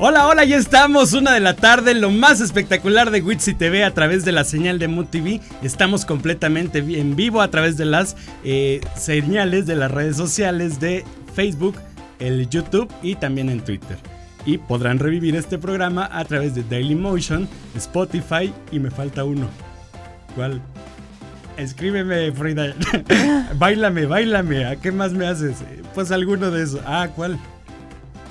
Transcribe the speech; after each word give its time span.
Hola, 0.00 0.28
hola, 0.28 0.44
ya 0.44 0.58
estamos, 0.58 1.12
una 1.12 1.32
de 1.32 1.40
la 1.40 1.56
tarde, 1.56 1.92
lo 1.92 2.12
más 2.12 2.40
espectacular 2.40 3.10
de 3.10 3.20
Witsy 3.20 3.54
TV 3.54 3.82
a 3.82 3.92
través 3.92 4.24
de 4.24 4.30
la 4.30 4.44
señal 4.44 4.78
de 4.78 4.86
Mood. 4.86 5.08
Estamos 5.60 6.04
completamente 6.04 6.78
en 6.78 7.16
vivo 7.16 7.42
a 7.42 7.50
través 7.50 7.76
de 7.76 7.84
las 7.84 8.16
eh, 8.44 8.80
señales 8.96 9.66
de 9.66 9.74
las 9.74 9.90
redes 9.90 10.16
sociales 10.16 10.78
de 10.78 11.04
Facebook, 11.34 11.74
el 12.20 12.48
YouTube 12.48 12.88
y 13.02 13.16
también 13.16 13.48
en 13.48 13.60
Twitter. 13.60 13.96
Y 14.46 14.58
podrán 14.58 15.00
revivir 15.00 15.34
este 15.34 15.58
programa 15.58 16.08
a 16.12 16.24
través 16.24 16.54
de 16.54 16.62
Dailymotion, 16.62 17.48
Spotify 17.74 18.52
y 18.70 18.78
me 18.78 18.92
falta 18.92 19.24
uno. 19.24 19.48
¿Cuál? 20.36 20.62
Escríbeme, 21.56 22.30
Frida. 22.30 22.72
bailame, 23.56 24.06
bailame. 24.06 24.64
¿A 24.64 24.76
qué 24.76 24.92
más 24.92 25.12
me 25.12 25.26
haces? 25.26 25.56
Pues 25.92 26.12
alguno 26.12 26.52
de 26.52 26.62
esos. 26.62 26.82
Ah, 26.86 27.08
¿cuál? 27.16 27.36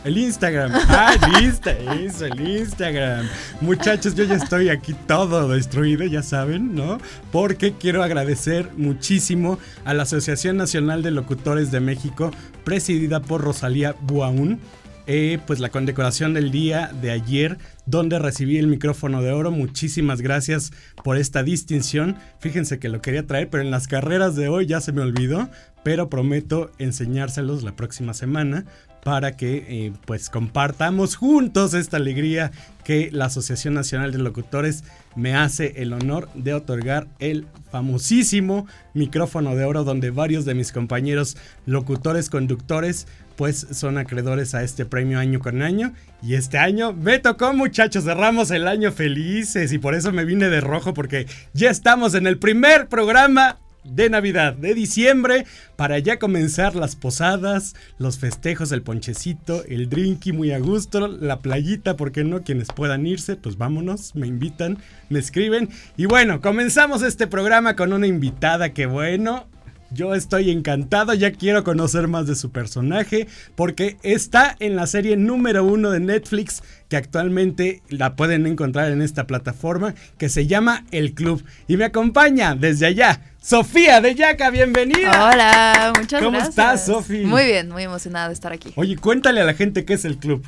El 0.07 0.17
Instagram. 0.17 0.71
Ah, 0.73 1.15
listo. 1.41 1.69
Eso, 1.69 2.27
el 2.27 2.39
Instagram. 2.39 3.27
Muchachos, 3.59 4.15
yo 4.15 4.23
ya 4.23 4.35
estoy 4.35 4.69
aquí 4.69 4.93
todo 4.93 5.49
destruido, 5.49 6.05
ya 6.05 6.23
saben, 6.23 6.73
¿no? 6.73 6.97
Porque 7.29 7.73
quiero 7.73 8.01
agradecer 8.03 8.71
muchísimo 8.77 9.59
a 9.83 9.93
la 9.93 10.03
Asociación 10.03 10.55
Nacional 10.55 11.03
de 11.03 11.11
Locutores 11.11 11.71
de 11.71 11.81
México, 11.81 12.31
presidida 12.63 13.19
por 13.19 13.41
Rosalía 13.41 13.95
Buaún. 13.99 14.61
Eh, 15.09 15.39
pues 15.47 15.59
la 15.59 15.69
condecoración 15.69 16.33
del 16.33 16.51
día 16.51 16.91
de 17.01 17.11
ayer, 17.11 17.57
donde 17.85 18.19
recibí 18.19 18.57
el 18.57 18.67
micrófono 18.67 19.21
de 19.21 19.31
oro. 19.31 19.51
Muchísimas 19.51 20.19
gracias 20.19 20.73
por 21.01 21.17
esta 21.17 21.43
distinción. 21.43 22.17
Fíjense 22.39 22.77
que 22.77 22.89
lo 22.89 23.01
quería 23.01 23.25
traer, 23.25 23.49
pero 23.49 23.63
en 23.63 23.71
las 23.71 23.87
carreras 23.87 24.35
de 24.35 24.49
hoy 24.49 24.65
ya 24.65 24.81
se 24.81 24.91
me 24.91 25.01
olvidó, 25.01 25.49
pero 25.81 26.09
prometo 26.09 26.71
enseñárselos 26.77 27.63
la 27.63 27.73
próxima 27.73 28.13
semana 28.13 28.65
para 29.07 29.37
que 29.37 29.63
eh, 29.69 29.93
pues 30.05 30.29
compartamos 30.29 31.15
juntos 31.15 31.73
esta 31.73 31.95
alegría 31.95 32.51
que 32.83 33.09
la 33.13 33.25
Asociación 33.25 33.73
Nacional 33.73 34.11
de 34.11 34.17
Locutores 34.17 34.83
me 35.15 35.33
hace 35.33 35.81
el 35.81 35.93
honor 35.93 36.27
de 36.33 36.53
otorgar 36.53 37.07
el 37.19 37.47
famosísimo 37.71 38.67
micrófono 38.93 39.55
de 39.55 39.63
oro 39.63 39.85
donde 39.85 40.09
varios 40.11 40.43
de 40.43 40.55
mis 40.55 40.73
compañeros 40.73 41.37
locutores 41.65 42.29
conductores 42.29 43.07
pues 43.37 43.67
son 43.71 43.97
acreedores 43.97 44.53
a 44.55 44.63
este 44.63 44.85
premio 44.85 45.19
año 45.19 45.39
con 45.39 45.61
año 45.61 45.93
y 46.21 46.33
este 46.33 46.57
año 46.57 46.91
me 46.91 47.19
tocó 47.19 47.53
muchachos 47.53 48.03
cerramos 48.03 48.51
el 48.51 48.67
año 48.67 48.91
felices 48.91 49.71
y 49.71 49.77
por 49.77 49.95
eso 49.95 50.11
me 50.11 50.25
vine 50.25 50.49
de 50.49 50.59
rojo 50.59 50.93
porque 50.93 51.27
ya 51.53 51.69
estamos 51.69 52.15
en 52.15 52.27
el 52.27 52.39
primer 52.39 52.87
programa 52.87 53.59
de 53.83 54.09
Navidad, 54.09 54.53
de 54.53 54.73
diciembre, 54.73 55.45
para 55.75 55.99
ya 55.99 56.19
comenzar 56.19 56.75
las 56.75 56.95
posadas, 56.95 57.75
los 57.97 58.19
festejos, 58.19 58.71
el 58.71 58.81
ponchecito, 58.81 59.63
el 59.65 59.89
drinky 59.89 60.33
muy 60.33 60.51
a 60.51 60.59
gusto, 60.59 61.07
la 61.07 61.39
playita, 61.39 61.95
¿por 61.95 62.11
qué 62.11 62.23
no? 62.23 62.43
Quienes 62.43 62.67
puedan 62.67 63.07
irse, 63.07 63.35
pues 63.35 63.57
vámonos, 63.57 64.13
me 64.15 64.27
invitan, 64.27 64.79
me 65.09 65.19
escriben. 65.19 65.69
Y 65.95 66.05
bueno, 66.05 66.41
comenzamos 66.41 67.01
este 67.01 67.27
programa 67.27 67.75
con 67.75 67.93
una 67.93 68.07
invitada 68.07 68.73
que 68.73 68.87
bueno, 68.87 69.47
yo 69.91 70.13
estoy 70.15 70.51
encantado, 70.51 71.13
ya 71.13 71.31
quiero 71.31 71.63
conocer 71.63 72.07
más 72.07 72.27
de 72.27 72.35
su 72.35 72.51
personaje, 72.51 73.27
porque 73.55 73.97
está 74.03 74.55
en 74.59 74.75
la 74.75 74.87
serie 74.87 75.17
número 75.17 75.63
uno 75.63 75.91
de 75.91 75.99
Netflix, 75.99 76.63
que 76.89 76.97
actualmente 76.97 77.81
la 77.89 78.15
pueden 78.15 78.47
encontrar 78.47 78.91
en 78.91 79.01
esta 79.01 79.27
plataforma, 79.27 79.95
que 80.17 80.29
se 80.29 80.47
llama 80.47 80.85
El 80.91 81.13
Club. 81.13 81.43
Y 81.67 81.77
me 81.77 81.85
acompaña 81.85 82.55
desde 82.55 82.85
allá, 82.85 83.21
Sofía 83.41 84.01
de 84.01 84.15
Yaca, 84.15 84.49
bienvenida. 84.49 85.29
Hola, 85.29 85.93
muchas 85.97 86.21
gracias. 86.21 86.23
¿Cómo 86.23 86.37
estás, 86.39 86.85
Sofía? 86.85 87.25
Muy 87.25 87.45
bien, 87.45 87.69
muy 87.69 87.83
emocionada 87.83 88.27
de 88.27 88.33
estar 88.33 88.51
aquí. 88.51 88.73
Oye, 88.75 88.97
cuéntale 88.97 89.41
a 89.41 89.45
la 89.45 89.53
gente 89.53 89.85
qué 89.85 89.93
es 89.93 90.05
El 90.05 90.17
Club. 90.17 90.45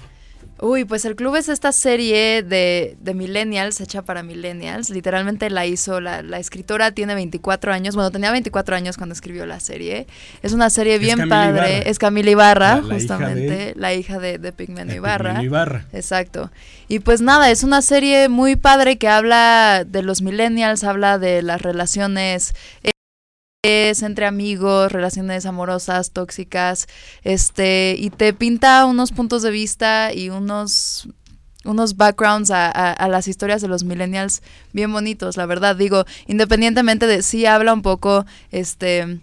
Uy, 0.62 0.84
pues 0.84 1.06
el 1.06 1.16
club 1.16 1.36
es 1.38 1.48
esta 1.48 1.72
serie 1.72 2.44
de, 2.44 2.98
de 3.00 3.14
millennials, 3.14 3.80
hecha 3.80 4.02
para 4.02 4.24
millennials. 4.24 4.90
Literalmente 4.90 5.50
la 5.50 5.66
hizo, 5.66 6.02
la, 6.02 6.22
la, 6.22 6.38
escritora 6.40 6.92
tiene 6.92 7.16
24 7.16 7.72
años, 7.72 7.96
bueno, 7.96 8.12
tenía 8.12 8.32
24 8.32 8.76
años 8.76 8.98
cuando 8.98 9.14
escribió 9.14 9.46
la 9.46 9.60
serie. 9.62 10.06
Es 10.44 10.52
una 10.52 10.70
serie 10.70 11.00
bien 11.00 11.30
padre, 11.30 11.78
Ibarra. 11.78 11.90
es 11.90 11.98
Camila 11.98 12.30
Ibarra, 12.32 12.76
La- 12.76 12.82
la 12.82 12.94
justamente, 12.96 13.46
hija 13.46 13.56
de- 13.56 13.74
la 13.78 13.94
hija 13.94 14.20
de, 14.20 14.38
de 14.38 14.52
Pigmeno 14.52 14.94
Ibarra. 14.94 15.30
Pigmeno 15.30 15.46
Ibarra. 15.46 15.86
Exacto. 15.94 16.52
Y 16.90 17.00
pues 17.00 17.22
nada, 17.22 17.50
es 17.52 17.64
una 17.64 17.82
serie 17.82 18.28
muy 18.28 18.56
padre 18.58 18.98
que 18.98 19.08
habla 19.08 19.86
de 19.88 20.04
los 20.04 20.22
millennials, 20.22 20.84
habla 20.84 21.18
de 21.20 21.42
las 21.42 21.62
relaciones 21.62 22.54
eh, 22.84 22.90
es 22.90 22.92
entre 23.70 24.26
amigos, 24.26 24.90
relaciones 24.92 25.46
amorosas, 25.46 26.12
tóxicas, 26.12 26.88
este, 27.24 27.96
y 28.00 28.10
te 28.10 28.34
pinta 28.34 28.86
unos 28.86 29.12
puntos 29.12 29.42
de 29.42 29.52
vista 29.52 30.14
y 30.14 30.30
unos 30.30 31.10
unos 31.66 31.98
backgrounds 31.98 32.52
a, 32.52 32.68
a- 32.68 32.94
a 32.94 33.10
las 33.10 33.28
historias 33.28 33.62
de 33.62 33.68
los 33.68 33.84
millennials 33.84 34.42
bien 34.72 34.94
bonitos, 34.94 35.36
la 35.36 35.46
verdad. 35.46 35.76
Digo, 35.76 36.06
independientemente 36.26 37.06
de 37.06 37.22
sí 37.22 37.46
habla 37.46 37.74
un 37.74 37.82
poco 37.82 38.26
este 38.52 39.20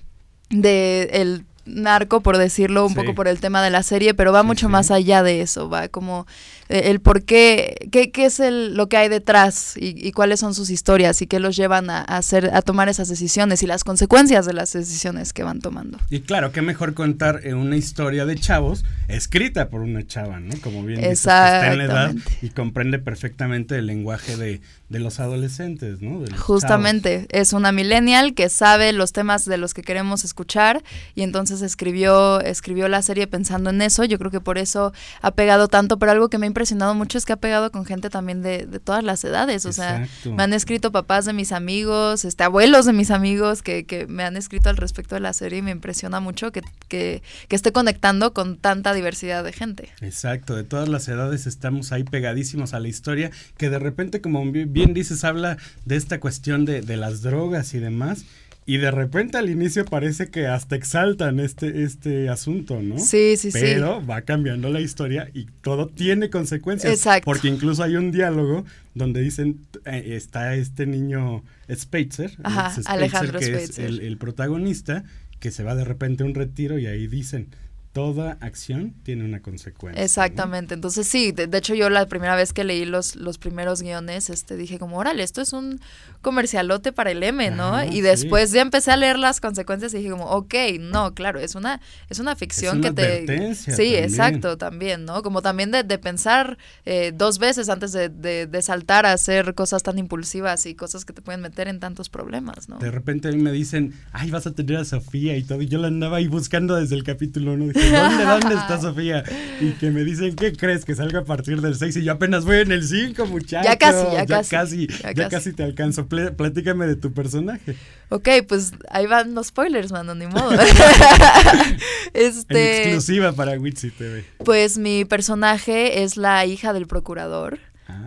de 0.50 1.08
el 1.12 1.46
narco, 1.64 2.20
por 2.20 2.36
decirlo, 2.36 2.84
un 2.84 2.90
Sí. 2.90 2.94
poco 2.96 3.14
por 3.14 3.26
el 3.26 3.40
tema 3.40 3.62
de 3.62 3.70
la 3.70 3.82
serie, 3.82 4.12
pero 4.12 4.32
va 4.34 4.42
Sí, 4.42 4.46
mucho 4.48 4.66
sí. 4.66 4.72
más 4.72 4.90
allá 4.90 5.22
de 5.22 5.40
eso, 5.40 5.70
va 5.70 5.88
como 5.88 6.26
el 6.68 7.00
por 7.00 7.24
qué, 7.24 7.88
qué, 7.90 8.10
qué 8.10 8.26
es 8.26 8.40
el, 8.40 8.74
lo 8.74 8.88
que 8.88 8.96
hay 8.96 9.08
detrás 9.08 9.76
y, 9.76 9.94
y 9.96 10.12
cuáles 10.12 10.40
son 10.40 10.54
sus 10.54 10.70
historias 10.70 11.22
y 11.22 11.26
qué 11.26 11.40
los 11.40 11.56
llevan 11.56 11.90
a, 11.90 12.00
a 12.00 12.16
hacer, 12.16 12.50
a 12.52 12.62
tomar 12.62 12.88
esas 12.88 13.08
decisiones 13.08 13.62
y 13.62 13.66
las 13.66 13.84
consecuencias 13.84 14.46
de 14.46 14.52
las 14.52 14.72
decisiones 14.72 15.32
que 15.32 15.42
van 15.42 15.60
tomando. 15.60 15.98
Y 16.10 16.20
claro, 16.20 16.52
qué 16.52 16.62
mejor 16.62 16.94
contar 16.94 17.40
eh, 17.44 17.54
una 17.54 17.76
historia 17.76 18.26
de 18.26 18.36
chavos 18.36 18.84
escrita 19.08 19.68
por 19.68 19.80
una 19.80 20.06
chava, 20.06 20.40
¿no? 20.40 20.54
Como 20.60 20.82
bien 20.82 21.00
dices, 21.00 21.20
está 21.20 21.72
en 21.72 21.78
la 21.78 21.84
edad 21.84 22.14
y 22.42 22.50
comprende 22.50 22.98
perfectamente 22.98 23.76
el 23.76 23.86
lenguaje 23.86 24.36
de, 24.36 24.60
de 24.88 24.98
los 24.98 25.20
adolescentes, 25.20 26.00
¿no? 26.00 26.20
Los 26.20 26.40
Justamente, 26.40 27.26
es 27.30 27.52
una 27.52 27.72
millennial 27.72 28.34
que 28.34 28.48
sabe 28.48 28.92
los 28.92 29.12
temas 29.12 29.44
de 29.44 29.58
los 29.58 29.74
que 29.74 29.82
queremos 29.82 30.24
escuchar 30.24 30.82
y 31.14 31.22
entonces 31.22 31.62
escribió, 31.62 32.40
escribió 32.40 32.88
la 32.88 33.02
serie 33.02 33.26
pensando 33.26 33.70
en 33.70 33.82
eso. 33.82 34.04
Yo 34.04 34.18
creo 34.18 34.30
que 34.30 34.40
por 34.40 34.58
eso 34.58 34.92
ha 35.22 35.30
pegado 35.32 35.68
tanto, 35.68 35.98
pero 35.98 36.12
algo 36.12 36.28
que 36.28 36.38
me 36.38 36.46
impresionado 36.56 36.94
mucho 36.94 37.18
es 37.18 37.26
que 37.26 37.34
ha 37.34 37.36
pegado 37.36 37.70
con 37.70 37.84
gente 37.84 38.08
también 38.08 38.40
de, 38.40 38.66
de 38.66 38.80
todas 38.80 39.04
las 39.04 39.22
edades. 39.24 39.66
O 39.66 39.72
sea, 39.74 40.08
me 40.24 40.42
han 40.42 40.54
escrito 40.54 40.90
papás 40.90 41.26
de 41.26 41.34
mis 41.34 41.52
amigos, 41.52 42.24
este, 42.24 42.44
abuelos 42.44 42.86
de 42.86 42.94
mis 42.94 43.10
amigos 43.10 43.60
que, 43.60 43.84
que 43.84 44.06
me 44.06 44.22
han 44.24 44.38
escrito 44.38 44.70
al 44.70 44.78
respecto 44.78 45.14
de 45.14 45.20
la 45.20 45.34
serie 45.34 45.58
y 45.58 45.62
me 45.62 45.70
impresiona 45.70 46.18
mucho 46.18 46.52
que, 46.52 46.62
que, 46.88 47.22
que 47.48 47.56
esté 47.56 47.72
conectando 47.72 48.32
con 48.32 48.56
tanta 48.56 48.94
diversidad 48.94 49.44
de 49.44 49.52
gente. 49.52 49.90
Exacto, 50.00 50.56
de 50.56 50.64
todas 50.64 50.88
las 50.88 51.06
edades 51.08 51.46
estamos 51.46 51.92
ahí 51.92 52.04
pegadísimos 52.04 52.72
a 52.72 52.80
la 52.80 52.88
historia, 52.88 53.30
que 53.58 53.68
de 53.68 53.78
repente, 53.78 54.22
como 54.22 54.42
bi- 54.50 54.64
bien 54.64 54.94
dices, 54.94 55.24
habla 55.24 55.58
de 55.84 55.96
esta 55.96 56.20
cuestión 56.20 56.64
de, 56.64 56.80
de 56.80 56.96
las 56.96 57.20
drogas 57.20 57.74
y 57.74 57.80
demás, 57.80 58.24
y 58.68 58.78
de 58.78 58.90
repente 58.90 59.38
al 59.38 59.48
inicio 59.48 59.84
parece 59.84 60.28
que 60.28 60.48
hasta 60.48 60.74
exaltan 60.74 61.38
este, 61.38 61.84
este 61.84 62.28
asunto, 62.28 62.82
¿no? 62.82 62.98
Sí, 62.98 63.36
sí, 63.36 63.52
sí. 63.52 63.58
Pero 63.60 64.04
va 64.04 64.22
cambiando 64.22 64.70
la 64.70 64.80
historia 64.80 65.30
y 65.32 65.46
todo 65.62 65.86
tiene 65.86 66.30
consecuencias. 66.30 66.92
Exacto. 66.92 67.24
Porque 67.24 67.46
incluso 67.46 67.84
hay 67.84 67.94
un 67.94 68.10
diálogo 68.10 68.64
donde 68.94 69.22
dicen, 69.22 69.60
eh, 69.84 70.14
está 70.16 70.56
este 70.56 70.84
niño 70.84 71.44
Spitzer, 71.72 72.32
Ajá, 72.42 72.72
Spitzer, 72.72 72.92
Alejandro 72.92 73.38
que 73.38 73.44
Spitzer. 73.46 73.84
es 73.84 73.90
el, 73.90 74.00
el 74.00 74.18
protagonista, 74.18 75.04
que 75.38 75.52
se 75.52 75.62
va 75.62 75.76
de 75.76 75.84
repente 75.84 76.24
a 76.24 76.26
un 76.26 76.34
retiro 76.34 76.78
y 76.78 76.86
ahí 76.86 77.06
dicen, 77.06 77.48
toda 77.96 78.36
acción 78.42 78.92
tiene 79.04 79.24
una 79.24 79.40
consecuencia. 79.40 79.98
¿no? 79.98 80.04
Exactamente, 80.04 80.74
entonces 80.74 81.08
sí, 81.08 81.32
de, 81.32 81.46
de 81.46 81.56
hecho 81.56 81.74
yo 81.74 81.88
la 81.88 82.04
primera 82.04 82.36
vez 82.36 82.52
que 82.52 82.62
leí 82.62 82.84
los, 82.84 83.16
los 83.16 83.38
primeros 83.38 83.80
guiones, 83.80 84.28
este, 84.28 84.54
dije 84.58 84.78
como, 84.78 84.98
órale, 84.98 85.22
esto 85.22 85.40
es 85.40 85.54
un 85.54 85.80
comercialote 86.20 86.92
para 86.92 87.10
el 87.12 87.22
M, 87.22 87.50
¿no? 87.52 87.82
Y 87.84 87.92
sí. 87.92 88.00
después 88.02 88.52
ya 88.52 88.60
empecé 88.60 88.90
a 88.90 88.98
leer 88.98 89.18
las 89.18 89.40
consecuencias 89.40 89.94
y 89.94 89.98
dije 89.98 90.10
como, 90.10 90.26
ok, 90.26 90.54
no, 90.78 91.14
claro, 91.14 91.40
es 91.40 91.54
una, 91.54 91.80
es 92.10 92.18
una 92.18 92.36
ficción 92.36 92.80
una 92.80 92.88
que 92.90 92.94
te... 93.24 93.54
Sí, 93.54 93.70
también. 93.70 94.04
exacto, 94.04 94.58
también, 94.58 95.06
¿no? 95.06 95.22
Como 95.22 95.40
también 95.40 95.70
de, 95.70 95.82
de 95.82 95.98
pensar 95.98 96.58
eh, 96.84 97.12
dos 97.14 97.38
veces 97.38 97.70
antes 97.70 97.92
de, 97.92 98.10
de- 98.10 98.46
de 98.46 98.60
saltar 98.62 99.06
a 99.06 99.12
hacer 99.14 99.54
cosas 99.54 99.82
tan 99.82 99.98
impulsivas 99.98 100.66
y 100.66 100.74
cosas 100.74 101.06
que 101.06 101.14
te 101.14 101.22
pueden 101.22 101.40
meter 101.40 101.68
en 101.68 101.80
tantos 101.80 102.10
problemas, 102.10 102.68
¿no? 102.68 102.78
De 102.78 102.90
repente 102.90 103.28
a 103.28 103.32
mí 103.32 103.38
me 103.38 103.52
dicen, 103.52 103.94
ay, 104.12 104.30
vas 104.30 104.46
a 104.46 104.52
tener 104.52 104.76
a 104.76 104.84
Sofía 104.84 105.34
y 105.38 105.44
todo. 105.44 105.62
Y 105.62 105.68
yo 105.68 105.78
la 105.78 105.88
andaba 105.88 106.18
ahí 106.18 106.28
buscando 106.28 106.74
desde 106.76 106.94
el 106.96 107.04
capítulo 107.04 107.54
1. 107.54 107.72
¿Dónde, 107.90 108.24
dónde 108.24 108.54
está 108.60 108.80
Sofía? 108.80 109.24
Y 109.60 109.70
que 109.72 109.90
me 109.90 110.04
dicen, 110.04 110.34
¿qué 110.36 110.52
crees? 110.52 110.84
Que 110.84 110.94
salga 110.94 111.20
a 111.20 111.24
partir 111.24 111.60
del 111.60 111.74
6 111.76 111.96
y 111.96 112.04
yo 112.04 112.12
apenas 112.12 112.44
voy 112.44 112.56
en 112.58 112.72
el 112.72 112.86
5, 112.86 113.26
muchacho. 113.26 113.68
Ya 113.68 113.76
casi, 113.76 114.04
ya 114.12 114.26
casi, 114.26 114.50
casi. 114.50 114.86
ya 114.86 115.12
Ya, 115.12 115.14
casi. 115.14 115.30
casi 115.30 115.52
te 115.52 115.62
alcanzo. 115.64 116.06
Plé- 116.08 116.30
platícame 116.32 116.86
de 116.86 116.96
tu 116.96 117.12
personaje. 117.12 117.76
Ok, 118.08 118.28
pues 118.48 118.72
ahí 118.90 119.06
van 119.06 119.34
los 119.34 119.48
spoilers, 119.48 119.90
mano, 119.92 120.14
ni 120.14 120.26
modo. 120.26 120.50
En 122.14 122.26
este... 122.32 122.82
exclusiva 122.84 123.32
para 123.32 123.52
Witsi 123.58 123.90
TV. 123.90 124.24
Pues 124.44 124.78
mi 124.78 125.04
personaje 125.04 126.02
es 126.02 126.16
la 126.16 126.44
hija 126.46 126.72
del 126.72 126.86
procurador 126.86 127.58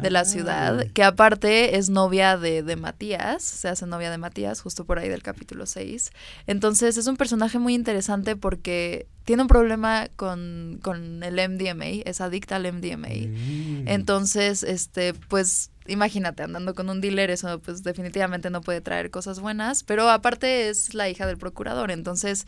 de 0.02 0.10
la 0.10 0.26
ciudad, 0.26 0.88
que 0.92 1.04
aparte 1.04 1.78
es 1.78 1.90
novia 1.90 2.38
de, 2.38 2.64
de 2.64 2.76
Matías, 2.76 3.44
se 3.44 3.70
hace 3.70 3.86
novia 3.86 4.12
de 4.12 4.18
Matías, 4.18 4.62
justo 4.62 4.86
por 4.86 5.00
ahí 5.00 5.10
del 5.10 5.24
capítulo 5.24 5.66
6. 5.66 6.12
Entonces 6.48 6.98
es 6.98 7.08
un 7.08 7.18
personaje 7.18 7.60
muy 7.60 7.74
interesante 7.74 8.36
porque 8.36 9.08
tiene 9.24 9.44
un 9.44 9.48
problema 9.48 10.08
con, 10.16 10.80
con 10.82 11.24
el 11.24 11.36
MDMA, 11.36 12.02
es 12.06 12.20
adicta 12.20 12.56
al 12.56 12.72
MDMA. 12.74 13.08
Mm. 13.08 13.88
Entonces, 13.88 14.64
este, 14.64 15.14
pues 15.14 15.72
imagínate, 15.90 16.44
andando 16.44 16.74
con 16.76 16.90
un 16.90 17.02
dealer, 17.02 17.30
eso 17.30 17.60
pues 17.60 17.84
definitivamente 17.84 18.50
no 18.50 18.62
puede 18.62 18.82
traer 18.82 19.12
cosas 19.12 19.40
buenas, 19.40 19.84
pero 19.84 20.10
aparte 20.10 20.70
es 20.70 20.94
la 20.94 21.10
hija 21.10 21.26
del 21.26 21.38
procurador, 21.38 21.92
entonces 21.92 22.46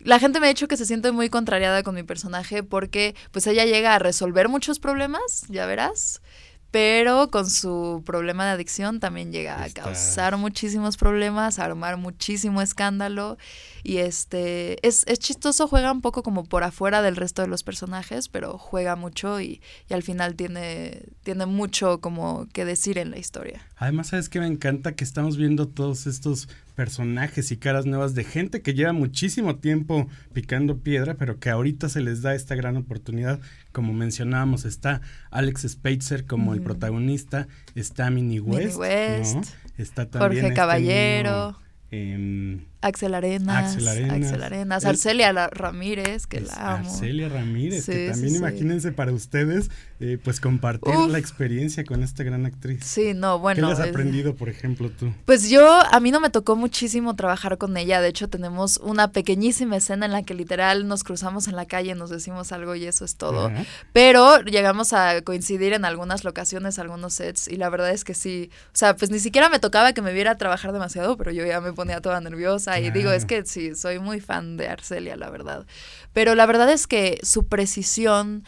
la 0.00 0.18
gente 0.18 0.40
me 0.40 0.46
ha 0.46 0.48
dicho 0.48 0.68
que 0.68 0.76
se 0.76 0.86
siente 0.86 1.12
muy 1.12 1.28
contrariada 1.28 1.82
con 1.82 1.94
mi 1.94 2.02
personaje 2.02 2.62
porque 2.62 3.14
pues 3.32 3.46
ella 3.46 3.64
llega 3.64 3.94
a 3.94 3.98
resolver 3.98 4.48
muchos 4.48 4.78
problemas, 4.78 5.44
ya 5.48 5.66
verás, 5.66 6.20
pero 6.74 7.30
con 7.30 7.48
su 7.48 8.02
problema 8.04 8.44
de 8.46 8.50
adicción 8.50 8.98
también 8.98 9.30
llega 9.30 9.62
a 9.62 9.70
causar 9.70 10.36
muchísimos 10.38 10.96
problemas, 10.96 11.60
a 11.60 11.66
armar 11.66 11.98
muchísimo 11.98 12.60
escándalo 12.60 13.38
y 13.84 13.98
este 13.98 14.84
es, 14.86 15.04
es 15.06 15.18
chistoso, 15.18 15.68
juega 15.68 15.92
un 15.92 16.00
poco 16.00 16.22
como 16.22 16.44
por 16.44 16.64
afuera 16.64 17.02
del 17.02 17.16
resto 17.16 17.42
de 17.42 17.48
los 17.48 17.62
personajes, 17.62 18.28
pero 18.28 18.56
juega 18.56 18.96
mucho 18.96 19.40
y, 19.40 19.60
y 19.88 19.94
al 19.94 20.02
final 20.02 20.34
tiene, 20.34 21.02
tiene 21.22 21.44
mucho 21.44 22.00
como 22.00 22.48
que 22.52 22.64
decir 22.64 22.96
en 22.96 23.10
la 23.10 23.18
historia. 23.18 23.60
Además, 23.76 24.08
¿sabes 24.08 24.30
qué 24.30 24.40
me 24.40 24.46
encanta? 24.46 24.92
Que 24.92 25.04
estamos 25.04 25.36
viendo 25.36 25.68
todos 25.68 26.06
estos 26.06 26.48
personajes 26.74 27.52
y 27.52 27.56
caras 27.56 27.86
nuevas 27.86 28.14
de 28.14 28.24
gente 28.24 28.62
que 28.62 28.74
lleva 28.74 28.92
muchísimo 28.92 29.56
tiempo 29.56 30.08
picando 30.32 30.78
piedra, 30.78 31.14
pero 31.14 31.38
que 31.38 31.50
ahorita 31.50 31.88
se 31.90 32.00
les 32.00 32.22
da 32.22 32.34
esta 32.34 32.54
gran 32.54 32.76
oportunidad. 32.76 33.38
Como 33.70 33.92
mencionábamos, 33.92 34.64
está 34.64 35.02
Alex 35.30 35.66
Spacer 35.68 36.24
como 36.24 36.54
el 36.54 36.62
protagonista, 36.62 37.48
está 37.74 38.10
Minnie 38.10 38.40
Minnie 38.40 38.66
West, 38.66 38.78
West, 38.78 39.34
¿no? 39.34 39.42
está 39.76 40.08
también 40.08 40.30
Jorge 40.30 40.40
este 40.40 40.54
Caballero. 40.54 41.56
niño, 41.90 42.64
Axel 42.84 43.14
Arenas, 43.14 43.72
Axel 43.74 43.88
Arenas. 43.88 44.32
Arenas, 44.42 44.84
El- 44.84 44.90
Arcelia 44.90 45.32
Ramírez, 45.48 46.26
que 46.26 46.40
la 46.40 46.74
amo. 46.74 46.88
Arcelia 46.90 47.28
Ramírez, 47.28 47.86
que 47.86 48.10
también 48.10 48.28
sí, 48.28 48.30
sí. 48.30 48.36
imagínense 48.36 48.92
para 48.92 49.12
ustedes, 49.12 49.70
eh, 50.00 50.18
pues 50.22 50.40
compartir 50.40 50.94
Uf. 50.94 51.10
la 51.10 51.18
experiencia 51.18 51.84
con 51.84 52.02
esta 52.02 52.22
gran 52.24 52.44
actriz. 52.46 52.84
Sí, 52.84 53.14
no, 53.14 53.38
bueno. 53.38 53.56
¿Qué 53.60 53.66
le 53.66 53.72
has 53.72 53.78
es- 53.80 53.90
aprendido, 53.90 54.34
por 54.34 54.48
ejemplo, 54.48 54.90
tú? 54.90 55.12
Pues 55.24 55.48
yo, 55.48 55.66
a 55.90 55.98
mí 56.00 56.10
no 56.10 56.20
me 56.20 56.30
tocó 56.30 56.56
muchísimo 56.56 57.16
trabajar 57.16 57.56
con 57.58 57.76
ella. 57.76 58.00
De 58.00 58.08
hecho, 58.08 58.28
tenemos 58.28 58.78
una 58.82 59.12
pequeñísima 59.12 59.76
escena 59.76 60.06
en 60.06 60.12
la 60.12 60.22
que 60.22 60.34
literal 60.34 60.86
nos 60.86 61.04
cruzamos 61.04 61.48
en 61.48 61.56
la 61.56 61.66
calle, 61.66 61.94
nos 61.94 62.10
decimos 62.10 62.52
algo 62.52 62.74
y 62.74 62.84
eso 62.84 63.04
es 63.04 63.16
todo. 63.16 63.50
Pero 63.92 64.40
llegamos 64.42 64.92
a 64.92 65.22
coincidir 65.22 65.72
en 65.72 65.84
algunas 65.84 66.24
locaciones, 66.24 66.78
algunos 66.78 67.14
sets, 67.14 67.48
y 67.48 67.56
la 67.56 67.68
verdad 67.70 67.90
es 67.90 68.04
que 68.04 68.14
sí. 68.14 68.50
O 68.68 68.76
sea, 68.76 68.94
pues 68.96 69.10
ni 69.10 69.18
siquiera 69.20 69.48
me 69.48 69.58
tocaba 69.58 69.92
que 69.92 70.02
me 70.02 70.12
viera 70.12 70.36
trabajar 70.36 70.72
demasiado, 70.72 71.16
pero 71.16 71.30
yo 71.32 71.46
ya 71.46 71.60
me 71.60 71.72
ponía 71.72 72.00
toda 72.00 72.20
nerviosa. 72.20 72.73
Y 72.78 72.90
digo, 72.90 73.10
es 73.12 73.24
Claro. 73.24 73.44
que 73.44 73.48
sí, 73.50 73.74
soy 73.74 73.98
muy 73.98 74.20
fan 74.20 74.56
de 74.56 74.68
Arcelia, 74.68 75.16
la 75.16 75.30
verdad. 75.30 75.66
Pero 76.12 76.34
la 76.34 76.46
verdad 76.46 76.70
es 76.70 76.86
que 76.86 77.18
su 77.22 77.46
precisión, 77.46 78.44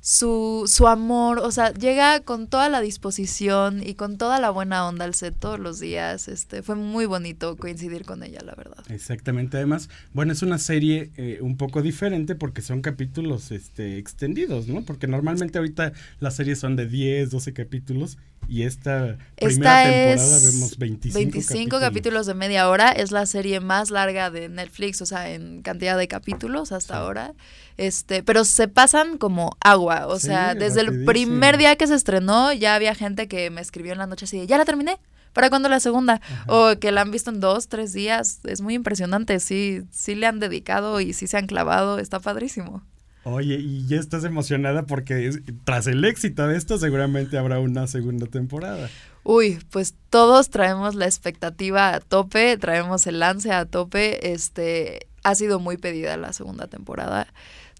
su, 0.00 0.64
su 0.68 0.86
amor, 0.86 1.40
o 1.40 1.50
sea, 1.50 1.72
llega 1.74 2.20
con 2.20 2.46
toda 2.46 2.68
la 2.68 2.80
disposición 2.80 3.82
y 3.84 3.94
con 3.94 4.16
toda 4.16 4.38
la 4.40 4.50
buena 4.50 4.86
onda 4.86 5.04
al 5.04 5.14
set 5.14 5.34
todos 5.38 5.58
los 5.58 5.80
días. 5.80 6.28
Este, 6.28 6.62
fue 6.62 6.76
muy 6.76 7.04
bonito 7.06 7.56
coincidir 7.56 8.04
con 8.04 8.22
ella, 8.22 8.38
la 8.44 8.54
verdad. 8.54 8.78
Exactamente, 8.90 9.56
además, 9.56 9.90
bueno, 10.14 10.32
es 10.32 10.42
una 10.42 10.58
serie 10.58 11.10
eh, 11.16 11.38
un 11.42 11.56
poco 11.56 11.82
diferente 11.82 12.36
porque 12.36 12.62
son 12.62 12.80
capítulos 12.80 13.50
este, 13.50 13.98
extendidos, 13.98 14.68
¿no? 14.68 14.82
Porque 14.82 15.08
normalmente 15.08 15.58
ahorita 15.58 15.92
las 16.20 16.36
series 16.36 16.60
son 16.60 16.76
de 16.76 16.86
10, 16.86 17.30
12 17.30 17.52
capítulos 17.52 18.18
y 18.46 18.62
esta 18.62 19.18
primera 19.36 19.82
Esta 19.82 19.90
temporada 19.90 20.36
es 20.36 20.52
vemos 20.54 20.78
25, 20.78 21.18
25 21.18 21.80
capítulos. 21.80 22.26
de 22.26 22.34
media 22.34 22.68
hora. 22.68 22.90
Es 22.92 23.10
la 23.10 23.26
serie 23.26 23.60
más 23.60 23.90
larga 23.90 24.30
de 24.30 24.48
Netflix, 24.48 25.02
o 25.02 25.06
sea, 25.06 25.30
en 25.30 25.62
cantidad 25.62 25.98
de 25.98 26.08
capítulos 26.08 26.72
hasta 26.72 26.94
Sí. 26.94 27.00
ahora. 27.00 27.34
Este, 27.76 28.22
pero 28.22 28.44
se 28.44 28.68
pasan 28.68 29.18
como 29.18 29.56
agua. 29.60 30.06
O 30.06 30.18
Sí, 30.18 30.28
sea, 30.28 30.54
desde 30.54 30.80
el 30.82 31.04
primer 31.04 31.58
día 31.58 31.76
que 31.76 31.86
se 31.86 31.94
estrenó, 31.94 32.52
ya 32.52 32.74
había 32.74 32.94
gente 32.94 33.28
que 33.28 33.50
me 33.50 33.60
escribió 33.60 33.92
en 33.92 33.98
la 33.98 34.06
noche 34.06 34.24
así, 34.24 34.38
de, 34.38 34.46
ya 34.46 34.58
la 34.58 34.64
terminé. 34.64 34.98
¿Para 35.34 35.50
cuándo 35.50 35.68
la 35.68 35.78
segunda? 35.78 36.14
Ajá. 36.14 36.44
O 36.48 36.78
que 36.80 36.90
la 36.90 37.02
han 37.02 37.10
visto 37.10 37.30
en 37.30 37.38
dos, 37.38 37.68
tres 37.68 37.92
días. 37.92 38.40
Es 38.44 38.60
muy 38.62 38.74
impresionante. 38.74 39.38
Sí, 39.40 39.82
sí 39.92 40.14
le 40.14 40.26
han 40.26 40.40
dedicado 40.40 41.00
y 41.00 41.12
sí 41.12 41.26
se 41.26 41.36
han 41.36 41.46
clavado. 41.46 41.98
Está 41.98 42.18
padrísimo. 42.18 42.82
Oye, 43.30 43.56
y 43.56 43.86
ya 43.86 43.98
estás 43.98 44.24
emocionada 44.24 44.84
porque 44.84 45.30
tras 45.64 45.86
el 45.86 46.04
éxito 46.04 46.46
de 46.46 46.56
esto 46.56 46.78
seguramente 46.78 47.36
habrá 47.36 47.60
una 47.60 47.86
segunda 47.86 48.26
temporada. 48.26 48.88
Uy, 49.22 49.58
pues 49.70 49.94
todos 50.08 50.48
traemos 50.48 50.94
la 50.94 51.04
expectativa 51.04 51.94
a 51.94 52.00
tope, 52.00 52.56
traemos 52.56 53.06
el 53.06 53.18
lance 53.18 53.52
a 53.52 53.66
tope. 53.66 54.32
Este, 54.32 55.06
ha 55.22 55.34
sido 55.34 55.60
muy 55.60 55.76
pedida 55.76 56.16
la 56.16 56.32
segunda 56.32 56.68
temporada. 56.68 57.26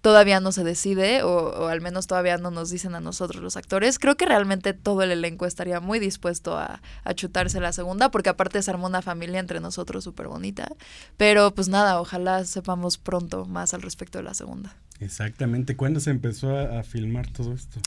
Todavía 0.02 0.38
no 0.38 0.52
se 0.52 0.62
decide, 0.62 1.22
o, 1.22 1.30
o 1.30 1.66
al 1.68 1.80
menos 1.80 2.06
todavía 2.06 2.36
no 2.36 2.50
nos 2.50 2.70
dicen 2.70 2.94
a 2.94 3.00
nosotros 3.00 3.42
los 3.42 3.56
actores. 3.56 3.98
Creo 3.98 4.16
que 4.16 4.26
realmente 4.26 4.72
todo 4.74 5.02
el 5.02 5.10
elenco 5.10 5.46
estaría 5.46 5.80
muy 5.80 5.98
dispuesto 5.98 6.56
a, 6.56 6.82
a 7.02 7.14
chutarse 7.14 7.58
la 7.58 7.72
segunda, 7.72 8.10
porque 8.10 8.28
aparte 8.28 8.62
se 8.62 8.70
armó 8.70 8.86
una 8.86 9.02
familia 9.02 9.40
entre 9.40 9.60
nosotros 9.60 10.04
súper 10.04 10.28
bonita. 10.28 10.68
Pero 11.16 11.52
pues 11.52 11.68
nada, 11.68 12.00
ojalá 12.00 12.44
sepamos 12.44 12.98
pronto 12.98 13.46
más 13.46 13.74
al 13.74 13.82
respecto 13.82 14.18
de 14.18 14.24
la 14.24 14.34
segunda. 14.34 14.76
Exactamente, 15.00 15.76
¿cuándo 15.76 16.00
se 16.00 16.10
empezó 16.10 16.56
a, 16.56 16.80
a 16.80 16.82
filmar 16.82 17.30
todo 17.30 17.52
esto? 17.52 17.80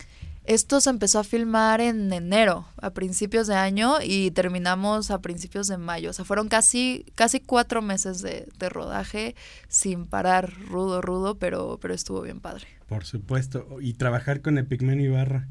Esto 0.44 0.82
se 0.82 0.90
empezó 0.90 1.20
a 1.20 1.24
filmar 1.24 1.82
en 1.82 2.12
enero, 2.12 2.66
a 2.78 2.90
principios 2.92 3.46
de 3.46 3.54
año, 3.54 3.98
y 4.04 4.32
terminamos 4.32 5.12
a 5.12 5.22
principios 5.22 5.68
de 5.68 5.78
mayo. 5.78 6.10
O 6.10 6.14
sea, 6.14 6.26
fueron 6.26 6.50
casi, 6.50 7.06
casi 7.14 7.40
cuatro 7.40 7.84
meses 7.84 8.22
de, 8.24 8.48
de 8.58 8.70
rodaje 8.70 9.36
sin 9.68 10.08
parar, 10.08 10.52
rudo, 10.68 11.02
rudo, 11.02 11.36
pero, 11.38 11.78
pero 11.80 11.94
estuvo 11.94 12.22
bien 12.22 12.40
padre. 12.40 12.66
Por 12.88 13.06
supuesto, 13.06 13.68
y 13.82 13.94
trabajar 13.94 14.42
con 14.42 14.58
Epigmenio 14.58 15.12
Ibarra. 15.12 15.48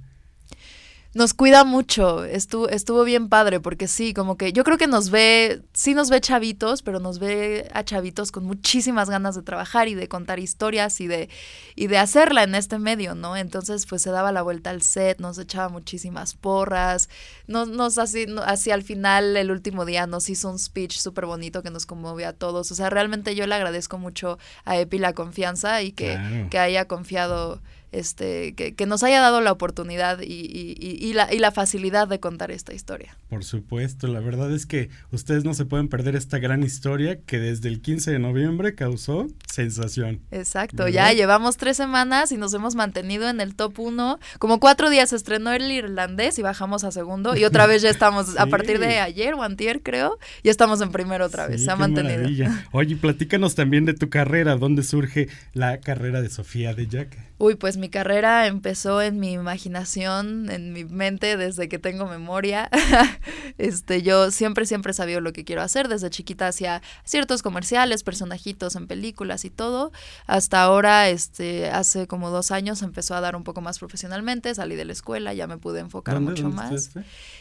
Nos 1.13 1.35
cuida 1.35 1.65
mucho, 1.65 2.25
estuvo, 2.25 2.69
estuvo 2.69 3.03
bien 3.03 3.29
padre, 3.29 3.59
porque 3.59 3.89
sí, 3.89 4.15
como 4.15 4.37
que 4.37 4.53
yo 4.53 4.63
creo 4.63 4.79
que 4.79 4.87
nos 4.87 5.11
ve, 5.11 5.61
sí 5.73 5.93
nos 5.93 6.09
ve 6.09 6.21
chavitos, 6.21 6.83
pero 6.83 7.01
nos 7.01 7.19
ve 7.19 7.69
a 7.75 7.83
chavitos 7.83 8.31
con 8.31 8.45
muchísimas 8.45 9.11
ganas 9.11 9.35
de 9.35 9.43
trabajar 9.43 9.89
y 9.89 9.95
de 9.97 10.07
contar 10.07 10.39
historias 10.39 11.01
y 11.01 11.09
de, 11.09 11.29
y 11.75 11.89
de 11.89 11.99
hacerla 11.99 12.45
en 12.45 12.55
este 12.55 12.79
medio, 12.79 13.17
¿no? 13.17 13.37
Entonces, 13.37 13.87
pues 13.87 14.03
se 14.03 14.11
daba 14.11 14.31
la 14.31 14.43
vuelta 14.43 14.71
al 14.71 14.83
set, 14.83 15.19
nos 15.19 15.37
echaba 15.39 15.69
muchísimas 15.69 16.35
porras, 16.35 17.09
nos, 17.49 17.67
nos 17.67 17.99
así, 17.99 18.27
así 18.45 18.71
al 18.71 18.85
final, 18.85 19.37
el 19.37 19.51
último 19.51 19.85
día, 19.85 20.07
nos 20.07 20.31
hizo 20.31 20.49
un 20.49 20.61
speech 20.61 20.97
súper 20.97 21.27
bonito 21.27 21.65
que 21.65 21.71
nos 21.71 21.87
conmovió 21.87 22.29
a 22.29 22.35
todos. 22.35 22.71
O 22.71 22.75
sea, 22.77 22.89
realmente 22.89 23.35
yo 23.35 23.49
le 23.49 23.57
agradezco 23.57 23.99
mucho 23.99 24.39
a 24.65 24.79
Epi 24.79 24.99
la 24.99 25.13
confianza 25.13 25.83
y 25.83 25.91
que, 25.91 26.11
Claro. 26.15 26.51
que 26.51 26.59
haya 26.61 26.85
confiado 26.87 27.61
este, 27.93 28.55
que, 28.55 28.75
que 28.75 28.87
nos 28.87 29.03
haya 29.03 29.21
dado 29.21 29.41
la 29.41 29.53
oportunidad 29.53 30.21
y, 30.21 30.25
y- 30.27 30.77
y- 30.81 31.13
la, 31.13 31.33
y 31.33 31.39
la 31.39 31.51
facilidad 31.53 32.07
de 32.09 32.21
contar 32.21 32.51
esta 32.51 32.73
historia. 32.73 33.17
Por 33.29 33.45
supuesto, 33.45 34.07
la 34.07 34.21
verdad 34.21 34.53
es 34.53 34.67
que 34.67 34.91
ustedes 35.13 35.45
no 35.45 35.55
se 35.55 35.65
pueden 35.65 35.89
perder 35.89 36.17
esta 36.17 36.39
gran 36.39 36.63
historia 36.63 37.19
que 37.21 37.39
desde 37.39 37.69
el 37.69 37.81
15 37.81 38.13
de 38.13 38.19
noviembre 38.19 38.75
causó 38.75 39.27
sensación. 39.53 40.21
Exacto, 40.31 40.85
¿Verdad? 40.85 40.91
ya 40.93 41.13
llevamos 41.13 41.57
tres 41.57 41.77
semanas 41.77 42.33
y 42.33 42.37
nos 42.37 42.55
hemos 42.55 42.75
mantenido 42.75 43.29
en 43.29 43.41
el 43.41 43.55
top 43.55 43.79
uno. 43.81 44.19
Como 44.39 44.61
cuatro 44.61 44.91
días 44.91 45.11
se 45.11 45.17
estrenó 45.17 45.53
el 45.53 45.71
irlandés 45.71 46.39
y 46.39 46.43
bajamos 46.43 46.85
a 46.85 46.93
segundo 46.93 47.37
y 47.37 47.45
otra 47.45 47.67
vez 47.67 47.83
ya 47.83 47.91
estamos, 47.91 48.39
a 48.39 48.47
partir 48.47 48.79
de 48.79 48.99
ayer 49.01 49.35
o 49.35 49.43
antier 49.43 49.83
creo, 49.83 50.19
ya 50.45 50.51
estamos 50.51 50.81
en 50.81 50.91
primero 50.93 51.27
otra 51.27 51.47
vez, 51.47 51.61
Sí, 51.61 51.65
se 51.67 51.71
ha 51.73 51.77
mantenido. 51.77 52.17
maravilla. 52.19 52.67
Oye, 52.73 52.97
platícanos 52.97 53.55
también 53.55 53.85
de 53.85 53.95
tu 53.95 54.09
carrera, 54.09 54.57
¿dónde 54.57 54.83
surge 54.83 55.29
la 55.53 55.81
carrera 55.81 56.23
de 56.23 56.31
Sofía 56.31 56.75
de 56.75 56.87
Jack? 56.87 57.17
Uy, 57.39 57.55
pues 57.55 57.77
mi 57.81 57.89
carrera 57.89 58.47
empezó 58.47 59.03
en 59.03 59.19
mi 59.19 59.33
imaginación, 59.33 60.51
en 60.51 60.73
mi 60.73 60.85
mente 60.85 61.37
desde 61.37 61.69
que 61.69 61.79
tengo 61.79 62.07
memoria. 62.07 62.71
este, 63.59 64.03
yo 64.03 64.31
siempre, 64.31 64.67
siempre 64.67 64.93
sabía 64.93 65.21
lo 65.21 65.33
que 65.33 65.45
quiero 65.45 65.63
hacer. 65.63 65.89
Desde 65.89 66.11
chiquita 66.11 66.49
hacía 66.49 66.83
ciertos 67.05 67.43
comerciales, 67.43 68.03
personajitos 68.03 68.77
en 68.77 68.87
películas 68.87 69.45
y 69.45 69.51
todo. 69.51 69.93
Hasta 70.27 70.63
ahora, 70.63 71.09
este, 71.09 71.71
hace 71.71 72.07
como 72.07 72.31
dos 72.31 72.51
años 72.51 72.83
empezó 72.83 73.15
a 73.15 73.21
dar 73.21 73.35
un 73.35 73.45
poco 73.45 73.61
más 73.61 73.79
profesionalmente. 73.79 74.55
Salí 74.55 74.77
de 74.77 74.85
la 74.85 74.93
escuela, 74.93 75.35
ya 75.35 75.47
me 75.47 75.59
pude 75.59 75.81
enfocar 75.81 76.15
¿Dónde, 76.15 76.31
mucho 76.31 76.43
dónde 76.45 76.57
más. 76.57 76.91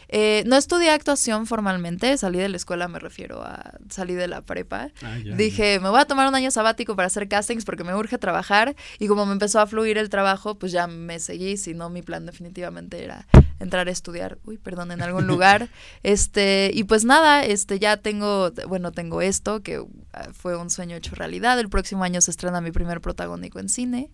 Eh, 0.08 0.42
no 0.46 0.56
estudié 0.56 0.90
actuación 0.90 1.46
formalmente, 1.46 2.16
salí 2.18 2.38
de 2.38 2.48
la 2.48 2.56
escuela, 2.56 2.88
me 2.88 2.98
refiero 2.98 3.42
a 3.42 3.74
salí 3.90 4.14
de 4.14 4.26
la 4.26 4.40
prepa. 4.40 4.90
Ah, 5.02 5.18
ya, 5.18 5.36
Dije, 5.36 5.78
me 5.78 5.88
voy 5.88 6.00
a 6.00 6.04
tomar 6.04 6.26
un 6.26 6.34
año 6.34 6.50
sabático 6.50 6.96
para 6.96 7.06
hacer 7.06 7.28
castings 7.28 7.64
porque 7.64 7.84
me 7.84 7.94
urge 7.94 8.18
trabajar 8.18 8.74
y 8.98 9.06
como 9.06 9.24
me 9.26 9.32
empezó 9.32 9.60
a 9.60 9.66
fluir 9.66 9.98
el 9.98 10.08
trabajo, 10.08 10.29
pues 10.58 10.72
ya 10.72 10.86
me 10.86 11.18
seguí, 11.18 11.56
si 11.56 11.74
no 11.74 11.90
mi 11.90 12.02
plan 12.02 12.26
definitivamente 12.26 13.02
era 13.04 13.26
entrar 13.60 13.88
a 13.88 13.90
estudiar, 13.90 14.38
uy, 14.44 14.56
perdón, 14.58 14.90
en 14.90 15.02
algún 15.02 15.26
lugar. 15.28 15.68
Este, 16.02 16.70
y 16.74 16.84
pues 16.84 17.04
nada, 17.04 17.44
este 17.44 17.78
ya 17.78 17.96
tengo, 17.98 18.50
bueno, 18.68 18.92
tengo 18.92 19.22
esto 19.22 19.62
que 19.62 19.84
ah, 20.12 20.28
fue 20.32 20.56
un 20.56 20.70
sueño 20.70 20.96
hecho 20.96 21.14
realidad. 21.14 21.58
El 21.60 21.68
próximo 21.68 22.02
año 22.04 22.20
se 22.20 22.30
estrena 22.30 22.60
mi 22.60 22.72
primer 22.72 23.00
protagónico 23.00 23.60
en 23.60 23.68
cine. 23.68 24.10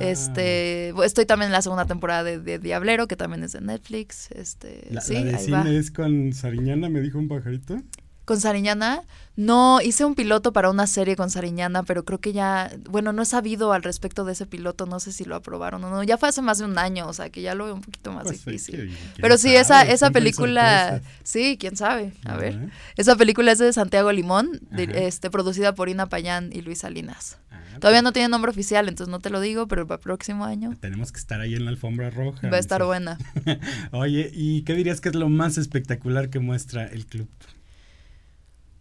Este, 0.00 0.90
estoy 1.04 1.26
también 1.26 1.48
en 1.48 1.52
la 1.52 1.62
segunda 1.62 1.86
temporada 1.86 2.24
de, 2.24 2.38
de 2.38 2.58
Diablero, 2.58 3.06
que 3.08 3.16
también 3.16 3.42
es 3.42 3.52
de 3.52 3.60
Netflix. 3.60 4.30
Este, 4.32 4.86
La, 4.90 5.00
sí, 5.00 5.14
la 5.14 5.24
de 5.24 5.34
ahí 5.36 5.44
cine 5.44 5.56
va. 5.56 5.70
es 5.70 5.90
con 5.90 6.32
Sariñana, 6.32 6.88
me 6.88 7.00
dijo 7.00 7.18
un 7.18 7.28
pajarito. 7.28 7.80
Con 8.24 8.40
Sariñana, 8.40 9.02
no, 9.36 9.80
hice 9.80 10.04
un 10.04 10.14
piloto 10.14 10.52
para 10.52 10.70
una 10.70 10.86
serie 10.86 11.16
con 11.16 11.28
Sariñana, 11.28 11.82
pero 11.82 12.04
creo 12.04 12.20
que 12.20 12.32
ya, 12.32 12.70
bueno, 12.88 13.12
no 13.12 13.22
he 13.22 13.26
sabido 13.26 13.72
al 13.72 13.82
respecto 13.82 14.24
de 14.24 14.32
ese 14.32 14.46
piloto, 14.46 14.86
no 14.86 15.00
sé 15.00 15.10
si 15.10 15.24
lo 15.24 15.34
aprobaron 15.34 15.82
o 15.82 15.90
no, 15.90 16.04
ya 16.04 16.18
fue 16.18 16.28
hace 16.28 16.40
más 16.40 16.58
de 16.58 16.64
un 16.64 16.78
año, 16.78 17.08
o 17.08 17.12
sea, 17.12 17.30
que 17.30 17.42
ya 17.42 17.56
lo 17.56 17.64
veo 17.64 17.74
un 17.74 17.80
poquito 17.80 18.12
más 18.12 18.24
pues 18.24 18.44
difícil. 18.44 18.96
Pero 19.20 19.36
sí, 19.36 19.54
esa, 19.56 19.82
esa 19.82 20.10
película, 20.12 21.02
sí, 21.24 21.56
quién 21.58 21.76
sabe, 21.76 22.12
a 22.24 22.36
ver. 22.36 22.70
Esa 22.96 23.16
película 23.16 23.50
es 23.50 23.58
de 23.58 23.72
Santiago 23.72 24.12
Limón, 24.12 24.60
este, 24.76 25.30
producida 25.30 25.74
por 25.74 25.88
Ina 25.88 26.06
Payán 26.06 26.50
y 26.52 26.60
Luis 26.60 26.78
Salinas. 26.78 27.38
Ah, 27.50 27.58
Todavía 27.80 28.02
no 28.02 28.12
tiene 28.12 28.28
nombre 28.28 28.52
oficial, 28.52 28.88
entonces 28.88 29.10
no 29.10 29.18
te 29.18 29.30
lo 29.30 29.40
digo, 29.40 29.66
pero 29.66 29.84
para 29.84 29.96
el 29.96 30.02
próximo 30.02 30.44
año. 30.44 30.76
Tenemos 30.80 31.10
que 31.10 31.18
estar 31.18 31.40
ahí 31.40 31.54
en 31.54 31.64
la 31.64 31.72
alfombra 31.72 32.10
roja. 32.10 32.48
Va 32.50 32.56
a 32.56 32.60
estar 32.60 32.84
buena. 32.84 33.18
Oye, 33.90 34.30
¿y 34.32 34.62
qué 34.62 34.74
dirías 34.74 35.00
que 35.00 35.08
es 35.08 35.16
lo 35.16 35.28
más 35.28 35.58
espectacular 35.58 36.30
que 36.30 36.38
muestra 36.38 36.86
el 36.86 37.04
club? 37.06 37.28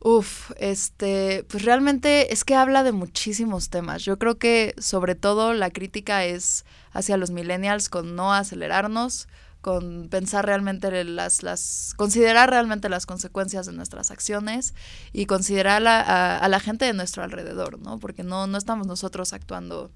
Uf, 0.05 0.51
este, 0.57 1.45
pues 1.47 1.63
realmente 1.63 2.33
es 2.33 2.43
que 2.43 2.55
habla 2.55 2.83
de 2.83 2.91
muchísimos 2.91 3.69
temas. 3.69 4.03
Yo 4.03 4.19
creo 4.19 4.37
que 4.37 4.75
sobre 4.77 5.15
todo 5.15 5.53
la 5.53 5.69
crítica 5.71 6.25
es 6.25 6.65
hacia 6.91 7.15
los 7.15 7.31
millennials 7.31 7.87
con 7.87 8.13
no 8.13 8.33
acelerarnos, 8.33 9.29
con 9.61 10.09
pensar 10.09 10.45
realmente 10.45 11.05
las, 11.05 11.41
las, 11.41 11.93
considerar 11.95 12.49
realmente 12.49 12.89
las 12.89 13.05
consecuencias 13.05 13.65
de 13.65 13.71
nuestras 13.71 14.11
acciones 14.11 14.73
y 15.13 15.25
considerar 15.25 15.87
a, 15.87 16.37
a, 16.37 16.49
la 16.49 16.59
gente 16.59 16.83
de 16.83 16.91
nuestro 16.91 17.23
alrededor, 17.23 17.79
¿no? 17.79 17.97
Porque 17.97 18.23
no, 18.23 18.45
no 18.45 18.57
estamos 18.57 18.85
nosotros 18.87 19.31
actuando 19.31 19.89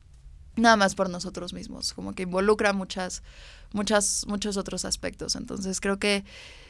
nada 0.55 0.77
más 0.77 0.95
por 0.95 1.09
nosotros 1.09 1.51
mismos, 1.51 1.93
como 1.93 2.15
que 2.15 2.23
involucra 2.23 2.71
muchas, 2.71 3.23
muchas, 3.73 4.23
muchos 4.25 4.55
otros 4.55 4.85
aspectos. 4.85 5.35
Entonces 5.35 5.81
creo 5.81 5.99
que 5.99 6.23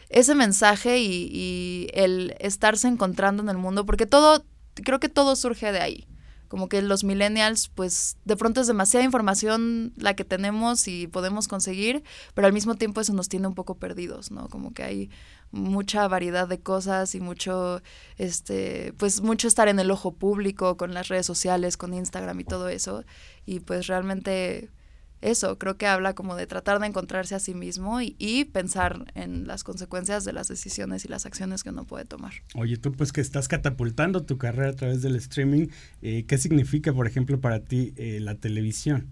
ese 0.09 0.35
mensaje 0.35 0.99
y, 0.99 1.87
el 1.93 2.35
estarse 2.39 2.87
encontrando 2.87 3.43
en 3.43 3.49
el 3.49 3.57
mundo, 3.57 3.85
porque 3.85 4.05
todo, 4.05 4.45
creo 4.75 4.99
que 4.99 5.09
todo 5.09 5.35
surge 5.35 5.71
de 5.71 5.79
ahí. 5.79 6.07
Como 6.47 6.69
que 6.69 6.81
los 6.81 7.03
millennials, 7.03 7.67
pues 7.67 8.15
de 8.23 8.37
pronto 8.37 8.61
es 8.61 8.67
demasiada 8.67 9.03
información 9.03 9.91
la 9.97 10.15
que 10.15 10.23
tenemos 10.23 10.87
y 10.87 11.07
podemos 11.07 11.49
conseguir, 11.49 12.03
pero 12.33 12.47
al 12.47 12.53
mismo 12.53 12.75
tiempo 12.75 13.01
eso 13.01 13.11
nos 13.11 13.27
tiene 13.27 13.47
un 13.47 13.53
poco 13.53 13.75
perdidos, 13.75 14.31
¿no? 14.31 14.47
Como 14.47 14.73
que 14.73 14.83
hay 14.83 15.09
mucha 15.51 16.07
variedad 16.07 16.47
de 16.47 16.59
cosas 16.59 17.15
y 17.15 17.19
mucho, 17.19 17.81
este, 18.17 18.93
pues 18.97 19.21
mucho 19.21 19.49
estar 19.49 19.67
en 19.67 19.79
el 19.79 19.91
ojo 19.91 20.13
público 20.13 20.77
con 20.77 20.93
las 20.93 21.09
redes 21.09 21.25
sociales, 21.25 21.75
con 21.75 21.93
Instagram 21.93 22.39
y 22.39 22.43
todo 22.45 22.69
eso. 22.69 23.03
Y 23.45 23.59
pues 23.59 23.87
realmente 23.87 24.69
eso, 25.21 25.57
creo 25.57 25.77
que 25.77 25.87
habla 25.87 26.13
como 26.13 26.35
de 26.35 26.45
tratar 26.45 26.79
de 26.79 26.87
encontrarse 26.87 27.35
a 27.35 27.39
sí 27.39 27.53
mismo 27.53 28.01
y, 28.01 28.45
pensar 28.53 29.11
en 29.15 29.47
las 29.47 29.63
consecuencias 29.63 30.25
de 30.25 30.33
las 30.33 30.47
decisiones 30.47 31.05
y 31.05 31.07
las 31.07 31.25
acciones 31.25 31.63
que 31.63 31.69
uno 31.69 31.85
puede 31.85 32.05
tomar. 32.05 32.33
Oye, 32.55 32.77
tú 32.77 32.91
pues 32.91 33.11
que 33.11 33.21
estás 33.21 33.47
catapultando 33.47 34.23
tu 34.23 34.37
carrera 34.37 34.69
a 34.69 34.75
través 34.75 35.01
del 35.01 35.15
streaming, 35.15 35.67
eh, 36.01 36.25
¿qué 36.27 36.37
significa, 36.37 36.93
por 36.93 37.07
ejemplo, 37.07 37.39
para 37.39 37.61
ti 37.61 37.93
eh, 37.97 38.19
la 38.21 38.35
televisión? 38.35 39.07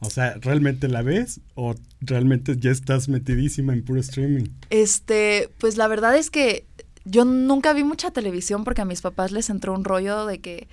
O 0.00 0.10
sea, 0.10 0.34
¿realmente 0.40 0.88
la 0.88 1.02
ves 1.02 1.40
o 1.54 1.74
realmente 2.00 2.56
ya 2.58 2.70
estás 2.70 3.08
metidísima 3.08 3.72
en 3.72 3.84
puro 3.84 4.00
streaming? 4.00 4.44
Este, 4.70 5.50
pues 5.58 5.76
la 5.76 5.88
verdad 5.88 6.16
es 6.16 6.30
que 6.30 6.66
yo 7.04 7.24
nunca 7.24 7.72
vi 7.72 7.84
mucha 7.84 8.10
televisión 8.10 8.64
porque 8.64 8.82
a 8.82 8.86
mis 8.86 9.02
papás 9.02 9.32
les 9.32 9.50
entró 9.50 9.72
un 9.72 9.84
rollo 9.84 10.26
de 10.26 10.40
que 10.40 10.68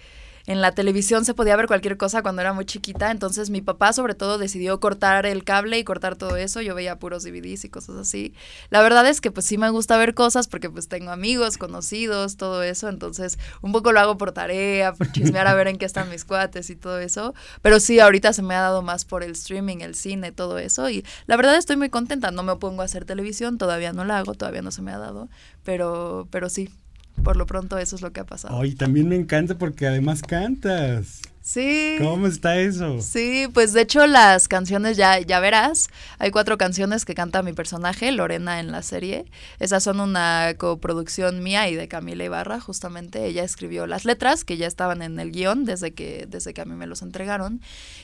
en 0.45 0.61
la 0.61 0.71
televisión 0.71 1.25
se 1.25 1.33
podía 1.33 1.55
ver 1.55 1.67
cualquier 1.67 1.97
cosa 1.97 2.21
cuando 2.21 2.41
era 2.41 2.53
muy 2.53 2.65
chiquita, 2.65 3.11
entonces 3.11 3.49
mi 3.49 3.61
papá 3.61 3.93
sobre 3.93 4.15
todo 4.15 4.37
decidió 4.37 4.79
cortar 4.79 5.25
el 5.25 5.43
cable 5.43 5.79
y 5.79 5.83
cortar 5.83 6.15
todo 6.15 6.35
eso, 6.35 6.61
yo 6.61 6.75
veía 6.75 6.99
puros 6.99 7.23
DVDs 7.23 7.65
y 7.65 7.69
cosas 7.69 7.97
así. 7.97 8.33
La 8.69 8.81
verdad 8.81 9.07
es 9.07 9.21
que 9.21 9.31
pues 9.31 9.45
sí 9.45 9.57
me 9.57 9.69
gusta 9.69 9.97
ver 9.97 10.13
cosas 10.13 10.47
porque 10.47 10.69
pues 10.69 10.87
tengo 10.87 11.11
amigos, 11.11 11.57
conocidos, 11.57 12.37
todo 12.37 12.63
eso, 12.63 12.89
entonces 12.89 13.37
un 13.61 13.71
poco 13.71 13.91
lo 13.91 13.99
hago 13.99 14.17
por 14.17 14.31
tarea, 14.31 14.93
por 14.93 15.11
chismear 15.11 15.47
a 15.47 15.53
ver 15.53 15.67
en 15.67 15.77
qué 15.77 15.85
están 15.85 16.09
mis 16.09 16.25
cuates 16.25 16.69
y 16.69 16.75
todo 16.75 16.99
eso, 16.99 17.33
pero 17.61 17.79
sí, 17.79 17.99
ahorita 17.99 18.33
se 18.33 18.41
me 18.41 18.55
ha 18.55 18.61
dado 18.61 18.81
más 18.81 19.05
por 19.05 19.23
el 19.23 19.31
streaming, 19.31 19.77
el 19.81 19.95
cine, 19.95 20.31
todo 20.31 20.57
eso 20.59 20.89
y 20.89 21.05
la 21.27 21.37
verdad 21.37 21.55
estoy 21.55 21.77
muy 21.77 21.89
contenta, 21.89 22.31
no 22.31 22.43
me 22.43 22.55
pongo 22.55 22.81
a 22.81 22.85
hacer 22.85 23.05
televisión, 23.05 23.57
todavía 23.57 23.93
no 23.93 24.05
la 24.05 24.17
hago, 24.17 24.33
todavía 24.33 24.61
no 24.61 24.71
se 24.71 24.81
me 24.81 24.91
ha 24.91 24.97
dado, 24.97 25.29
pero, 25.63 26.27
pero 26.31 26.49
sí, 26.49 26.69
por 27.23 27.37
lo 27.37 27.45
pronto 27.45 27.77
eso 27.77 27.95
es 27.95 28.01
lo 28.01 28.11
que 28.11 28.19
ha 28.19 28.25
pasado. 28.25 28.59
Ay, 28.59 28.75
también 28.75 29.07
me 29.09 29.15
encanta 29.15 29.57
porque 29.57 29.87
además 29.87 30.21
cantas. 30.21 31.21
Sí. 31.41 31.95
¿Cómo 31.99 32.27
está 32.27 32.59
eso? 32.59 33.01
Sí, 33.01 33.47
pues 33.51 33.73
de 33.73 33.81
hecho 33.81 34.05
las 34.05 34.47
canciones 34.47 34.95
ya, 34.95 35.19
ya 35.19 35.39
verás. 35.39 35.89
Hay 36.19 36.29
cuatro 36.29 36.57
canciones 36.57 37.03
que 37.03 37.15
canta 37.15 37.41
mi 37.41 37.51
personaje, 37.51 38.11
Lorena, 38.11 38.59
en 38.59 38.71
la 38.71 38.83
serie. 38.83 39.25
Esas 39.59 39.83
son 39.83 39.99
una 39.99 40.53
coproducción 40.59 41.41
mía 41.41 41.67
y 41.67 41.75
de 41.75 41.87
Camila 41.87 42.23
Ibarra, 42.23 42.59
justamente. 42.59 43.25
Ella 43.25 43.43
escribió 43.43 43.87
las 43.87 44.05
letras 44.05 44.43
que 44.45 44.57
ya 44.57 44.67
estaban 44.67 45.01
en 45.01 45.19
el 45.19 45.31
guion 45.31 45.65
desde 45.65 45.93
que, 45.95 46.27
desde 46.29 46.53
que 46.53 46.61
a 46.61 46.65
mí 46.65 46.75
me 46.75 46.85
los 46.85 47.01
entregaron. 47.01 47.59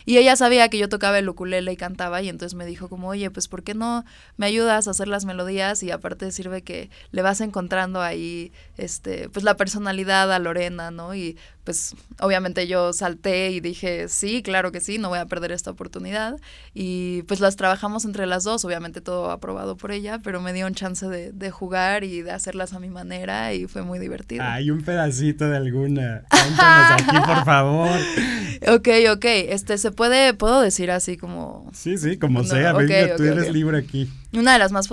Y 0.05 0.17
ella 0.17 0.35
sabía 0.35 0.69
que 0.69 0.79
yo 0.79 0.89
tocaba 0.89 1.19
el 1.19 1.29
ukulele 1.29 1.71
y 1.71 1.77
cantaba 1.77 2.23
y 2.23 2.29
entonces 2.29 2.55
me 2.55 2.65
dijo 2.65 2.89
como, 2.89 3.09
oye, 3.09 3.29
pues 3.29 3.47
¿por 3.47 3.61
qué 3.61 3.75
no 3.75 4.03
me 4.37 4.47
ayudas 4.47 4.87
a 4.87 4.91
hacer 4.91 5.07
las 5.07 5.25
melodías? 5.25 5.83
Y 5.83 5.91
aparte 5.91 6.31
sirve 6.31 6.63
que 6.63 6.89
le 7.11 7.21
vas 7.21 7.39
encontrando 7.41 8.01
ahí, 8.01 8.51
este, 8.77 9.29
pues 9.29 9.43
la 9.43 9.57
personalidad 9.57 10.31
a 10.31 10.39
Lorena, 10.39 10.89
¿no? 10.89 11.13
Y 11.13 11.37
pues 11.67 11.95
obviamente 12.21 12.65
yo 12.65 12.93
salté 12.93 13.26
y 13.27 13.59
dije, 13.59 14.07
sí, 14.07 14.41
claro 14.41 14.71
que 14.71 14.81
sí, 14.81 14.97
no 14.97 15.09
voy 15.09 15.19
a 15.19 15.25
perder 15.25 15.51
esta 15.51 15.71
oportunidad. 15.71 16.37
Y 16.73 17.23
pues 17.23 17.39
las 17.39 17.55
trabajamos 17.55 18.05
entre 18.05 18.25
las 18.25 18.43
dos, 18.43 18.65
obviamente 18.65 19.01
todo 19.01 19.31
aprobado 19.31 19.77
por 19.77 19.91
ella, 19.91 20.19
pero 20.23 20.41
me 20.41 20.53
dio 20.53 20.67
un 20.67 20.73
chance 20.73 21.07
de, 21.07 21.31
de 21.31 21.51
jugar 21.51 22.03
y 22.03 22.21
de 22.21 22.31
hacerlas 22.31 22.73
a 22.73 22.79
mi 22.79 22.89
manera 22.89 23.53
y 23.53 23.67
fue 23.67 23.83
muy 23.83 23.99
divertido. 23.99 24.43
Hay 24.43 24.71
un 24.71 24.81
pedacito 24.81 25.47
de 25.49 25.57
alguna. 25.57 26.23
Cuéntanos 26.29 27.01
aquí, 27.01 27.17
por 27.25 27.45
favor. 27.45 27.89
Ok, 28.67 28.87
ok, 29.11 29.25
este, 29.25 29.77
se 29.77 29.91
puede, 29.91 30.33
puedo 30.33 30.61
decir 30.61 30.89
así 30.89 31.15
como... 31.15 31.69
Sí, 31.73 31.97
sí, 31.97 32.17
como 32.17 32.43
sea, 32.43 32.73
venga, 32.73 33.15
tú 33.15 33.23
eres 33.23 33.51
libre 33.53 33.77
aquí. 33.77 34.09
Una 34.33 34.53
de 34.53 34.59
las 34.59 34.71
más 34.71 34.89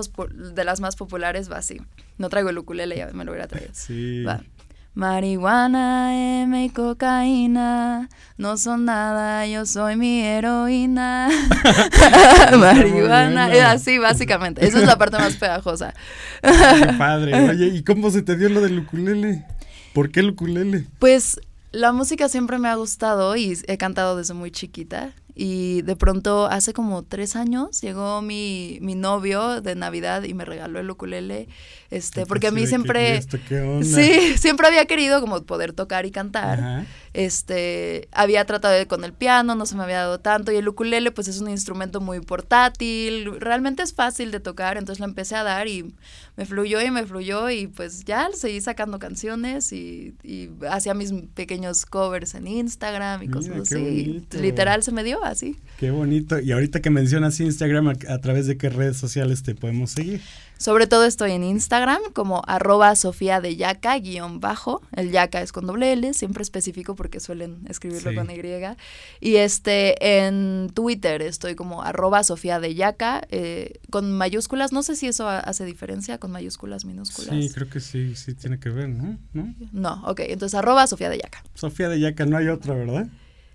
de 0.55 0.65
las 0.65 0.81
más 0.81 0.97
populares 0.97 1.51
va 1.51 1.57
así. 1.59 1.81
No 2.19 2.29
traigo 2.29 2.51
el 2.51 2.59
ukulele, 2.59 2.97
ya 2.97 3.09
me 3.13 3.25
lo 3.25 3.33
hubiera 3.33 3.49
traído. 3.49 3.71
Sí. 3.73 4.23
Va. 4.23 4.43
Marihuana, 4.95 6.43
M 6.43 6.65
y 6.65 6.71
cocaína 6.71 8.09
no 8.37 8.57
son 8.57 8.85
nada, 8.85 9.47
yo 9.47 9.65
soy 9.65 9.97
mi 9.97 10.21
heroína. 10.21 11.29
Marihuana, 12.59 13.71
así 13.71 13.99
básicamente. 13.99 14.67
Esa 14.67 14.81
es 14.81 14.87
la 14.87 14.99
parte 14.99 15.19
más 15.19 15.37
pegajosa. 15.37 15.95
Qué 16.43 16.93
padre. 16.99 17.49
Oye, 17.49 17.67
¿y 17.67 17.85
cómo 17.85 18.11
se 18.11 18.23
te 18.23 18.37
dio 18.37 18.49
lo 18.49 18.61
del 18.61 18.81
ukulele? 18.81 19.45
¿Por 19.93 20.11
qué 20.11 20.21
el 20.21 20.31
ukulele? 20.31 20.87
Pues 20.99 21.41
la 21.71 21.93
música 21.93 22.29
siempre 22.29 22.59
me 22.59 22.69
ha 22.69 22.75
gustado 22.75 23.37
y 23.37 23.57
he 23.69 23.79
cantado 23.79 24.17
desde 24.17 24.35
muy 24.35 24.51
chiquita. 24.51 25.13
Y 25.37 25.83
de 25.83 25.97
pronto, 25.97 26.47
hace 26.47 26.73
como 26.73 27.03
tres 27.03 27.35
años, 27.35 27.81
llegó 27.81 28.23
mi, 28.23 28.79
mi 28.81 28.95
novio 28.95 29.61
de 29.61 29.75
Navidad 29.75 30.23
y 30.23 30.35
me 30.35 30.45
regaló 30.45 30.79
el 30.79 30.91
ukulele. 30.91 31.49
Este, 31.95 32.27
porque 32.27 32.49
a 32.49 32.51
mí 32.51 32.67
siempre. 32.67 33.23
Sí, 33.23 34.35
siempre 34.37 34.67
había 34.67 34.85
querido 34.87 35.21
como 35.21 35.41
poder 35.45 35.73
tocar 35.73 36.07
y 36.07 36.11
cantar. 36.11 36.87
Este, 37.13 38.09
había 38.11 38.45
tratado 38.45 38.75
con 38.89 39.05
el 39.05 39.13
piano, 39.13 39.55
no 39.55 39.65
se 39.65 39.77
me 39.77 39.85
había 39.85 39.99
dado 39.99 40.19
tanto. 40.19 40.51
Y 40.51 40.57
el 40.57 40.67
ukulele, 40.67 41.13
pues 41.13 41.29
es 41.29 41.41
un 41.41 41.49
instrumento 41.49 42.01
muy 42.01 42.19
portátil. 42.19 43.39
Realmente 43.39 43.85
es 43.85 43.95
fácil 43.95 44.33
de 44.33 44.41
tocar. 44.41 44.77
Entonces 44.77 44.99
lo 44.99 45.07
empecé 45.07 45.37
a 45.37 45.45
dar 45.45 45.69
y 45.69 45.95
me 46.35 46.47
fluyó 46.47 46.81
y 46.81 46.91
me 46.91 47.07
fluyó. 47.07 47.49
Y 47.49 47.69
pues 47.69 48.05
ya 48.05 48.29
seguí 48.33 48.61
sacando 48.61 48.99
canciones 48.99 49.73
y, 49.73 50.17
y 50.25 50.51
hacía 50.69 50.95
mis 50.95 51.13
pequeños 51.35 51.87
covers 51.87 52.35
en 52.35 52.49
Instagram 52.49 53.23
y 53.23 53.29
cosas 53.29 53.57
así. 53.61 54.27
Literal 54.33 54.83
se 54.83 54.91
me 54.91 55.05
dio 55.05 55.25
así. 55.25 55.57
Qué 55.79 55.91
bonito. 55.91 56.39
Y 56.39 56.53
ahorita 56.53 56.81
que 56.81 56.91
mencionas 56.91 57.41
Instagram, 57.41 57.89
¿a, 57.89 58.19
través 58.19 58.47
de 58.47 58.57
qué 58.57 58.69
redes 58.69 58.97
sociales 58.97 59.43
te 59.43 59.55
podemos 59.55 59.91
seguir? 59.91 60.21
Sobre 60.57 60.87
todo 60.87 61.05
estoy 61.05 61.33
en 61.33 61.43
Instagram 61.43 62.01
como 62.13 62.43
arroba 62.47 62.95
Sofía 62.95 63.41
de 63.41 63.57
Yaca, 63.57 63.99
guion 63.99 64.39
bajo. 64.39 64.83
El 64.95 65.11
Yaca 65.11 65.43
es 65.43 65.51
con 65.51 65.67
doble 65.67 65.93
L, 65.93 66.15
siempre 66.15 66.43
específico 66.43 66.95
porque 66.95 67.19
suelen 67.19 67.59
escribirlo 67.69 68.15
con 68.15 68.31
Y. 68.31 68.41
Y 69.21 69.37
este, 69.37 70.27
en 70.27 70.71
Twitter 70.73 71.23
estoy 71.23 71.57
como 71.57 71.83
arroba 71.83 72.23
Sofía 72.23 72.61
de 72.61 72.75
Yaca, 72.77 73.27
eh, 73.31 73.81
con 73.91 74.13
mayúsculas. 74.13 74.73
No 74.73 74.85
sé 74.85 74.95
si 74.95 75.09
eso 75.09 75.29
hace 75.29 75.65
diferencia 75.65 76.19
con 76.19 76.31
mayúsculas, 76.31 76.85
minúsculas. 76.85 77.31
Sí, 77.31 77.51
creo 77.53 77.69
que 77.69 77.81
sí, 77.81 78.15
sí 78.15 78.35
tiene 78.35 78.61
que 78.61 78.71
ver, 78.71 78.89
¿no? 78.89 79.19
No, 79.33 79.55
no 79.73 80.03
ok, 80.07 80.21
entonces 80.21 80.57
arroba 80.57 80.87
Sofía 80.87 81.11
de 81.11 81.19
Yaca. 81.19 81.43
Sofía 81.55 81.89
de 81.89 81.99
Yaca, 81.99 82.27
no 82.27 82.37
hay 82.37 82.49
otra, 82.49 82.75
¿verdad? 82.75 83.09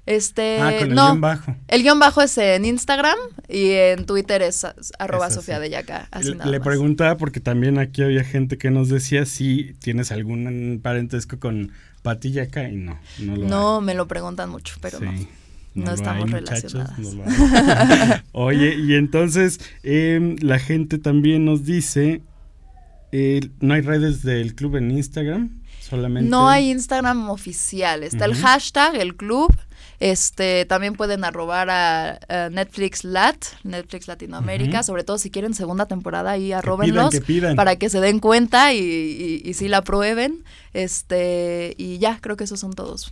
Este, 0.09 0.59
ah, 0.59 0.73
con 0.79 0.89
el 0.89 0.95
guion 0.95 1.21
bajo. 1.21 1.55
El 1.67 1.83
guion 1.83 1.99
bajo 1.99 2.23
es 2.23 2.35
en 2.39 2.65
Instagram 2.65 3.15
y 3.47 3.69
en 3.73 4.07
Twitter 4.07 4.41
es 4.41 4.65
arroba 4.97 5.29
Sofía 5.29 5.59
de 5.59 5.69
Yaca. 5.69 6.09
le, 6.45 6.59
preguntaba 6.59 7.15
porque 7.15 7.39
también 7.39 7.77
aquí 7.77 8.01
había 8.01 8.23
gente 8.23 8.57
que 8.57 8.71
nos 8.71 8.89
decía 8.89 9.27
si 9.27 9.75
tienes 9.83 10.11
algún 10.11 10.79
parentesco 10.81 11.37
con 11.37 11.73
Pati 12.01 12.31
Yaca 12.31 12.67
y 12.69 12.77
no. 12.77 12.99
No, 13.19 13.35
no 13.37 13.81
me 13.81 13.93
lo 13.93 14.07
preguntan 14.07 14.49
mucho, 14.49 14.77
pero 14.81 14.99
no. 14.99 15.13
No, 15.75 15.93
estamos 15.93 16.31
relacionadas. 16.31 16.97
Oye, 18.31 18.77
y 18.77 18.95
entonces 18.95 19.59
em, 19.83 20.37
la 20.41 20.57
gente 20.57 20.97
también 20.97 21.45
nos 21.45 21.65
dice, 21.65 22.23
eh, 23.11 23.47
¿no 23.59 23.75
hay 23.75 23.81
redes 23.81 24.23
del 24.23 24.55
club 24.55 24.77
en 24.77 24.89
Instagram? 24.89 25.61
Solamente. 25.79 26.27
No 26.27 26.49
hay 26.49 26.71
Instagram 26.71 27.29
oficial. 27.29 28.01
Está 28.01 28.25
el 28.25 28.33
hashtag, 28.33 28.95
el 28.95 29.15
club. 29.15 29.55
Este, 29.99 30.65
también 30.65 30.93
pueden 30.93 31.23
arrobar 31.25 31.69
a, 31.69 32.19
a 32.29 32.49
Netflix 32.49 33.03
Lat, 33.03 33.35
Netflix 33.63 34.07
Latinoamérica, 34.07 34.81
sobre 34.83 35.03
todo 35.03 35.17
si 35.17 35.29
quieren 35.29 35.53
segunda 35.53 35.87
temporada 35.87 36.31
ahí 36.31 36.47
Que 36.47 36.53
arróbenlos 36.55 37.09
pidan, 37.09 37.21
que 37.21 37.25
pidan. 37.25 37.55
para 37.55 37.75
que 37.75 37.89
se 37.89 37.99
den 37.99 38.19
cuenta 38.19 38.73
y, 38.73 38.79
y, 38.79 39.41
y 39.43 39.53
sí 39.55 39.67
la 39.67 39.81
prueben. 39.81 40.43
Este, 40.73 41.73
y 41.77 41.97
ya, 41.97 42.19
creo 42.21 42.37
que 42.37 42.45
esos 42.45 42.59
son 42.59 42.73
todos. 42.73 43.11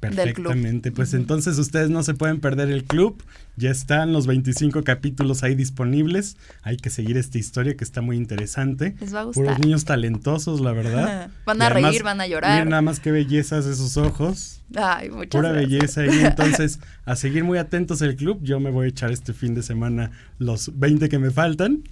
del 0.00 0.32
club. 0.32 0.46
Perfectamente. 0.48 0.92
Pues 0.92 1.12
entonces 1.14 1.58
ustedes 1.58 1.90
no 1.90 2.02
se 2.04 2.14
pueden 2.14 2.40
perder 2.40 2.70
el 2.70 2.84
club. 2.84 3.20
Ya 3.58 3.70
están 3.72 4.12
los 4.12 4.28
25 4.28 4.84
capítulos 4.84 5.42
ahí 5.42 5.56
disponibles. 5.56 6.36
Hay 6.62 6.76
que 6.76 6.90
seguir 6.90 7.16
esta 7.16 7.38
historia 7.38 7.76
que 7.76 7.82
está 7.82 8.02
muy 8.02 8.16
interesante. 8.16 8.94
Les 9.00 9.12
va 9.12 9.22
a 9.22 9.24
Puros 9.24 9.36
gustar. 9.36 9.60
niños 9.60 9.84
talentosos, 9.84 10.60
la 10.60 10.70
verdad. 10.72 11.30
Van 11.44 11.58
Y 11.58 11.62
a 11.62 11.66
además, 11.66 11.90
reír, 11.90 12.02
van 12.04 12.20
a 12.20 12.26
llorar. 12.28 12.52
Miren 12.52 12.68
nada 12.68 12.82
más 12.82 13.00
qué 13.00 13.10
bellezas 13.10 13.66
esos 13.66 13.96
ojos. 13.96 14.60
Ay, 14.76 15.08
muchas 15.10 15.30
Pura 15.30 15.50
gracias. 15.50 15.70
belleza 15.96 16.00
ahí. 16.02 16.20
Entonces, 16.26 16.78
a 17.04 17.16
seguir 17.16 17.42
muy 17.42 17.58
atentos 17.58 18.00
el 18.02 18.14
club. 18.16 18.38
Yo 18.42 18.60
me 18.60 18.70
voy 18.70 18.86
a 18.86 18.88
echar 18.90 19.10
este 19.10 19.32
fin 19.32 19.54
de 19.54 19.62
semana 19.64 20.10
los 20.38 20.78
20 20.78 21.08
que 21.08 21.18
me 21.18 21.30
faltan. 21.32 21.82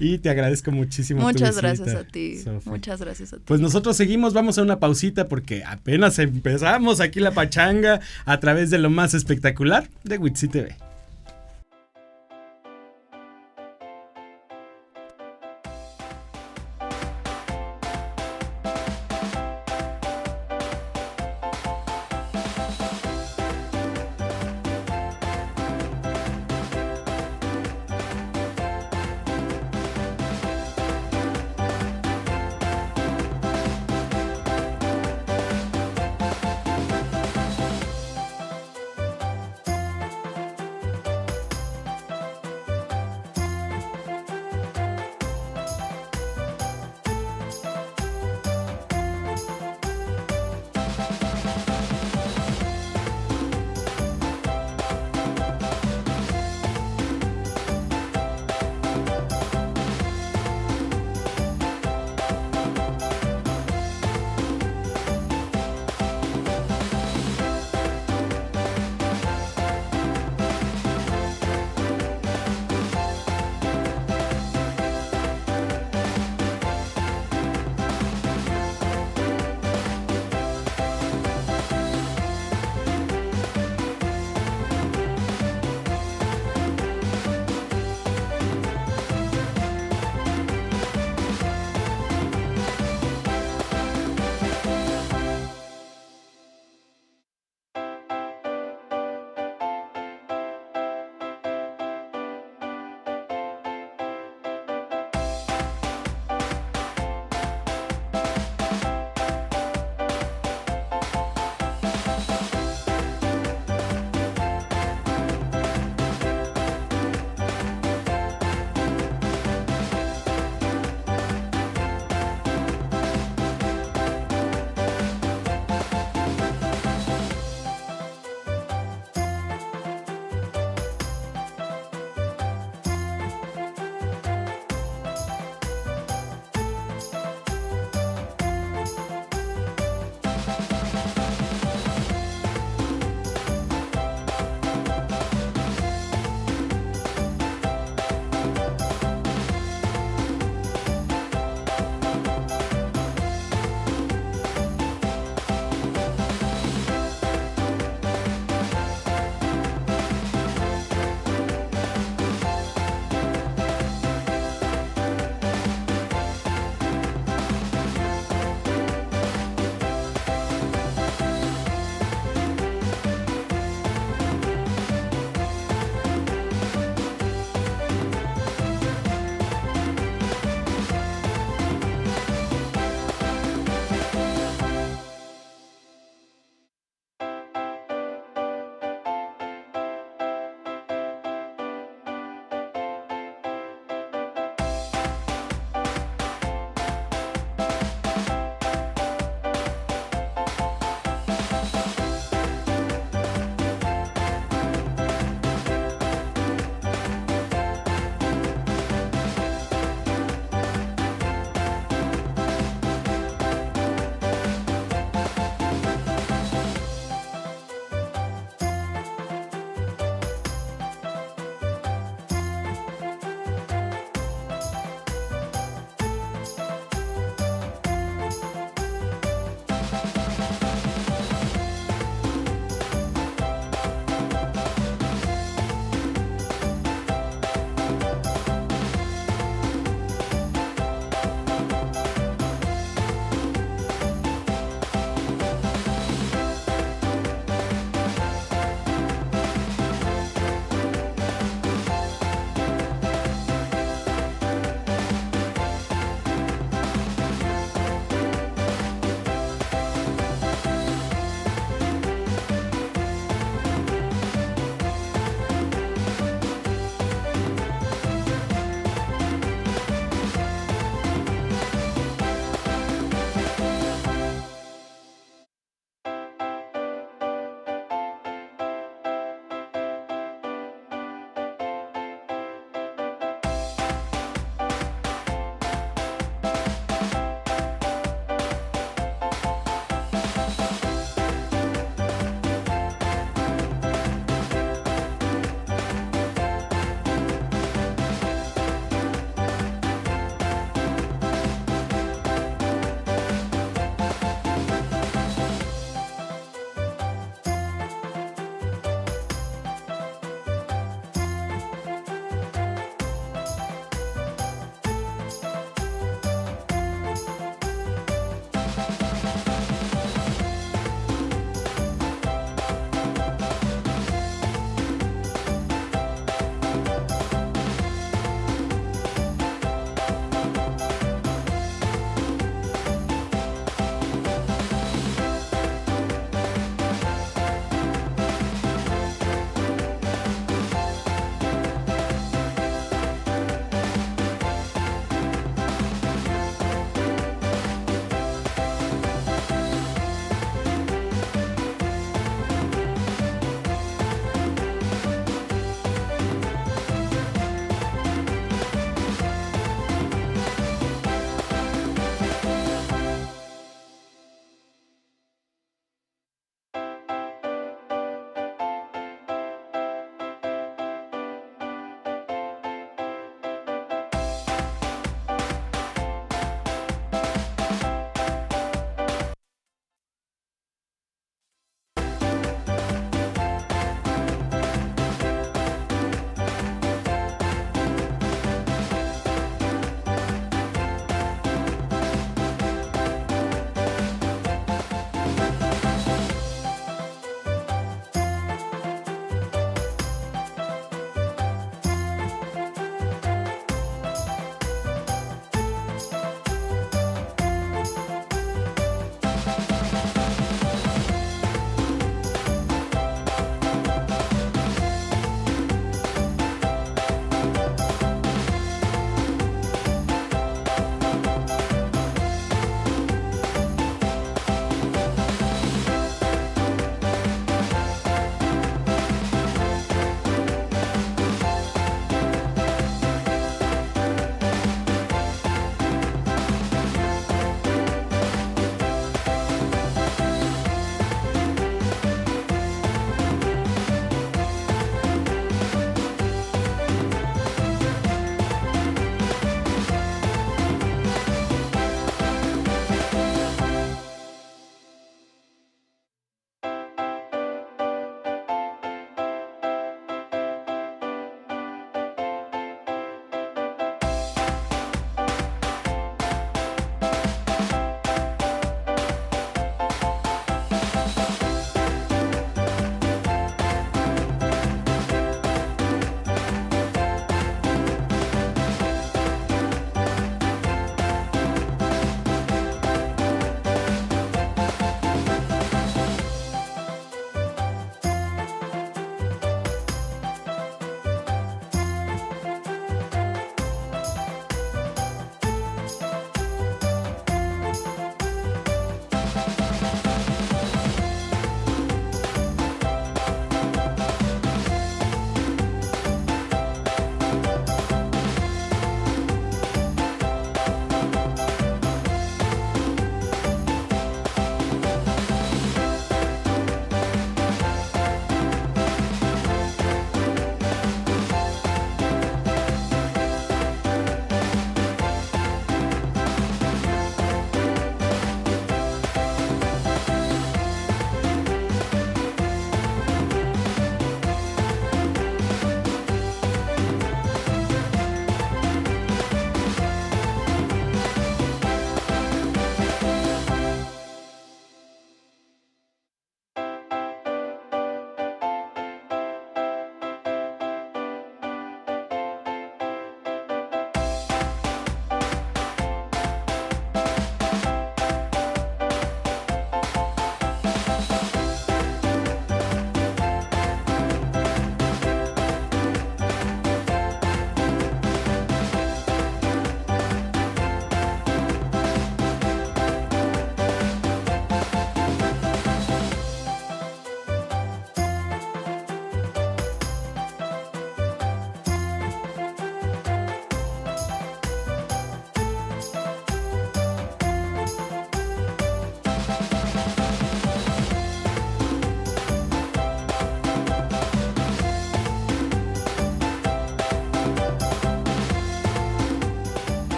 Y 0.00 0.18
te 0.18 0.28
agradezco 0.28 0.70
muchísimo. 0.72 1.20
tu 1.20 1.26
Muchas 1.26 1.50
visita, 1.50 1.66
gracias 1.68 1.94
a 1.94 2.04
ti. 2.04 2.40
Muchas 2.66 3.00
gracias 3.00 3.32
a 3.32 3.36
ti. 3.36 3.42
Pues 3.46 3.60
nosotros 3.60 3.96
seguimos, 3.96 4.34
vamos 4.34 4.58
a 4.58 4.62
una 4.62 4.80
pausita 4.80 5.28
porque 5.28 5.64
apenas 5.64 6.18
empezamos 6.18 7.00
aquí 7.00 7.20
la 7.20 7.30
pachanga 7.30 8.00
a 8.26 8.40
través 8.40 8.70
de 8.70 8.78
lo 8.78 8.90
más 8.90 9.14
espectacular 9.14 9.88
de 10.04 10.18
Witsi 10.18 10.48
TV. 10.58 10.74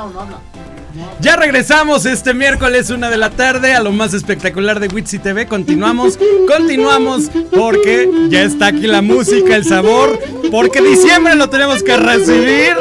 ¿Habla 0.00 0.04
o 0.04 0.10
no 0.12 0.20
habla? 0.20 0.38
Ya 1.20 1.36
regresamos 1.36 2.06
este 2.06 2.32
miércoles, 2.34 2.90
una 2.90 3.10
de 3.10 3.16
la 3.18 3.30
tarde, 3.30 3.74
a 3.74 3.82
lo 3.82 3.92
más 3.92 4.12
espectacular 4.14 4.80
de 4.80 4.88
Witsi 4.88 5.18
TV. 5.18 5.46
Continuamos, 5.46 6.18
continuamos, 6.48 7.30
porque 7.50 8.08
ya 8.28 8.42
está 8.42 8.68
aquí 8.68 8.86
la 8.86 9.02
música, 9.02 9.54
el 9.54 9.64
sabor, 9.64 10.18
porque 10.50 10.80
diciembre 10.80 11.34
lo 11.36 11.50
tenemos 11.50 11.82
que 11.82 11.96
recibir 11.96 12.74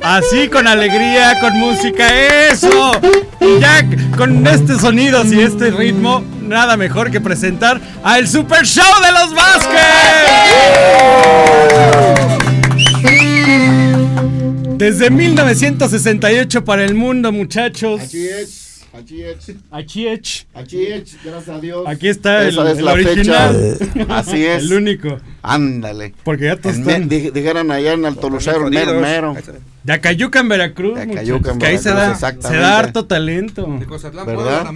así, 0.00 0.48
con 0.48 0.68
alegría, 0.68 1.38
con 1.40 1.58
música, 1.58 2.06
eso. 2.50 2.92
Y 3.40 3.58
ya 3.60 3.84
con 4.16 4.46
este 4.46 4.78
sonidos 4.78 5.32
y 5.32 5.40
este 5.40 5.70
ritmo, 5.70 6.22
nada 6.40 6.76
mejor 6.76 7.10
que 7.10 7.20
presentar 7.20 7.80
a 8.04 8.18
el 8.18 8.28
Super 8.28 8.64
Show 8.64 9.02
de 9.02 9.12
los 9.12 9.34
Vázquez. 9.34 9.78
Desde 14.78 15.10
1968 15.10 16.64
para 16.64 16.84
el 16.84 16.94
mundo, 16.94 17.32
muchachos. 17.32 18.00
Así 18.00 18.28
es. 18.28 18.64
Así 18.92 19.22
es. 20.06 20.46
Es. 20.56 21.16
Gracias 21.24 21.48
a 21.56 21.60
Dios. 21.60 21.84
Aquí 21.86 22.08
está 22.08 22.42
el, 22.42 22.48
Esa 22.50 22.70
es 22.72 22.78
el 22.78 22.84
la 22.84 22.92
original. 22.92 23.76
fecha. 23.78 24.06
Así 24.16 24.44
es. 24.44 24.62
El 24.64 24.72
único. 24.72 25.18
Ándale. 25.42 26.14
Porque 26.24 26.46
ya 26.46 26.56
todos 26.56 26.76
están 26.78 27.08
di- 27.08 27.30
dijeran 27.30 27.70
allá 27.70 27.92
en 27.92 28.04
Alto 28.06 28.30
Lucero, 28.30 28.66
el 28.66 28.72
mero, 28.72 29.00
mero. 29.00 29.36
de 29.84 29.92
Acayuca 29.92 30.40
en 30.40 30.48
Veracruz. 30.48 30.94
De 30.96 31.02
Acayuca 31.02 31.52
en 31.52 31.58
que 31.58 31.66
ahí 31.66 31.78
se 31.78 31.90
Veracruz, 31.92 32.20
da, 32.20 32.48
se 32.48 32.56
da 32.56 32.78
harto 32.78 33.04
talento. 33.04 33.68
¿Verdad? 34.26 34.66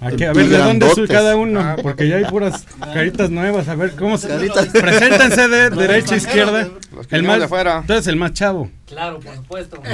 Aquí, 0.00 0.24
a 0.24 0.32
ver, 0.32 0.48
¿de 0.48 0.58
dónde 0.58 0.86
soy 0.90 1.06
grandotes. 1.06 1.10
cada 1.10 1.36
uno? 1.36 1.76
Porque 1.82 2.08
ya 2.08 2.16
hay 2.16 2.24
puras 2.26 2.64
caritas 2.92 3.30
nuevas. 3.30 3.68
A 3.68 3.74
ver, 3.74 3.92
¿cómo 3.92 4.18
se 4.18 4.28
Preséntense 4.28 5.48
de 5.48 5.70
derecha 5.70 6.14
a 6.14 6.18
izquierda. 6.18 6.68
que 7.08 7.16
El 7.16 7.22
más, 7.22 7.38
de 7.38 7.44
afuera. 7.46 7.84
eres 7.88 8.06
el 8.06 8.16
más 8.16 8.32
chavo. 8.34 8.70
Claro, 8.86 9.18
por 9.20 9.34
supuesto. 9.34 9.82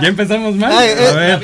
Ya 0.00 0.08
empezamos 0.08 0.54
mal. 0.54 0.72
Ay, 0.72 0.90
eh, 0.90 1.08
A 1.08 1.12
ver. 1.14 1.40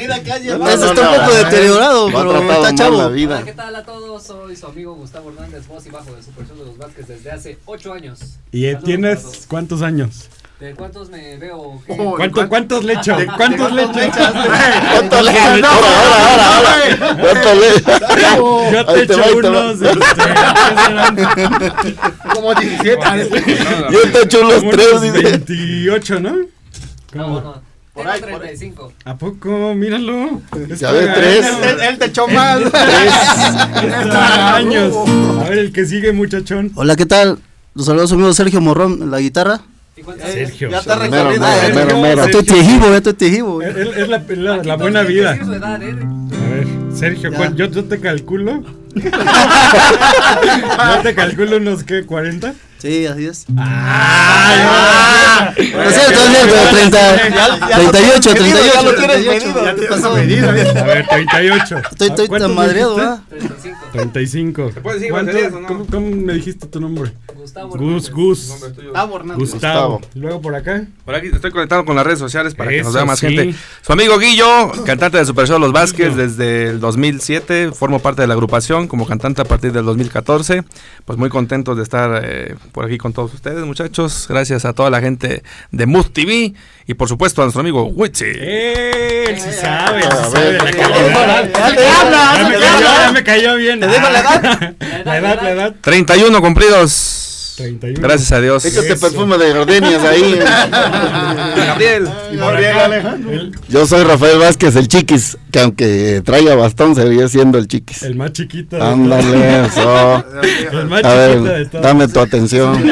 No, 0.59 0.69
Ese 0.69 0.79
no, 0.79 0.93
está 0.93 1.11
un 1.11 1.17
poco 1.17 1.31
eh. 1.33 1.45
deteriorado, 1.45 2.07
pero 2.07 2.39
está 2.53 2.75
chavo. 2.75 2.97
la 2.99 3.07
Hola, 3.07 3.15
vida. 3.15 3.43
¿qué 3.45 3.53
tal 3.53 3.75
a 3.75 3.83
todos? 3.83 4.23
Soy 4.23 4.55
su 4.57 4.67
amigo 4.67 4.95
Gustavo 4.95 5.31
Hernández, 5.31 5.67
voz 5.67 5.85
y 5.87 5.91
bajo 5.91 6.13
del 6.13 6.23
Super 6.23 6.47
Show 6.47 6.57
de 6.59 6.65
los 6.67 6.79
Vázquez 6.79 7.09
desde 7.09 7.31
hace 7.33 7.59
8 7.67 7.93
años. 7.93 8.21
¿Y 8.53 8.67
eh, 8.67 8.73
Saludos 8.73 8.85
tienes 8.85 9.47
cuántos 9.49 9.83
años? 9.83 10.29
¿De 10.61 10.73
cuántos 10.75 11.11
me 11.11 11.37
veo? 11.37 11.83
¿Cuánto- 12.17 12.49
¿Cuántos 12.49 12.85
le 12.85 12.93
echo? 12.95 13.17
¿Cuántos 13.37 13.73
le 13.73 13.83
echo? 13.83 13.93
¿Cuánto 13.93 15.23
le 15.23 15.31
Ahora, 15.31 15.67
ahora, 15.67 16.57
ahora. 16.57 17.17
¿Cuánto 17.21 17.55
le 17.55 18.73
Yo 18.73 18.87
te 18.87 19.03
echo 19.03 19.23
unos. 19.37 19.81
Como 22.35 22.55
17. 22.55 23.01
Yo 23.91 23.91
Yo 23.91 24.13
te 24.13 24.23
echo 24.25 24.43
los 24.43 24.63
tres, 24.71 25.01
dice. 25.03 25.23
28, 25.23 26.21
¿no? 26.21 26.37
No, 27.15 27.23
¿Cómo? 27.25 27.41
no. 27.41 27.63
Por 27.95 28.09
ahí, 28.09 28.21
por 28.21 28.31
ahí. 28.31 28.39
35. 28.57 28.93
¿A 29.05 29.17
poco? 29.17 29.75
Míralo. 29.77 30.41
Ya 30.77 30.91
ves, 30.91 31.15
tres. 31.15 31.47
Él 31.89 31.99
te 31.99 32.07
echó 32.07 32.27
más. 32.27 32.61
años. 33.85 34.95
A 35.41 35.49
ver, 35.49 35.59
el 35.59 35.73
que 35.73 35.87
sigue, 35.87 36.13
muchachón. 36.13 36.73
Hola, 36.75 36.97
¿qué 36.97 37.07
tal? 37.07 37.39
Los 37.75 37.87
saludos 37.87 38.13
amigo 38.13 38.33
Sergio 38.33 38.61
Morrón 38.61 38.99
en 39.03 39.11
la 39.11 39.21
guitarra. 39.21 39.61
Sergio. 40.27 40.71
Ya 40.71 40.79
está 40.79 40.97
Mero, 40.97 41.31
recorrido. 41.31 41.41
mero, 41.47 41.75
mero, 41.75 41.89
Ya 41.91 41.97
mero. 42.03 42.25
estoy 42.25 42.43
tejivo, 42.45 42.87
ya 42.91 42.97
estoy 42.97 43.15
tejivo. 43.15 43.63
Él- 43.63 43.77
él- 43.77 43.95
Es 43.97 44.09
la, 44.09 44.25
la- 44.29 44.57
la 44.63 44.77
buena 44.77 45.03
vida. 45.03 45.35
edad, 45.37 45.83
¿eh? 45.83 45.95
A 45.97 46.51
ver, 46.55 46.67
Sergio, 46.97 47.31
Ya. 47.31 47.37
¿cuán- 47.39 47.57
yo, 47.57 47.67
yo 47.67 47.85
te 47.85 48.01
calculo. 48.01 48.63
yo 50.97 51.03
te 51.03 51.15
calculo 51.15 51.57
unos, 51.57 51.83
¿qué? 51.85 52.07
¿40? 52.07 52.53
Sí, 52.79 53.07
así 53.07 53.27
es. 53.27 53.47
¡Ay! 53.57 55.55
Pero 55.57 55.91
sí, 55.91 56.01
es 56.01 56.19
cierto, 56.19 56.55
30, 56.71 57.17
38, 57.77 58.35
38, 58.35 58.73
ya 58.75 58.83
lo 58.83 58.95
tienes 58.95 59.17
38. 59.17 59.47
medido, 59.47 59.65
Ya 59.65 59.75
te 59.75 59.87
pasó. 59.87 60.11
A 60.11 60.83
ver, 60.85 61.07
38. 61.09 61.79
Estoy, 61.79 62.09
estoy 62.09 62.27
¿Cuántos 62.29 62.49
tan 62.49 62.57
madreado? 62.57 62.97
¿verdad? 62.97 63.21
35. 63.31 63.79
35. 63.93 64.71
puede 64.83 64.97
decir 64.99 65.11
¿Cuánto- 65.13 65.31
groserías 65.33 65.55
o 65.55 65.61
no? 65.61 65.69
¿cómo, 65.69 65.87
cómo 65.87 66.11
me 66.11 66.35
dijiste 66.35 66.67
tu 66.67 66.81
nombre? 66.81 67.13
Gustavo 67.37 67.69
Gus, 67.71 67.81
Hernández. 67.81 68.11
Gus. 68.11 68.49
Gustavo. 68.57 69.21
Gustavo. 69.39 70.01
Luego 70.15 70.41
por 70.41 70.55
acá. 70.55 70.85
Por 71.05 71.15
aquí 71.15 71.29
estoy 71.33 71.51
conectado 71.53 71.85
con 71.85 71.95
las 71.97 72.05
redes 72.05 72.19
sociales 72.19 72.55
para 72.55 72.71
que 72.71 72.83
nos 72.83 72.93
vea 72.93 73.05
más 73.05 73.19
sí. 73.19 73.29
gente. 73.29 73.55
Su 73.83 73.93
amigo 73.93 74.19
Guillo, 74.19 74.73
cantante 74.85 75.19
de 75.19 75.25
Super 75.25 75.47
Show 75.47 75.59
Los 75.59 75.73
Vázquez 75.73 76.17
desde 76.17 76.71
el 76.71 76.81
2007, 76.81 77.71
formo 77.73 77.99
parte 78.01 78.23
de 78.23 78.29
la 78.29 78.35
agrupación 78.35 78.84
como 78.89 79.07
cantante 79.07 79.43
a 79.43 79.45
partir 79.45 79.73
del 79.73 79.85
2014. 79.85 80.65
Pues 81.05 81.19
muy 81.19 81.29
contentos 81.29 81.77
de 81.77 81.83
estar 81.83 82.21
eh, 82.25 82.55
por 82.73 82.85
aquí 82.85 82.99
con 82.99 83.13
todos 83.13 83.33
ustedes, 83.35 83.65
muchachos. 83.65 84.27
Gracias 84.29 84.65
a 84.65 84.73
toda 84.73 84.91
la 84.91 85.01
gente 85.01 85.43
de 85.71 85.87
Mood 85.87 86.07
TV 86.07 86.55
y 86.87 86.95
por 86.95 87.09
supuesto 87.09 87.43
a 87.43 87.45
nuestro 87.47 87.61
amigo 87.61 87.85
Witzy. 87.87 88.25
¡Eh! 88.27 89.25
Él 89.29 89.41
sí 89.41 89.51
sabe, 89.53 89.99
él 89.99 90.05
sí 90.05 90.09
A 90.19 90.25
sabe 90.31 90.45
ver, 90.45 90.53
de 90.53 90.59
la 90.65 90.71
¿qué 90.71 90.79
calidad. 90.79 91.51
Ya 91.53 92.49
me 92.49 92.55
cayó, 92.55 92.81
ya 92.81 93.13
me 93.13 93.25
cayó 93.25 93.57
bien. 93.57 93.81
¿Te 93.81 93.87
digo 93.89 94.09
la 94.11 94.21
edad? 94.21 94.75
La 95.05 95.19
edad, 95.19 95.43
la 95.43 95.51
edad. 95.51 95.75
31 95.81 96.41
cumplidos. 96.41 97.24
31. 97.57 98.01
Gracias 98.01 98.33
a 98.33 98.41
Dios. 98.41 98.65
Échate 98.65 98.97
perfume 98.97 99.39
de 99.39 99.53
gardenias 99.53 100.03
ahí. 100.03 100.39
Gabriel. 101.57 102.09
Y 102.33 102.37
por 102.37 102.57
acá, 102.57 102.87
el, 102.87 103.53
Yo 103.69 103.87
soy 103.87 104.03
Rafael 104.05 104.39
Vázquez, 104.39 104.75
el 104.77 104.89
chiquis, 104.89 105.37
que 105.51 105.61
aunque 105.61 106.23
traiga 106.25 106.55
bastón, 106.55 106.95
seguiría 106.95 107.29
siendo 107.29 107.59
el 107.59 107.69
chiquis. 107.69 108.03
el 108.03 108.17
más 108.17 108.33
chiquito. 108.33 108.83
Ándale, 108.83 109.67
eso. 109.67 110.25
El 110.73 110.87
más 110.89 111.05
A 111.05 111.11
chiquito 111.11 111.45
de 111.45 111.53
ver, 111.53 111.69
todos. 111.71 111.85
dame 111.85 112.09
tu 112.09 112.21
atención. 112.21 112.91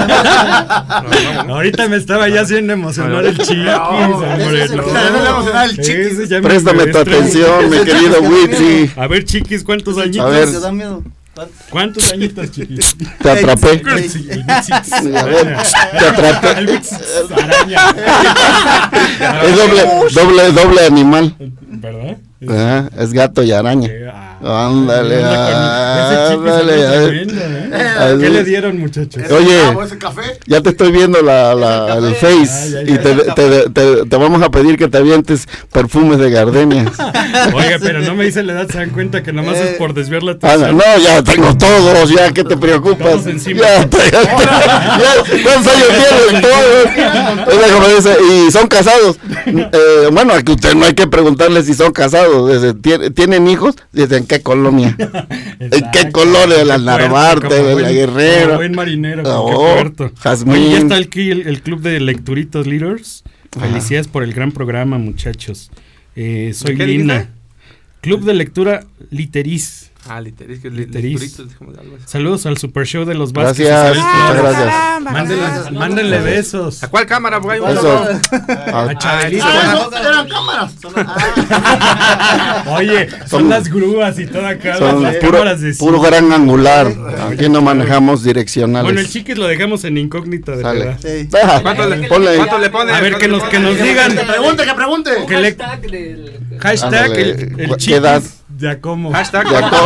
Ahorita 1.48 1.88
me 1.88 1.96
estaba 1.96 2.28
ya 2.28 2.42
haciendo 2.42 2.72
emocionar 2.72 3.24
el 3.26 3.36
chiquis, 3.38 3.56
el 5.70 5.78
chiquis. 5.80 6.40
Préstame 6.42 6.86
tu 6.86 6.98
atención, 6.98 7.70
mi 7.70 7.78
querido 7.78 8.20
Witzy. 8.22 8.90
A 8.96 9.06
ver, 9.06 9.24
chiquis, 9.24 9.64
¿cuántos 9.64 9.98
añitos? 9.98 10.24
A 10.26 10.28
ver. 10.28 10.48
¿Cuántos 11.70 12.12
añitos, 12.12 12.50
chiquis? 12.50 12.94
Te 13.22 13.30
atrapé. 13.30 13.82
A 13.86 15.24
ver, 15.24 15.56
te 15.98 16.06
atrapé. 16.06 16.74
Es 19.42 19.56
doble, 19.56 19.82
doble, 20.12 20.52
doble 20.52 20.86
animal. 20.86 21.34
¿Verdad? 22.40 22.92
Es 22.98 23.12
gato 23.12 23.42
y 23.42 23.52
araña. 23.52 23.88
Ah, 24.44 24.66
Ándale, 24.68 25.22
ándale, 25.24 26.74
tremendo, 27.06 27.40
¿eh? 27.40 27.70
Así. 27.98 28.18
¿Qué 28.20 28.30
le 28.30 28.44
dieron, 28.44 28.78
muchachos? 28.80 29.22
Oye, 29.30 29.58
café? 29.98 30.22
ya 30.46 30.60
te 30.60 30.70
estoy 30.70 30.90
viendo 30.92 31.22
la, 31.22 31.54
la, 31.54 31.96
el 31.98 32.06
Ah, 32.06 32.14
face 32.20 32.70
ya, 32.72 32.82
y 32.82 32.98
te, 32.98 33.14
te, 33.14 33.70
te, 33.70 34.06
te 34.06 34.16
vamos 34.16 34.42
a 34.42 34.50
pedir 34.50 34.76
que 34.76 34.88
te 34.88 34.98
avientes 34.98 35.46
perfumes 35.70 36.18
de 36.18 36.30
gardenias. 36.30 36.88
Oiga, 37.54 37.78
pero 37.80 38.00
no 38.00 38.14
me 38.14 38.24
dice 38.24 38.42
la 38.42 38.52
edad, 38.54 38.68
se 38.68 38.78
dan 38.78 38.90
cuenta 38.90 39.22
que 39.22 39.32
nomás 39.32 39.56
es 39.58 39.76
por 39.76 39.94
desviar 39.94 40.22
la 40.22 40.32
Ah, 40.42 40.52
atención. 40.54 40.76
no, 40.76 40.98
ya 40.98 41.22
tengo 41.22 41.56
todos, 41.56 42.10
ya 42.10 42.32
que 42.32 42.44
te 42.44 42.56
preocupas. 42.56 43.06
Estamos 43.14 43.26
encima. 43.26 43.60
Ya, 43.60 43.86
te- 43.88 43.96
ya, 44.10 44.22
ya, 44.22 45.42
¿Cuántos 45.42 45.72
años 45.72 45.88
tienen 46.28 46.42
todos? 46.42 48.18
Y 48.46 48.50
son 48.50 48.66
casados. 48.66 49.16
Eh, 49.46 50.08
bueno, 50.12 50.32
aquí 50.34 50.52
usted 50.52 50.74
no 50.74 50.84
hay 50.86 50.94
que 50.94 51.06
preguntarle 51.06 51.62
si 51.62 51.74
son 51.74 51.92
casados. 51.92 52.48
Desde, 52.48 52.74
¿tie- 52.74 53.14
¿Tienen 53.14 53.46
hijos? 53.48 53.74
Desde 53.92 54.16
en 54.18 54.24
qué 54.38 54.42
colonia. 54.42 54.96
¿En 55.60 55.90
qué 55.92 56.10
colonia? 56.10 56.56
De 56.58 56.64
la 56.64 56.78
Narvarte, 56.78 57.54
de 57.54 57.62
la 57.62 57.72
buen- 57.74 57.92
Guerrero. 57.94 58.56
buen 58.56 58.72
marinero, 58.74 59.22
Oh, 59.26 59.74
puerto. 59.74 60.10
Jazmín. 60.18 60.56
Oye, 60.56 60.70
ya 60.70 60.78
está 60.78 60.96
aquí 60.96 61.30
el, 61.30 61.46
el 61.46 61.62
club 61.62 61.80
de 61.80 62.00
lecturitos 62.00 62.66
leaders. 62.66 63.24
Felicidades 63.58 64.08
por 64.08 64.22
el 64.22 64.32
gran 64.32 64.50
programa, 64.52 64.96
muchachos. 64.98 65.70
Eh, 66.16 66.52
soy 66.54 66.74
Lina. 66.76 67.28
Club 68.00 68.24
de 68.24 68.34
lectura 68.34 68.84
Literis. 69.10 69.91
Ah, 70.08 70.20
literis, 70.20 70.58
que 70.60 70.68
Literis. 70.68 71.12
lituritos, 71.20 71.48
dijimos 71.50 71.78
algo 71.78 71.94
así. 71.96 72.04
Saludos 72.08 72.44
al 72.46 72.58
Super 72.58 72.84
Show 72.86 73.04
de 73.04 73.14
los 73.14 73.32
Vázquez. 73.32 73.68
Gracias, 73.68 73.96
muchas 74.04 74.36
gracias. 74.36 74.74
Mándenle, 75.02 75.70
mándenle 75.78 76.18
besos. 76.20 76.82
¿A 76.82 76.88
cuál 76.88 77.06
cámara? 77.06 77.40
Porque 77.40 77.54
hay 77.58 77.60
un- 77.60 77.70
Eso. 77.78 77.96
A 77.98 78.20
Ah, 78.88 78.94
Chabelita. 78.98 79.46
Ah, 79.48 79.88
no, 79.90 79.96
eran 79.98 80.28
cámaras. 80.28 80.72
Oye, 82.66 83.08
son, 83.10 83.28
Son- 83.28 83.48
las 83.48 83.68
grúas 83.68 84.18
y 84.18 84.26
todo 84.26 84.46
acá. 84.46 84.76
Son 84.78 85.02
las 85.02 85.16
puro, 85.16 85.32
cámaras 85.32 85.60
de 85.60 85.74
puro 85.74 86.00
gran 86.00 86.32
angular. 86.32 86.92
Aquí 87.30 87.48
no 87.48 87.62
manejamos 87.62 88.22
direccionales. 88.24 88.84
Bueno, 88.84 89.00
el 89.00 89.08
chiquis 89.08 89.36
lo 89.38 89.46
dejamos 89.46 89.84
en 89.84 89.98
incógnita 89.98 90.56
de 90.56 90.62
Sale. 90.62 90.78
verdad. 90.84 90.98
Sí. 91.00 91.28
Ah, 91.42 91.60
¿Cuánto 91.62 91.88
le, 91.88 92.08
ponle 92.08 92.30
ahí. 92.30 92.36
cuánto 92.38 92.58
le 92.58 92.70
pone? 92.70 92.92
A 92.92 93.00
ver, 93.00 93.16
que 93.18 93.28
nos, 93.28 93.42
que 93.44 93.58
nos 93.58 93.76
digan. 93.80 94.16
Que 94.16 94.24
pregunte, 94.24 94.64
que 94.64 94.74
pregunte. 94.74 95.10
Que 95.28 95.36
le- 95.38 95.52
Hashtag 95.56 95.80
del... 95.82 96.40
Hashtag 96.60 96.94
Ándale, 97.04 97.20
el, 97.22 97.30
el 97.30 97.56
¿qué 97.70 97.76
chiquis 97.76 98.41
edad? 98.52 98.58
de 98.58 98.70
Acomo. 98.70 99.12
Hashtag. 99.12 99.50
Ya 99.50 99.70
co- 99.70 99.76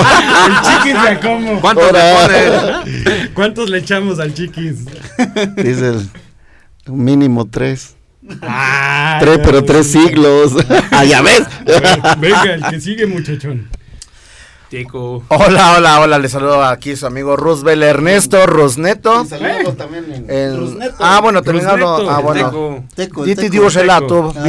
El 0.47 0.55
chiquis 0.63 1.03
de 1.03 1.09
Acomo. 1.09 1.61
¿Cuánto 1.61 1.93
le 1.93 2.01
Ahora. 2.01 2.81
pone? 2.83 3.31
¿Cuántos 3.35 3.71
le 3.71 3.79
echamos 3.79 4.19
al 4.19 4.35
chiquis? 4.35 4.85
Dice 5.57 5.89
el 5.89 6.09
mínimo 6.89 7.47
tres. 7.49 7.95
Ah, 8.43 9.19
Tres, 9.21 9.39
pero 9.45 9.65
tres 9.65 9.87
siglos. 9.91 10.53
ah, 10.91 11.05
ya 11.05 11.23
ves. 11.23 11.43
Venga, 12.19 12.55
el 12.55 12.63
que 12.71 12.81
sigue, 12.81 13.07
muchachón. 13.07 13.69
Tico. 14.69 15.23
Hola, 15.29 15.75
hola, 15.77 16.01
hola, 16.01 16.19
les 16.19 16.33
saludo 16.33 16.65
aquí 16.65 16.97
su 16.97 17.07
amigo 17.07 17.37
Roosevelt 17.37 17.85
Ernesto 17.85 18.45
Rosneto. 18.47 19.23
Y 19.25 19.29
saludos 19.29 19.77
también 19.77 20.13
en- 20.13 20.29
En- 20.29 20.57
Rusneto. 20.59 20.97
ah, 20.99 21.21
bueno, 21.23 21.41
también 21.43 21.69
hablo. 21.69 22.11
Ah, 22.11 22.17
el 22.19 22.23
bueno. 22.25 22.47
Teco. 22.49 22.85
Teco, 22.97 23.25
Diti 23.25 23.43
teco. 23.43 23.53
digo 23.53 23.69
relato, 23.69 24.35
Ah. 24.37 24.43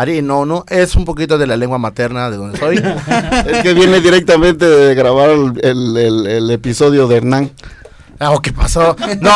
Ari, 0.00 0.22
no, 0.22 0.46
no, 0.46 0.64
es 0.68 0.94
un 0.94 1.04
poquito 1.04 1.38
de 1.38 1.46
la 1.46 1.56
lengua 1.56 1.76
materna 1.78 2.30
de 2.30 2.36
donde 2.36 2.58
soy. 2.58 2.76
Es 3.46 3.62
que 3.62 3.74
viene 3.74 4.00
directamente 4.00 4.64
de 4.64 4.94
grabar 4.94 5.30
el, 5.30 5.52
el- 5.62 5.96
el- 5.96 6.26
el 6.26 6.50
episodio 6.50 7.08
de 7.08 7.16
Hernán. 7.16 7.50
Ah, 8.20 8.34
¿qué 8.42 8.52
pasó? 8.52 8.96
No, 9.20 9.30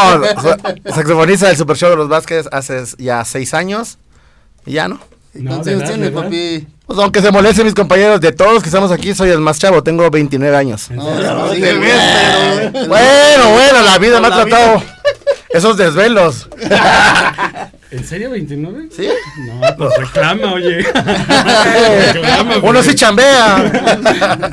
saxofonista 0.92 1.48
del 1.48 1.56
Super 1.56 1.76
Show 1.76 1.90
de 1.90 1.96
los 1.96 2.08
Vázquez 2.08 2.48
hace 2.52 2.82
ya 2.98 3.24
seis 3.24 3.54
años. 3.54 3.98
Y 4.66 4.72
ya 4.72 4.88
no. 4.88 5.00
¿Y 5.34 5.42
No. 5.42 5.62
Pues 5.62 6.98
aunque 6.98 7.22
se 7.22 7.30
molesten 7.30 7.64
mis 7.64 7.74
compañeros 7.74 8.20
de 8.20 8.32
todos 8.32 8.62
que 8.62 8.68
estamos 8.68 8.90
aquí, 8.90 9.14
soy 9.14 9.30
el 9.30 9.38
más 9.40 9.58
chavo, 9.58 9.82
tengo 9.82 10.08
29 10.10 10.56
años. 10.56 10.90
No, 10.90 11.02
no, 11.04 11.48
Te 11.50 11.60
ves, 11.60 12.70
pero- 12.72 12.86
Bueno, 12.88 13.50
bueno, 13.52 13.82
la 13.82 13.98
vida 13.98 14.20
me 14.20 14.26
ha 14.26 14.30
vida. 14.30 14.44
tratado 14.44 14.82
esos 15.50 15.76
desvelos. 15.76 16.48
¿En 17.92 18.04
serio 18.06 18.30
29? 18.30 18.88
¿Sí? 18.90 19.06
No, 19.46 19.60
pues 19.76 19.90
reclama, 19.98 20.54
oye. 20.54 20.78
reclama. 20.78 22.56
Uno 22.62 22.82
sí 22.82 22.94
chambea. 22.94 23.70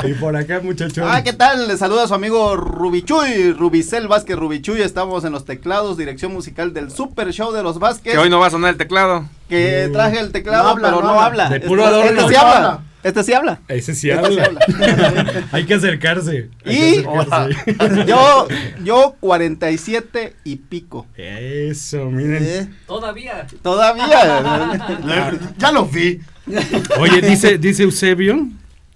Y 0.04 0.14
por 0.16 0.36
acá, 0.36 0.60
muchachos. 0.62 1.08
Ah, 1.10 1.24
¿qué 1.24 1.32
tal? 1.32 1.70
Les 1.70 1.80
saluda 1.80 2.06
su 2.06 2.14
amigo 2.14 2.58
Rubichuy, 2.58 3.54
Rubicel 3.54 4.10
Vázquez 4.10 4.36
Rubichuy. 4.36 4.82
Estamos 4.82 5.24
en 5.24 5.32
los 5.32 5.46
teclados, 5.46 5.96
dirección 5.98 6.34
musical 6.34 6.74
del 6.74 6.92
Super 6.92 7.32
Show 7.32 7.54
de 7.54 7.64
los 7.64 7.80
Vázquez. 7.80 8.12
Que 8.12 8.20
hoy 8.20 8.30
no 8.30 8.40
va 8.40 8.48
a 8.48 8.52
sonar 8.52 8.72
el 8.72 8.78
teclado. 8.78 9.24
Que 9.48 9.90
traje 9.94 10.20
el 10.20 10.34
teclado, 10.34 10.64
No 10.64 10.70
habla, 10.72 10.90
pero 10.90 11.02
no 11.02 11.14
no, 11.14 11.22
habla. 11.22 11.50
De 11.50 11.62
puro 11.62 11.86
adorno. 11.86 12.20
Este 12.20 12.28
sí 12.28 12.36
habla. 12.36 12.82
Habla. 13.04 13.10
Este 13.10 13.24
sí 13.24 13.34
habla. 13.34 13.60
Ese 13.68 13.96
sí 13.96 14.10
Este 14.10 14.34
sí 14.34 14.40
habla. 14.40 15.44
Hay 15.52 15.66
que 15.66 15.74
acercarse. 15.76 16.50
Hay 16.66 16.76
Y 16.76 17.04
que 17.04 17.08
acercarse. 17.10 18.06
yo, 18.08 18.48
yo 18.84 19.16
47 19.20 20.36
y 20.44 20.56
pico. 20.58 21.08
Eso, 21.16 22.06
miren. 22.10 22.44
¿Eh? 22.44 22.70
Todavía. 22.88 23.48
Todavía. 23.62 25.40
Ya 25.58 25.72
lo 25.72 25.86
vi. 25.86 26.20
Oye, 27.00 27.22
dice, 27.22 27.58
dice 27.58 27.84
Eusebio 27.84 28.48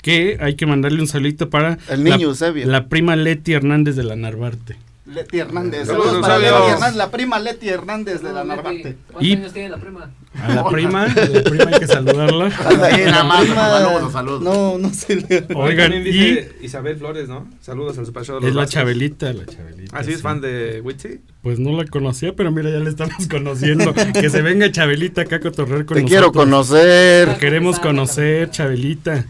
que 0.02 0.38
hay 0.42 0.56
que 0.56 0.66
mandarle 0.66 1.00
un 1.00 1.08
saludito 1.08 1.50
para 1.50 1.78
El 1.88 2.04
niño 2.04 2.18
la, 2.18 2.24
Eusebio. 2.24 2.68
la 2.68 2.88
prima 2.90 3.16
Leti 3.16 3.54
Hernández 3.54 3.96
de 3.96 4.04
la 4.04 4.16
Narvarte. 4.16 4.76
Leti 5.06 5.38
Hernández. 5.40 5.88
Saludos, 5.88 6.06
Saludos 6.06 6.22
para 6.22 6.34
saludos. 6.36 6.60
Leti 6.62 6.72
Hernández, 6.74 6.96
la 6.96 7.12
prima 7.12 7.40
Leti 7.40 7.70
Hernández 7.70 8.22
de 8.22 8.32
la 8.34 8.44
Narvarte. 8.46 8.96
¿Cuántos 9.08 9.24
Y- 9.28 9.34
años 9.34 9.54
tiene 9.54 9.70
la 9.70 9.78
prima? 9.78 10.12
A 10.42 10.54
la 10.56 10.66
prima, 10.70 11.04
a 11.04 11.08
la 11.08 11.44
prima 11.44 11.66
hay 11.74 11.80
que 11.80 11.88
saludarla. 11.88 12.46
Ahí 12.84 13.04
nada 13.06 13.24
más, 13.26 13.46
saludos. 14.14 14.42
No, 14.42 14.78
no 14.78 14.90
se 14.94 15.18
le. 15.18 15.46
Oigan, 15.56 15.92
También 15.92 16.50
y 16.62 16.66
Isabel 16.66 16.96
Flores, 16.98 17.28
¿no? 17.28 17.48
Saludos 17.60 17.98
al 17.98 18.06
Super 18.06 18.24
Show 18.24 18.36
de 18.36 18.42
los 18.42 18.50
es 18.52 18.56
la. 18.56 18.66
Chabelita, 18.66 19.34
la 19.34 19.46
Chabelita. 19.46 19.98
Así 19.98 20.12
es 20.12 20.18
sí. 20.18 20.24
fan 20.24 20.40
de 20.40 20.80
Witsi. 20.82 21.20
Pues 21.42 21.60
no 21.60 21.76
la 21.76 21.86
conocía, 21.86 22.34
pero 22.34 22.52
mira, 22.52 22.70
ya 22.70 22.80
la 22.80 22.90
estamos 22.90 23.28
conociendo. 23.30 23.94
que 23.94 24.30
se 24.30 24.42
venga 24.42 24.72
Chabelita 24.72 25.24
acá 25.24 25.36
a 25.36 25.40
cotorrear 25.42 25.86
con 25.86 25.96
Te 25.98 26.04
nosotros. 26.04 26.10
quiero 26.10 26.32
conocer. 26.32 27.38
Queremos 27.40 27.80
conocer, 27.80 28.50
Chabelita. 28.52 29.26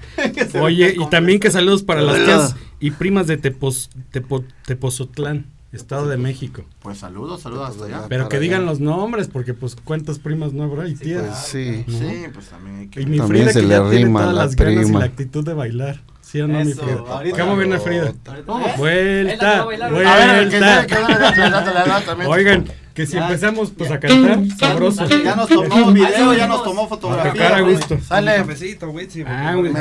Oye, 0.61 0.95
y 0.97 1.09
también 1.09 1.39
que 1.39 1.49
saludos 1.49 1.81
para 1.81 2.01
las 2.01 2.23
tías 2.23 2.55
y 2.85 2.91
primas 2.91 3.27
de 3.27 3.37
Tepos, 3.37 3.89
Tepo- 4.11 4.43
Tepozotlán, 4.65 5.45
Estado 5.71 6.07
de 6.07 6.17
México. 6.17 6.65
Pues 6.81 6.97
saludos, 6.99 7.41
saludos 7.41 7.69
hasta 7.69 7.85
allá. 7.85 8.05
Pero 8.09 8.27
que 8.27 8.39
digan 8.39 8.61
allá. 8.63 8.71
los 8.71 8.79
nombres, 8.81 9.27
porque 9.29 9.53
pues 9.53 9.75
cuántas 9.75 10.19
primas 10.19 10.51
no 10.51 10.63
habrá 10.63 10.87
y 10.89 10.95
tías. 10.95 11.23
Pues 11.25 11.37
sí. 11.37 11.85
¿no? 11.87 11.97
Sí, 11.97 12.15
pues 12.33 12.47
también 12.47 12.75
hay 12.79 12.87
que. 12.89 13.01
Y 13.01 13.05
mi 13.05 13.17
También 13.17 13.45
Frida 13.45 13.53
se 13.53 13.61
que 13.61 13.67
le 13.67 13.75
ya 13.75 13.89
tiene 13.89 14.11
todas 14.11 14.27
la 14.27 14.33
las 14.33 14.55
ganas 14.55 14.89
y 14.89 14.91
la 14.91 15.05
actitud 15.05 15.45
de 15.45 15.53
bailar. 15.53 16.01
¿Sí 16.33 16.41
o 16.41 16.47
no, 16.47 16.59
mi 16.65 16.71
Eso, 16.71 16.81
Frida? 16.81 16.99
ahorita. 17.09 17.37
¿Cómo 17.43 17.55
viene 17.57 17.77
Frida? 17.77 18.11
Va 18.27 18.33
a 18.73 18.75
Vuelta, 18.75 19.65
vuelta. 19.65 20.87
que- 20.87 20.95
que- 20.95 22.05
también. 22.07 22.27
Oigan, 22.31 22.65
que 22.95 23.05
si 23.05 23.13
Ya. 23.13 23.27
empezamos 23.27 23.71
pues 23.77 23.91
a 23.91 23.99
cantar, 23.99 24.39
sabroso. 24.59 25.07
Ya 25.07 25.35
nos 25.35 25.47
tomó 25.47 25.91
video, 25.91 26.33
ya 26.33 26.47
nos 26.47 26.63
tomó 26.63 26.85
A 26.85 26.87
fotografía. 26.87 27.33
tocar 27.33 27.53
a 27.53 27.61
güey. 27.61 27.75
gusto. 27.75 27.99
Sale. 28.01 28.35
Cafecito, 28.37 28.89
Witsi. 28.89 29.23
Ah, 29.27 29.53
güey, 29.55 29.71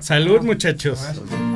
salud 0.00 0.40
muchachos. 0.42 0.98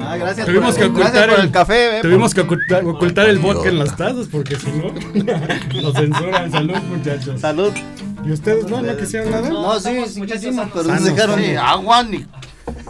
Ah, 0.00 0.16
gracias 0.18 0.46
Tuvimos 0.46 0.76
por, 0.76 0.84
que 0.84 0.88
gracias 0.88 1.00
ocultar 1.08 1.28
por 1.30 1.38
el- 1.40 1.44
el 1.46 1.50
café. 1.50 1.98
eh, 1.98 2.02
Tuvimos 2.02 2.32
que 2.32 2.40
ocultar, 2.42 2.84
ocultar 2.84 3.28
el 3.28 3.38
vodka 3.40 3.68
en 3.70 3.78
las 3.80 3.96
tazas 3.96 4.28
porque 4.30 4.54
si 4.54 4.68
no 4.70 4.92
nos 5.82 5.94
censuran. 5.94 6.52
Salud 6.52 6.76
muchachos. 6.96 7.40
Salud. 7.40 7.72
¿Y 8.24 8.30
ustedes 8.30 8.68
no, 8.68 8.80
no 8.82 8.96
quisieron 8.96 9.32
nada? 9.32 9.48
No, 9.50 9.80
sí, 9.80 9.90
sí 10.06 10.18
muchachos 10.20 10.54
pero 10.72 10.84
nos 10.84 11.02
dejaron. 11.04 11.40
Sí, 11.40 11.56
agua 11.56 12.04
ni. 12.04 12.24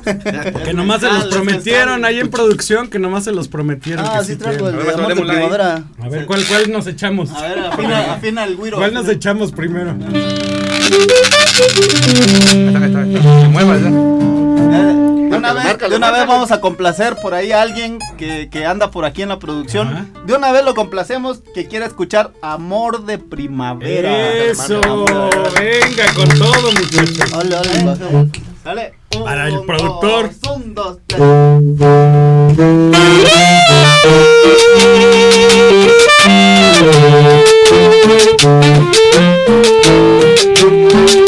Que 0.04 0.72
nomás 0.74 1.00
se 1.00 1.06
Ah, 1.06 1.12
los 1.14 1.24
los 1.24 1.34
prometieron 1.34 2.04
ahí 2.04 2.20
en 2.20 2.30
producción, 2.30 2.88
que 2.88 2.98
nomás 2.98 3.24
se 3.24 3.32
los 3.32 3.48
prometieron. 3.48 4.04
Ah, 4.06 4.18
que 4.18 4.24
sí 4.26 4.32
sí 4.32 4.38
traigo 4.38 4.68
el 4.68 4.76
de 4.76 4.82
A 4.82 4.84
ver, 4.84 4.94
amor 4.94 5.08
de 5.14 5.22
primavera. 5.22 5.82
A 6.02 6.08
ver, 6.08 6.26
¿cuál, 6.26 6.44
¿cuál 6.46 6.70
nos 6.72 6.86
echamos? 6.86 7.30
A 7.32 7.42
ver, 7.42 7.58
afina, 7.58 8.12
afina 8.14 8.44
el 8.44 8.56
güiro. 8.56 8.76
¿Cuál 8.78 8.94
nos 8.94 9.08
echamos 9.08 9.52
primero? 9.52 9.90
Ahí 9.92 9.98
está, 12.66 12.78
ahí 12.78 12.84
está, 12.86 13.00
ahí 13.00 13.14
está. 13.14 13.40
Se 13.40 13.48
mueva 13.48 13.76
ya. 13.78 13.88
Eh, 13.88 15.30
De 15.30 15.36
una, 15.36 15.52
vez, 15.52 15.78
de 15.90 15.96
una 15.96 16.10
vez 16.10 16.26
vamos 16.26 16.50
a 16.52 16.60
complacer 16.60 17.16
por 17.20 17.34
ahí 17.34 17.52
a 17.52 17.62
alguien 17.62 17.98
que, 18.16 18.48
que 18.50 18.64
anda 18.66 18.90
por 18.90 19.04
aquí 19.04 19.22
en 19.22 19.28
la 19.30 19.38
producción. 19.38 19.88
Ajá. 19.88 20.06
De 20.26 20.34
una 20.34 20.52
vez 20.52 20.64
lo 20.64 20.74
complacemos 20.74 21.42
que 21.54 21.66
quiera 21.66 21.86
escuchar 21.86 22.32
Amor 22.42 23.04
de 23.04 23.18
Primavera. 23.18 24.32
Eso, 24.44 24.80
Amor. 24.84 25.30
venga 25.58 26.12
con 26.14 26.28
todo 26.38 26.72
muchachos. 26.72 27.32
Ole, 27.34 27.56
ole, 27.56 27.84
bajemos. 27.84 28.28
Dale. 28.64 28.94
Un, 29.14 29.24
Para 29.24 29.48
el 29.48 29.60
productor. 29.66 30.30
Un, 30.54 30.74
dos, 30.74 30.98
tres. 31.06 31.20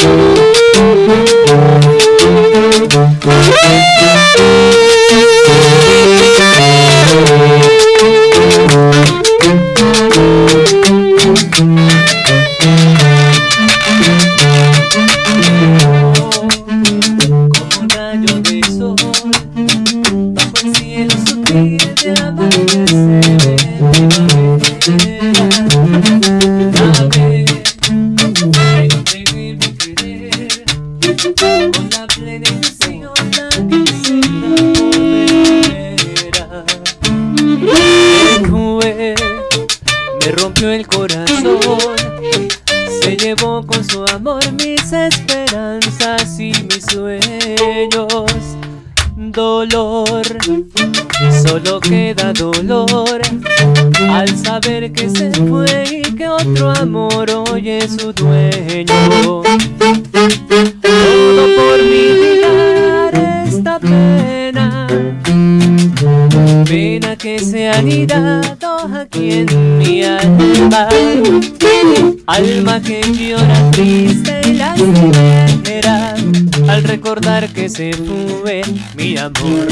se 77.68 77.92
fue 77.92 78.62
mi 78.96 79.16
amor 79.16 79.65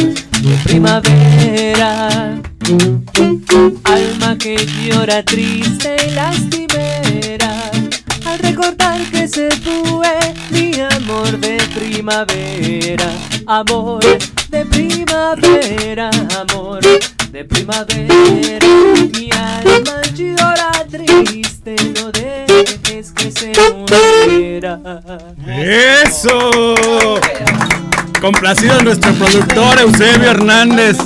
Complacido 28.44 28.82
nuestro 28.82 29.10
productor 29.14 29.80
Eusebio 29.80 30.30
Hernández. 30.30 30.98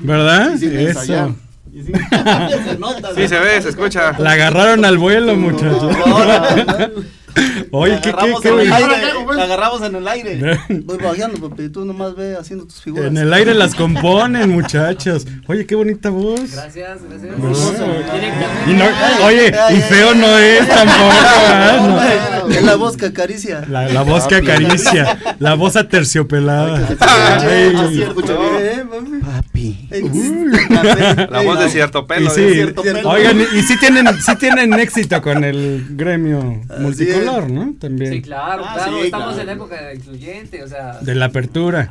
¿Verdad? 0.00 0.54
Y 0.54 0.58
sin 0.58 0.78
ensayar. 0.78 1.24
Eso. 1.26 1.36
Y 1.72 1.82
sí, 1.82 1.92
se 2.68 2.78
nota, 2.78 3.14
Sí, 3.16 3.26
se 3.26 3.38
ve, 3.40 3.60
se 3.60 3.70
escucha. 3.70 4.16
La 4.16 4.30
agarraron 4.30 4.84
al 4.84 4.96
vuelo, 4.96 5.34
muchachos. 5.34 5.92
Oye, 7.70 7.94
La 7.94 8.00
¿qué, 8.00 8.10
qué, 8.10 8.16
agarramos 8.16 8.40
qué? 8.40 8.48
en 8.48 8.60
el 8.60 8.72
aire, 8.72 8.96
la 9.36 9.42
agarramos 9.44 9.82
en 9.82 9.94
el 9.96 10.08
aire. 10.08 10.60
Voy 10.84 10.98
bajeando, 10.98 11.48
papi. 11.48 11.68
Tú 11.68 11.84
nomás 11.84 12.14
ve 12.16 12.36
haciendo 12.36 12.66
tus 12.66 12.80
figuras. 12.80 13.06
En 13.06 13.16
el 13.16 13.32
aire 13.32 13.54
las 13.54 13.74
componen, 13.74 14.50
muchachos. 14.50 15.26
Oye, 15.46 15.66
qué 15.66 15.74
bonita 15.74 16.10
voz. 16.10 16.52
Gracias, 16.52 16.98
gracias. 17.08 17.38
No. 17.38 17.50
Y 18.66 18.74
no, 18.74 18.84
oye, 19.26 19.52
y 19.72 19.80
feo 19.82 20.14
no 20.14 20.38
es 20.38 20.68
tampoco. 20.68 22.50
Es 22.50 22.62
la 22.62 22.76
voz 22.76 22.96
que 22.96 23.06
acaricia. 23.06 23.64
La, 23.68 23.88
la 23.88 24.02
voz 24.02 24.26
que 24.26 24.36
acaricia, 24.36 25.18
la 25.38 25.54
voz 25.54 25.76
aterciopelada. 25.76 26.88
Ay. 27.00 28.02
Escucha 28.02 28.32
bien, 28.32 28.54
eh, 28.58 28.84
mami. 28.84 29.20
Papi. 29.58 29.88
La 31.30 31.42
voz 31.42 31.58
de 31.60 31.68
cierto 31.70 32.00
Y 32.00 32.06
pelo. 32.06 32.30
sí, 32.30 32.42
de- 32.42 32.74
oigan, 33.04 33.40
y 33.40 33.62
sí 33.62 33.78
tienen, 33.78 34.06
sí 34.24 34.36
tienen 34.36 34.72
éxito 34.74 35.20
con 35.22 35.44
el 35.44 35.86
gremio 35.90 36.60
Así 36.68 36.82
multicolor, 36.82 37.50
¿no? 37.50 37.74
También. 37.80 38.12
Sí, 38.12 38.22
claro, 38.22 38.64
Ah, 38.66 38.74
claro. 38.74 38.92
sí, 38.98 39.04
Estamos 39.06 39.34
claro. 39.34 39.42
en 39.50 39.56
época 39.56 39.94
incluyente, 39.94 40.62
o 40.62 40.68
sea. 40.68 40.98
De 41.00 41.14
la 41.14 41.26
apertura. 41.26 41.90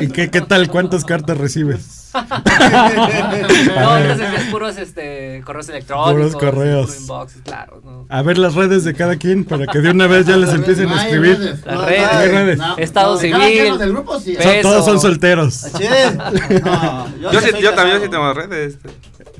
¿Y 0.00 0.08
qué, 0.08 0.30
qué 0.30 0.40
tal? 0.40 0.68
¿Cuántas 0.68 1.04
cartas 1.04 1.36
recibes? 1.38 1.98
no, 2.12 3.96
entonces 3.98 4.28
es 4.40 4.44
puros 4.50 4.76
este, 4.78 5.42
correos 5.44 5.68
electrónicos. 5.68 6.12
Puros 6.12 6.36
correos. 6.36 7.00
inbox, 7.02 7.34
claro. 7.44 7.80
¿no? 7.84 8.06
A 8.08 8.22
ver 8.22 8.36
las 8.36 8.54
redes 8.56 8.82
de 8.82 8.94
cada 8.94 9.14
quien 9.14 9.44
para 9.44 9.66
que 9.68 9.78
de 9.78 9.90
una 9.90 10.08
vez 10.08 10.26
ya 10.26 10.36
les 10.36 10.50
empiecen 10.52 10.88
a 10.88 10.94
No 10.94 10.96
hay 11.00 11.06
escribir. 11.06 11.38
redes. 11.38 11.64
Las 11.64 11.84
redes. 11.84 12.32
Redes. 12.32 12.58
No, 12.58 12.76
Estado 12.78 13.16
civil. 13.16 13.78
del 13.78 13.92
grupo 13.92 14.18
sí. 14.18 14.34
Son- 14.42 14.52
todos 14.62 14.84
son 14.84 15.00
solteros. 15.00 15.64
Achí. 15.66 15.84
No, 16.64 16.79
Yo, 17.20 17.40
sí, 17.40 17.50
también 17.74 18.00
sí 18.02 18.08
tengo 18.08 18.32
redes. 18.34 18.78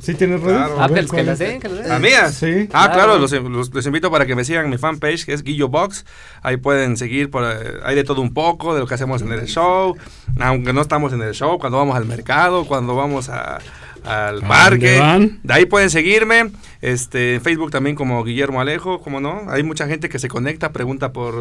¿Sí 0.01 0.14
tienes 0.14 0.41
redes? 0.41 0.57
Claro. 0.57 0.76
Ah, 0.80 0.86
ver, 0.88 1.07
que 1.07 1.22
las 1.22 1.38
den, 1.38 1.61
que 1.61 1.68
las 1.68 1.78
den. 1.80 1.88
¿Las 1.88 2.01
mías? 2.01 2.34
Sí. 2.34 2.68
Ah, 2.72 2.91
claro, 2.93 3.18
Claro. 3.18 3.49
los, 3.49 3.70
los- 3.74 3.86
invito 3.86 4.11
para 4.11 4.24
que 4.24 4.34
me 4.34 4.45
sigan 4.45 4.70
mi 4.70 4.78
fanpage 4.78 5.26
que 5.26 5.34
es 5.34 5.43
Guillo 5.43 5.68
Box. 5.68 6.07
Ahí 6.43 6.57
pueden 6.57 6.97
seguir, 6.97 7.30
por, 7.30 7.45
eh, 7.45 7.80
hay 7.84 7.97
de 7.97 8.05
todo 8.05 8.22
un 8.22 8.32
poco 8.32 8.72
de 8.74 8.80
lo 8.80 8.86
que 8.86 8.95
hacemos 8.95 9.20
en 9.22 9.32
el 9.32 9.47
show, 9.47 9.97
aunque 10.41 10.72
no 10.72 10.80
estamos 10.80 11.12
en 11.12 11.20
el 11.22 11.34
show, 11.34 11.59
cuando 11.59 11.76
vamos 11.78 11.97
al 11.97 12.07
mercado, 12.07 12.64
cuando 12.64 12.95
vamos 12.95 13.28
a- 13.28 13.59
al 14.05 14.40
parque. 14.40 14.98
van? 14.98 15.40
De 15.42 15.55
ahí 15.55 15.66
pueden 15.66 15.90
seguirme. 15.90 16.51
Este, 16.80 17.34
en 17.34 17.42
Facebook 17.42 17.70
también 17.70 17.94
como 17.94 18.24
Guillermo 18.24 18.61
Alejo, 18.61 19.01
como 19.01 19.20
no. 19.20 19.42
Hay 19.48 19.62
mucha 19.62 19.86
gente 19.86 20.09
que 20.09 20.18
se 20.18 20.28
conecta, 20.28 20.72
pregunta 20.72 21.12
por 21.12 21.34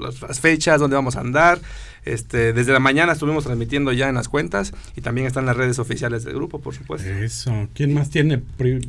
las, 0.00 0.40
fechas, 0.40 0.80
dónde 0.80 0.96
vamos 0.96 1.16
a 1.16 1.20
andar. 1.20 1.58
Este, 2.04 2.52
desde 2.52 2.72
la 2.72 2.78
mañana 2.78 3.12
estuvimos 3.12 3.44
transmitiendo 3.44 3.92
ya 3.92 4.08
en 4.08 4.14
las 4.14 4.28
cuentas 4.28 4.72
y 4.94 5.00
también 5.00 5.26
están 5.26 5.44
las 5.44 5.56
redes 5.56 5.78
oficiales 5.80 6.24
del 6.24 6.34
grupo, 6.34 6.60
por 6.60 6.72
supuesto. 6.74 7.08
Eso. 7.08 7.68
¿Quién 7.74 7.92
más 7.94 8.10
tiene 8.10 8.38
pri-? 8.38 8.80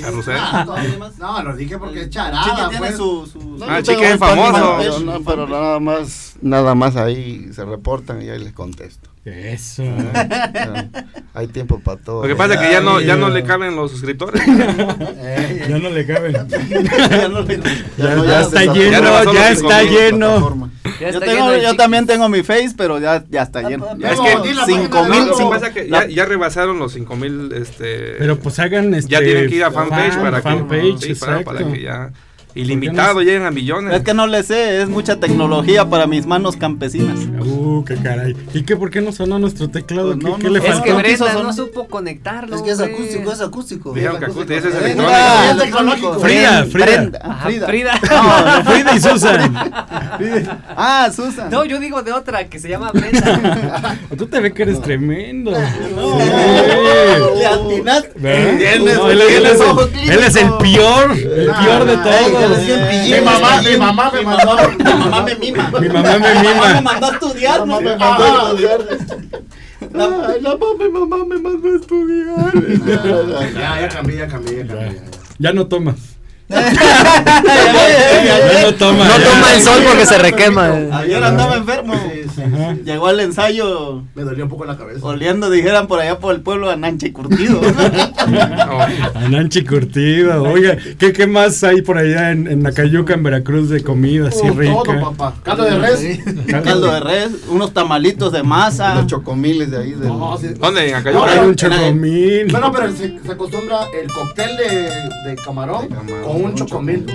Carrusel. 0.00 0.36
Ah. 0.38 0.66
No, 1.18 1.42
lo 1.42 1.56
dije 1.56 1.78
porque 1.78 2.02
es 2.02 2.10
charada, 2.10 2.68
tiene 2.68 2.86
pues. 2.86 2.96
su, 2.96 3.26
su, 3.26 3.58
Ah, 3.64 3.80
página, 3.84 4.18
famoso. 4.18 4.76
pero 4.78 5.00
no, 5.00 5.20
pero 5.22 5.48
nada 5.48 5.80
más, 5.80 6.36
nada 6.42 6.74
más 6.74 6.96
ahí 6.96 7.48
se 7.52 7.64
reportan 7.64 8.22
y 8.22 8.28
ahí 8.28 8.38
les 8.38 8.52
contesto. 8.52 9.08
Eso. 9.28 9.82
Ya, 9.84 10.88
Hay 11.34 11.46
tiempo 11.48 11.78
para 11.80 12.00
todo. 12.00 12.22
Lo 12.22 12.28
que 12.28 12.34
pasa 12.36 12.54
es 12.54 12.60
que 12.60 12.72
ya 12.72 12.80
no, 12.80 13.00
ya 13.00 13.16
no 13.16 13.28
le 13.28 13.42
caben 13.44 13.76
los 13.76 13.90
suscriptores. 13.90 14.42
Ya 14.46 15.78
no 15.78 15.90
le 15.90 16.06
caben. 16.06 16.32
Ya 17.10 17.28
no 17.28 17.40
le- 17.42 17.60
Ya, 17.96 18.14
no, 18.16 18.24
ya 18.24 18.30
ya 18.30 18.40
está 18.42 18.60
lleno, 18.72 19.32
ya 19.32 19.50
está 19.50 19.80
5,000 19.80 19.90
lleno. 19.90 20.70
Yo, 21.12 21.20
tengo- 21.20 21.52
lleno 21.54 21.74
también 21.76 22.06
tengo 22.06 22.28
mi 22.28 22.42
face, 22.42 22.70
pero 22.76 22.98
ya, 22.98 23.22
ya 23.30 23.42
está 23.42 23.62
lleno. 23.68 23.86
Ya 23.98 24.10
Es 24.12 24.20
que- 24.20 24.42
que 24.42 24.48
di 24.48 24.54
la 24.54 24.64
cinco 24.66 24.98
página 25.06 25.70
mil. 25.74 25.88
ya, 25.90 26.06
ya 26.06 26.24
rebasaron 26.24 26.78
los 26.78 26.92
5000 26.92 27.52
este 27.54 28.14
Pero 28.18 28.38
pues 28.38 28.58
hagan 28.58 28.94
este. 28.94 29.10
ya 29.12 29.20
tienen 29.20 29.48
que 29.48 29.56
ir 29.56 29.64
a 29.64 29.70
fanpage 29.70 30.12
fan- 30.14 30.22
para 30.22 30.36
que 30.38 30.42
fanpage, 30.42 30.98
sí, 31.00 31.14
para, 31.14 31.32
exacto. 31.40 31.44
para 31.44 31.72
que 31.72 31.82
ya 31.82 32.10
ilimitado 32.60 33.20
lleguen 33.20 33.44
a 33.44 33.50
millones. 33.50 33.94
Es 33.94 34.02
que 34.02 34.14
no 34.14 34.26
le 34.26 34.42
sé, 34.42 34.82
es 34.82 34.88
mucha 34.88 35.20
tecnología 35.20 35.88
para 35.88 36.06
mis 36.06 36.26
manos 36.26 36.56
campesinas. 36.56 37.18
Uh, 37.40 37.84
qué 37.84 37.96
caray. 37.96 38.36
¿Y 38.52 38.62
qué? 38.62 38.76
¿Por 38.76 38.90
qué 38.90 39.00
no 39.00 39.12
sonó 39.12 39.38
nuestro 39.38 39.68
teclado? 39.68 40.12
Pues 40.12 40.18
¿Qué, 40.24 40.30
no, 40.30 40.38
qué 40.38 40.44
no, 40.44 40.50
le 40.50 40.58
es 40.58 40.64
Es 40.64 40.70
faltó? 40.70 40.84
que 40.84 40.90
No 40.90 40.98
Brenda 40.98 41.32
no 41.32 41.38
sonar. 41.38 41.54
supo 41.54 41.88
conectarlo. 41.88 42.56
Es 42.56 42.62
que 42.62 42.70
es 42.70 42.80
acústico, 42.80 43.32
es 43.32 43.40
acústico. 43.40 43.92
Dijeron 43.92 44.18
que 44.18 44.24
acústico, 44.26 44.52
ese 44.54 44.68
es 44.68 44.74
electrónico. 44.74 46.16
Es. 46.16 46.22
Frida, 46.22 46.64
Frida. 46.64 47.10
Ajá, 47.22 47.46
Frida. 47.46 47.66
Frida. 47.66 48.62
Frida 48.64 48.96
y 48.96 49.00
Susan. 49.00 49.54
Ah, 50.76 51.10
Susan. 51.14 51.50
No, 51.50 51.64
yo 51.64 51.78
digo 51.78 52.02
de 52.02 52.12
otra 52.12 52.48
que 52.48 52.58
se 52.58 52.68
llama 52.68 52.90
Brenda. 52.92 53.98
Tú 54.18 54.26
te 54.26 54.40
ves 54.40 54.52
que 54.52 54.62
eres 54.62 54.80
tremendo. 54.82 55.52
No, 55.94 56.20
él, 58.28 59.20
él 59.20 59.46
es 60.26 60.36
el, 60.36 60.52
peor, 60.54 61.12
el 61.12 61.50
peor 61.50 61.84
de 61.84 61.96
Ey, 62.08 62.32
Mi 62.48 63.20
mamá, 63.20 63.62
mi 63.62 63.76
mamá 63.76 64.10
me 64.12 64.22
mandó. 64.22 64.56
Mi 64.78 64.84
mamá 64.84 65.22
me 65.22 65.34
mima. 65.36 65.70
Mi 65.80 65.88
mamá 65.88 66.18
me 66.18 66.34
Me 66.34 66.42
mima. 66.54 66.80
mandó 66.80 67.06
a 67.06 67.10
estudiar, 67.12 67.66
¿no? 67.66 67.80
Me 67.80 67.96
mandó 67.96 68.24
a 68.24 68.50
estudiar. 68.50 68.80
Ay, 69.80 70.40
la 70.40 70.50
mamá, 70.56 70.66
mi 70.78 70.88
mamá 70.88 71.16
me 71.24 71.38
mandó 71.38 71.68
a 71.68 71.76
estudiar. 71.76 72.52
Ya, 73.54 73.80
ya 73.80 73.88
cambié, 73.88 74.16
ya 74.18 74.26
cambié, 74.28 74.56
ya 74.58 74.66
cambié. 74.66 75.02
Ya 75.38 75.52
no 75.52 75.66
tomas. 75.66 75.96
Ya, 76.48 76.62
Ya 78.52 78.62
no 78.62 78.74
tomas. 78.74 79.08
No 79.08 79.18
ya. 79.18 79.24
toma 79.24 79.52
el 79.54 79.62
sol 79.62 79.82
porque 79.86 80.06
se 80.06 80.18
requema. 80.18 80.66
Ayer 80.92 81.22
andaba 81.22 81.56
enfermo. 81.56 81.94
Sí. 82.44 82.82
Llegó 82.84 83.06
al 83.08 83.20
ensayo 83.20 84.02
Me 84.14 84.22
dolió 84.22 84.44
un 84.44 84.50
poco 84.50 84.64
la 84.64 84.76
cabeza. 84.76 85.04
oliendo, 85.04 85.50
dijeran 85.50 85.86
por 85.86 86.00
allá 86.00 86.18
por 86.18 86.34
el 86.34 86.40
pueblo 86.40 86.70
a 86.70 86.76
Nanche 86.76 87.12
Curtido. 87.12 87.60
A 89.14 89.28
Nanchi 89.28 89.64
Curtido. 89.64 90.42
Oiga, 90.42 90.76
¿qué, 90.98 91.12
¿qué 91.12 91.26
más 91.26 91.62
hay 91.64 91.82
por 91.82 91.98
allá 91.98 92.30
en, 92.32 92.46
en 92.46 92.62
Nacayuca, 92.62 93.14
en 93.14 93.22
Veracruz, 93.22 93.68
de 93.70 93.82
comida 93.82 94.28
así 94.28 94.40
Oh, 94.48 94.52
rica? 94.54 94.74
todo, 94.84 95.14
papá. 95.14 95.34
Caldo 95.42 95.64
de 95.64 95.78
res. 95.78 96.18
Caldo 96.64 96.92
de 96.92 97.00
res, 97.00 97.30
unos 97.48 97.72
tamalitos 97.72 98.32
de 98.32 98.42
masa. 98.42 98.94
Los 98.96 99.06
chocomiles 99.06 99.70
de 99.70 99.78
ahí. 99.78 99.90
Del, 99.92 100.08
No, 100.08 100.36
sí. 100.38 100.48
¿Dónde? 100.58 100.88
En 100.88 100.94
Hay 100.94 101.00
Acayuca. 101.00 101.42
un 101.42 101.54
chocomil. 101.54 102.52
No, 102.52 102.60
no, 102.60 102.72
pero 102.72 102.90
se, 102.92 103.18
se 103.24 103.32
acostumbra 103.32 103.78
el 104.00 104.12
cóctel 104.12 104.56
de, 104.56 105.30
de 105.30 105.36
camarón 105.44 105.88
De 105.88 105.94
camarón 105.94 106.22
con 106.24 106.44
un 106.44 106.54
chocomil. 106.54 107.06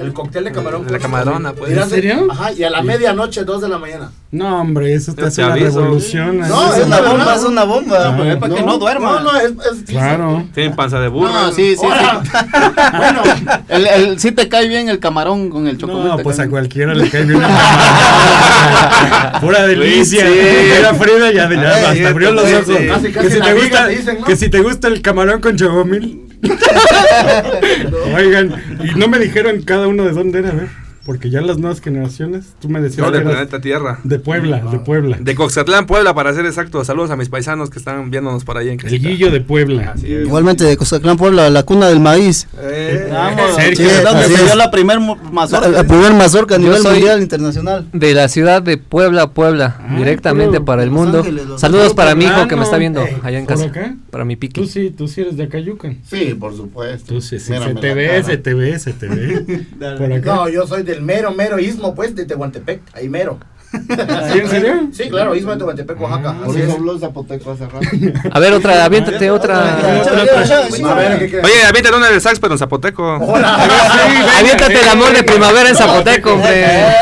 El 0.00 0.12
cóctel 0.12 0.44
de 0.44 0.52
camarón 0.52 0.86
la 0.90 0.98
camarona, 0.98 1.52
pues. 1.52 1.76
¿En 1.76 1.88
serio? 1.88 2.26
Ajá, 2.30 2.52
y 2.52 2.62
a 2.64 2.70
la 2.70 2.82
medianoche, 2.82 3.44
2 3.44 3.62
de 3.62 3.68
la 3.68 3.78
mañana. 3.78 4.10
No, 4.30 4.60
hombre, 4.60 4.92
eso 4.94 5.14
te 5.14 5.24
hace 5.24 5.44
una 5.44 5.54
revolución. 5.54 6.40
No, 6.40 6.60
así. 6.66 6.80
Es 6.80 6.86
una 6.86 7.00
bomba, 7.00 7.34
es 7.36 7.42
una 7.44 7.64
bomba. 7.64 8.30
Es 8.32 8.36
para 8.36 8.54
que 8.54 8.62
no 8.62 8.78
duerma. 8.78 9.20
No, 9.20 9.32
no, 9.32 9.40
es. 9.40 9.50
es 9.52 9.82
Claro. 9.86 10.44
Tienen 10.52 10.74
panza 10.74 10.98
de 10.98 11.08
burro. 11.08 11.32
No, 11.32 11.52
sí, 11.52 11.76
sí, 11.76 11.82
bueno, 12.96 13.22
El, 13.68 13.86
el, 13.86 14.18
sí 14.18 14.32
te 14.32 14.48
cae 14.48 14.66
bien 14.68 14.88
el 14.88 14.98
camarón 14.98 15.50
con 15.50 15.66
el 15.68 15.78
chocomil. 15.78 16.08
No, 16.08 16.18
pues 16.18 16.38
a 16.40 16.48
cualquiera 16.48 16.94
le 16.94 17.08
cae 17.10 17.22
bien. 17.24 17.36
un 17.36 17.42
camarón. 17.42 19.40
Pura 19.40 19.66
delicia. 19.66 20.26
Sí. 20.26 20.38
Era 20.78 20.94
Frida 20.94 21.32
ya, 21.32 21.46
de- 21.46 21.56
ya 21.56 21.74
Sí, 21.92 21.98
hasta 21.98 22.08
abrió 22.08 22.32
los 22.32 22.44
ojos. 22.52 22.66
sí. 22.66 22.86
Casi, 22.88 23.12
casi 23.12 23.26
Que 23.28 23.32
si, 23.34 23.38
la 23.38 23.44
te 23.46 23.54
viga 23.54 23.64
gusta, 23.64 23.86
te 23.86 23.96
dicen, 23.96 24.18
¿no? 24.20 24.26
que 24.26 24.36
si 24.36 24.48
te 24.48 24.60
gusta 24.60 24.88
el 24.88 25.02
camarón 25.02 25.40
con 25.40 25.56
chocomil. 25.56 26.33
Oigan, 28.14 28.54
y 28.84 28.98
no 28.98 29.08
me 29.08 29.18
dijeron 29.18 29.62
cada 29.62 29.88
uno 29.88 30.04
de 30.04 30.12
dónde 30.12 30.40
era, 30.40 30.50
a 30.50 30.54
ver. 30.54 30.83
Porque 31.04 31.28
ya 31.28 31.42
las 31.42 31.58
nuevas 31.58 31.80
generaciones, 31.82 32.54
tú 32.60 32.68
me 32.70 32.80
decías 32.80 33.06
que 33.10 33.16
eras 33.18 33.30
planeta 33.30 33.60
Tierra. 33.60 33.98
de 34.04 34.18
Puebla, 34.18 34.62
de 34.70 34.78
Puebla. 34.78 35.18
De 35.20 35.34
Coxatlán, 35.34 35.86
Puebla, 35.86 36.14
para 36.14 36.32
ser 36.32 36.46
exacto. 36.46 36.82
Saludos 36.84 37.10
a 37.10 37.16
mis 37.16 37.28
paisanos 37.28 37.68
que 37.68 37.78
están 37.78 38.10
viéndonos 38.10 38.42
por 38.44 38.56
ahí 38.56 38.68
en 38.68 38.74
El 38.74 38.80
casita. 38.80 39.08
Guillo 39.08 39.30
de 39.30 39.40
Puebla. 39.42 39.94
Igualmente 40.02 40.64
de 40.64 40.76
Cozaclán, 40.78 41.18
Puebla, 41.18 41.50
la 41.50 41.62
cuna 41.64 41.88
del 41.88 42.00
maíz. 42.00 42.46
Eh, 42.58 43.08
Vamos, 43.12 43.54
Sergio, 43.54 43.88
sí, 43.90 43.96
donde 44.02 44.24
se 44.24 44.44
dio 44.44 44.54
la 44.56 44.70
primer 44.70 44.98
La, 44.98 45.14
mazorca. 45.30 45.68
la 45.68 45.84
primer 45.84 46.14
mazorca 46.14 46.54
a 46.54 46.58
nivel 46.58 46.82
mundial 46.82 47.20
internacional. 47.20 47.86
De 47.92 48.14
la 48.14 48.28
ciudad 48.28 48.62
de 48.62 48.78
Puebla, 48.78 49.28
Puebla, 49.30 49.76
Ah, 49.80 49.96
directamente 49.98 50.60
para 50.62 50.82
el 50.82 50.90
mundo. 50.90 51.18
Ángeles, 51.18 51.44
Saludos 51.58 51.92
para 51.92 52.14
mi 52.14 52.24
hijo 52.24 52.48
que 52.48 52.56
me 52.56 52.62
está 52.62 52.78
viendo 52.78 53.02
Ey, 53.02 53.16
allá 53.22 53.38
en 53.38 53.44
¿por 53.46 53.56
casa. 53.56 53.66
acá? 53.68 53.94
Para 54.10 54.24
mi 54.24 54.36
Tú 54.36 54.40
piqui. 54.40 54.66
sí, 54.68 54.90
tú 54.90 55.06
sí 55.06 55.20
eres 55.20 55.36
de 55.36 55.44
Acayucan. 55.44 55.98
Sí, 56.08 56.34
por 56.38 56.56
supuesto. 56.56 57.12
Tú 57.14 57.20
sí, 57.20 57.38
sí, 57.38 57.52
se 57.52 57.74
te 57.74 57.92
ve, 57.94 58.22
se 58.24 58.36
te 58.38 58.54
ve, 58.54 58.78
se 58.78 58.92
te 58.94 59.06
ve. 59.08 59.66
Por 59.98 60.12
acá. 60.12 60.34
no, 60.34 60.48
yo 60.48 60.66
soy 60.66 60.82
del 60.94 61.02
mero, 61.02 61.32
mero 61.32 61.58
istmo, 61.58 61.94
pues, 61.94 62.14
de 62.14 62.24
Tehuantepec, 62.24 62.80
ahí 62.94 63.08
mero. 63.08 63.38
¿Sí, 64.32 64.38
en 64.38 64.48
serio? 64.48 64.74
Sí, 64.92 65.08
claro, 65.10 65.34
istmo 65.34 65.50
de 65.52 65.58
Tehuantepec, 65.58 66.00
Oaxaca. 66.00 66.34
Por 66.34 66.50
así 66.50 66.60
es. 66.60 66.68
eso 66.68 66.76
habló 66.76 66.98
zapoteco 66.98 67.50
hace 67.50 67.66
rato. 67.66 67.88
A 68.30 68.38
ver, 68.38 68.52
otra, 68.52 68.84
aviéntate 68.84 69.30
otra. 69.30 69.78
Oye, 71.42 71.64
aviéntale 71.66 71.96
una 71.96 72.08
del 72.08 72.20
sax, 72.20 72.38
pero 72.38 72.54
en 72.54 72.58
zapoteco. 72.58 73.14
Aviéntate 74.38 74.80
el 74.80 74.88
amor 74.88 75.12
de 75.12 75.24
primavera 75.24 75.68
en 75.68 75.76
Zapoteco, 75.76 76.34
hombre. 76.34 76.64
Eh, 76.64 76.94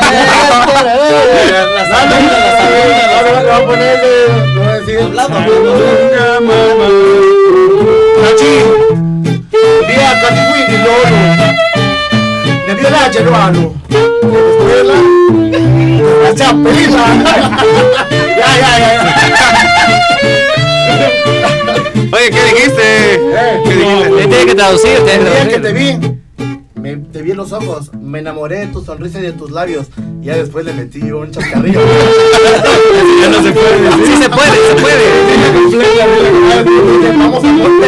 via 12.82 12.90
la 12.90 13.12
Genuano, 13.12 13.74
escuela, 13.88 14.94
chapela. 16.34 17.04
ya, 18.36 18.50
ya, 18.60 18.72
ya. 18.78 18.88
Oye, 22.12 22.30
¿qué 22.30 22.42
dijiste? 22.54 23.20
¿Qué 23.64 23.74
dijiste? 23.74 24.10
Te 24.10 24.26
tiene 24.28 24.46
que 24.46 24.54
traducir, 24.54 24.98
te 24.98 25.04
tiene 25.04 25.24
El 25.24 25.32
día 25.32 25.48
que 25.48 25.58
traducir. 25.60 25.98
vi, 25.98 26.80
me, 26.80 26.96
te 26.96 27.22
vi 27.22 27.30
en 27.30 27.36
los 27.36 27.52
ojos, 27.52 27.90
me 27.94 28.18
enamoré 28.18 28.58
de 28.60 28.66
tu 28.66 28.82
sonrisa 28.84 29.18
y 29.20 29.22
de 29.22 29.32
tus 29.32 29.50
labios. 29.50 29.86
Y 30.20 30.26
ya 30.26 30.36
después 30.36 30.64
le 30.66 30.72
metí 30.72 31.00
un 31.10 31.30
chascarrillo. 31.30 31.80
Ya 33.22 33.28
no 33.28 33.42
se 33.42 33.52
puede 33.52 33.80
decir. 33.82 34.06
Sí 34.06 34.16
se 34.22 34.28
puede, 34.28 34.50
se 34.68 34.74
puede. 34.82 35.04
Vamos 37.16 37.44
a 37.44 37.46
monte. 37.46 37.86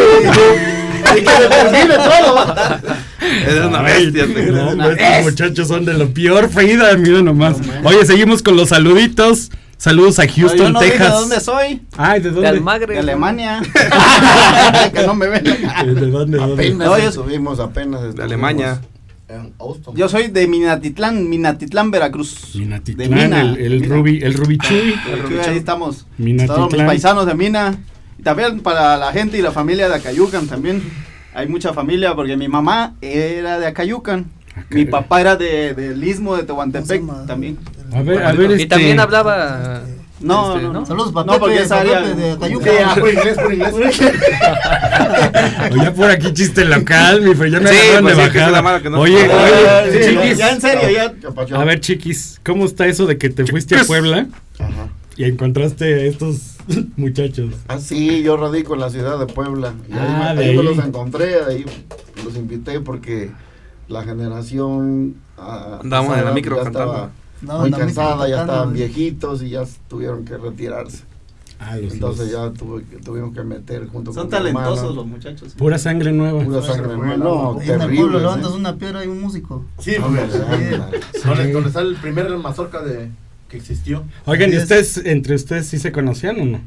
Y 1.17 1.21
que 1.23 1.31
se 1.31 1.49
termine 1.49 1.95
todo. 1.97 2.55
Eres 3.47 3.65
una 3.65 3.83
bestia. 3.83 4.27
te 4.27 4.47
no, 4.53 4.69
hombre, 4.71 4.93
estos 4.99 5.25
muchachos 5.25 5.69
son 5.69 5.85
de 5.85 5.95
lo 5.95 6.09
peor, 6.13 6.49
Frida, 6.49 6.97
mira 6.97 7.23
nomás. 7.23 7.57
Oye, 7.85 8.05
seguimos 8.07 8.43
con 8.43 8.57
los 8.57 8.69
saluditos. 8.71 9.51
Saludos 9.77 10.19
a 10.19 10.27
Houston, 10.29 10.73
no 10.73 10.79
Texas. 10.79 11.01
de 11.01 11.09
dónde 11.09 11.41
soy. 11.41 11.83
Ay, 11.97 12.21
¿de 12.21 12.29
De 12.31 12.35
dónde? 12.37 12.49
Almagre. 12.49 12.95
De 12.95 13.01
Alemania. 13.01 13.61
que 14.95 15.03
no 15.07 15.15
me 15.15 15.27
ven. 15.29 15.45
¿De 15.45 15.53
dónde? 15.55 15.97
¿De 15.97 16.11
dónde? 16.11 16.41
Apenas 16.43 16.89
No, 16.89 16.99
yo- 16.99 17.09
estuvimos, 17.09 17.61
apenas. 17.61 18.15
De. 18.15 18.23
Alemania. 18.23 18.81
Yo 19.95 20.09
soy 20.09 20.29
de 20.29 20.47
Minatitlán, 20.47 21.29
Minatitlán, 21.29 21.91
Veracruz. 21.91 22.55
Minatitlán, 22.55 23.11
De 23.11 23.17
Mina. 23.17 23.41
el, 23.41 23.57
el 23.59 23.81
Mina. 23.81 23.95
Ruby, 23.95 24.21
el 24.23 24.35
Ruby 24.35 24.59
Chuy. 24.59 24.91
De 24.91 25.25
Chuy, 25.29 25.39
ahí 25.39 25.57
estamos. 25.59 26.07
Minatitlán. 26.19 26.57
Todos 26.57 26.73
mis 26.73 26.83
paisanos 26.83 27.27
de 27.27 27.35
Mina. 27.35 27.75
Y 28.19 28.23
también 28.23 28.61
para 28.61 28.97
la 28.97 29.13
gente 29.13 29.37
y 29.39 29.43
la 29.43 29.51
familia 29.51 29.89
de 29.89 29.97
Acayucan 29.97 30.47
también. 30.47 30.83
Hay 31.35 31.49
mucha 31.49 31.73
familia 31.73 32.15
porque 32.15 32.37
mi 32.37 32.49
mamá 32.49 32.95
era 33.01 33.59
de 33.59 33.67
Acayucan. 33.67 34.27
Mi 34.71 34.85
papá 34.85 35.21
era 35.21 35.35
de, 35.37 35.75
del 35.75 36.03
istmo 36.05 36.37
de 36.37 36.45
Tehuantepec 36.45 37.03
también. 37.27 37.59
A 37.93 38.03
ver, 38.03 38.23
a 38.23 38.33
ver, 38.33 38.51
Y 38.53 38.55
este. 38.55 38.67
también 38.67 39.01
hablaba. 39.01 39.83
No, 40.21 40.55
este, 40.55 40.67
no, 40.69 40.73
no. 40.73 40.87
Saludos 40.87 41.13
para 41.13 41.27
No, 41.27 41.39
porque 41.41 41.59
área- 41.59 42.01
de 42.03 42.33
Sí, 42.35 42.39
Cayuca. 42.41 42.71
ah, 42.87 42.95
por 42.99 43.13
inglés, 43.13 43.37
por 43.37 43.53
inglés. 43.53 43.75
O 45.73 45.77
ya 45.83 45.93
por 45.93 46.11
aquí 46.11 46.33
chiste 46.33 46.65
local, 46.65 47.21
mi 47.23 47.35
Fre, 47.35 47.51
ya 47.51 47.61
me 47.61 47.69
Sí, 47.69 47.77
pues 48.01 48.17
de 48.17 48.23
sí, 48.23 48.39
bajada. 48.39 48.81
no- 48.91 49.01
Oye, 49.01 49.17
oye, 49.29 49.93
sí, 50.05 50.11
chiquis. 50.11 50.39
ya 50.39 50.51
en 50.53 50.61
serio, 50.61 50.89
ya. 50.91 51.13
A 51.59 51.65
ver, 51.65 51.81
chiquis, 51.81 52.41
¿cómo 52.45 52.65
está 52.65 52.87
eso 52.87 53.07
de 53.07 53.19
que 53.19 53.29
te 53.29 53.45
fuiste 53.45 53.77
a 53.77 53.85
Puebla 53.85 54.29
Ajá. 54.59 54.89
y 55.17 55.25
encontraste 55.25 56.07
estos 56.07 56.54
muchachos? 56.97 57.55
Ah, 57.69 57.79
sí, 57.79 58.23
yo 58.23 58.37
radico 58.37 58.75
en 58.75 58.81
la 58.81 58.91
ciudad 58.91 59.19
de 59.19 59.27
Puebla. 59.27 59.75
Y 59.89 59.93
ahí, 59.93 59.99
Ah, 60.01 60.35
de 60.35 60.45
ahí 60.45 60.57
me 60.57 60.63
los 60.63 60.79
encontré, 60.79 61.43
ahí 61.45 61.65
los 62.25 62.37
invité 62.37 62.81
porque 62.81 63.31
la 63.89 64.03
generación. 64.05 65.17
ah, 65.39 65.79
Andábamos 65.83 66.19
en 66.19 66.25
la 66.25 66.33
micro 66.33 66.57
ya 66.57 66.65
cantando. 66.65 66.93
estaba 66.93 67.11
No, 67.43 67.59
muy 67.61 67.71
cansada, 67.71 68.29
ya 68.29 68.41
estaban 68.43 68.73
viejitos 68.73 69.43
y 69.43 69.51
ya 69.51 69.65
tuvieron 69.89 70.25
que 70.25 70.37
retirarse. 70.39 71.03
Ah, 71.61 71.77
los, 71.77 71.95
Entonces 71.95 72.33
los- 72.33 72.53
ya 72.53 72.59
tuve 72.59 72.83
que- 72.85 72.97
tuvimos 72.97 73.33
que 73.33 73.43
meter 73.45 73.87
junto 73.89 74.13
Son 74.13 74.25
con 74.25 74.31
talentosos 74.31 74.95
los 74.95 75.07
muchachos. 75.07 75.55
Pura 75.55 75.79
sangre 75.79 76.13
nueva. 76.13 76.43
Pura 76.43 76.61
sangre 76.63 76.97
nueva. 76.97 77.17
No, 77.17 77.61
en 77.61 77.69
el 77.71 77.79
pueblo 77.79 77.87
terrible. 77.87 78.19
levantas 78.21 78.53
una 78.53 78.77
piedra 78.77 79.05
y 79.05 79.09
un 79.09 79.21
músico. 79.21 79.65
Sí, 79.79 79.95
ándale. 79.95 80.29
donde, 81.25 81.53
donde 81.53 81.69
está 81.69 81.81
el 81.81 81.95
primer 81.97 82.29
mazorca 82.39 82.83
de, 82.83 83.11
que 83.49 83.57
existió. 83.57 84.05
Oigan, 84.25 84.53
¿y 84.53 84.57
es. 84.57 84.63
ustedes, 84.65 84.99
entre 85.05 85.35
ustedes 85.35 85.67
sí 85.67 85.79
se 85.79 85.93
conocían 85.93 86.41
o 86.41 86.45
no? 86.45 86.61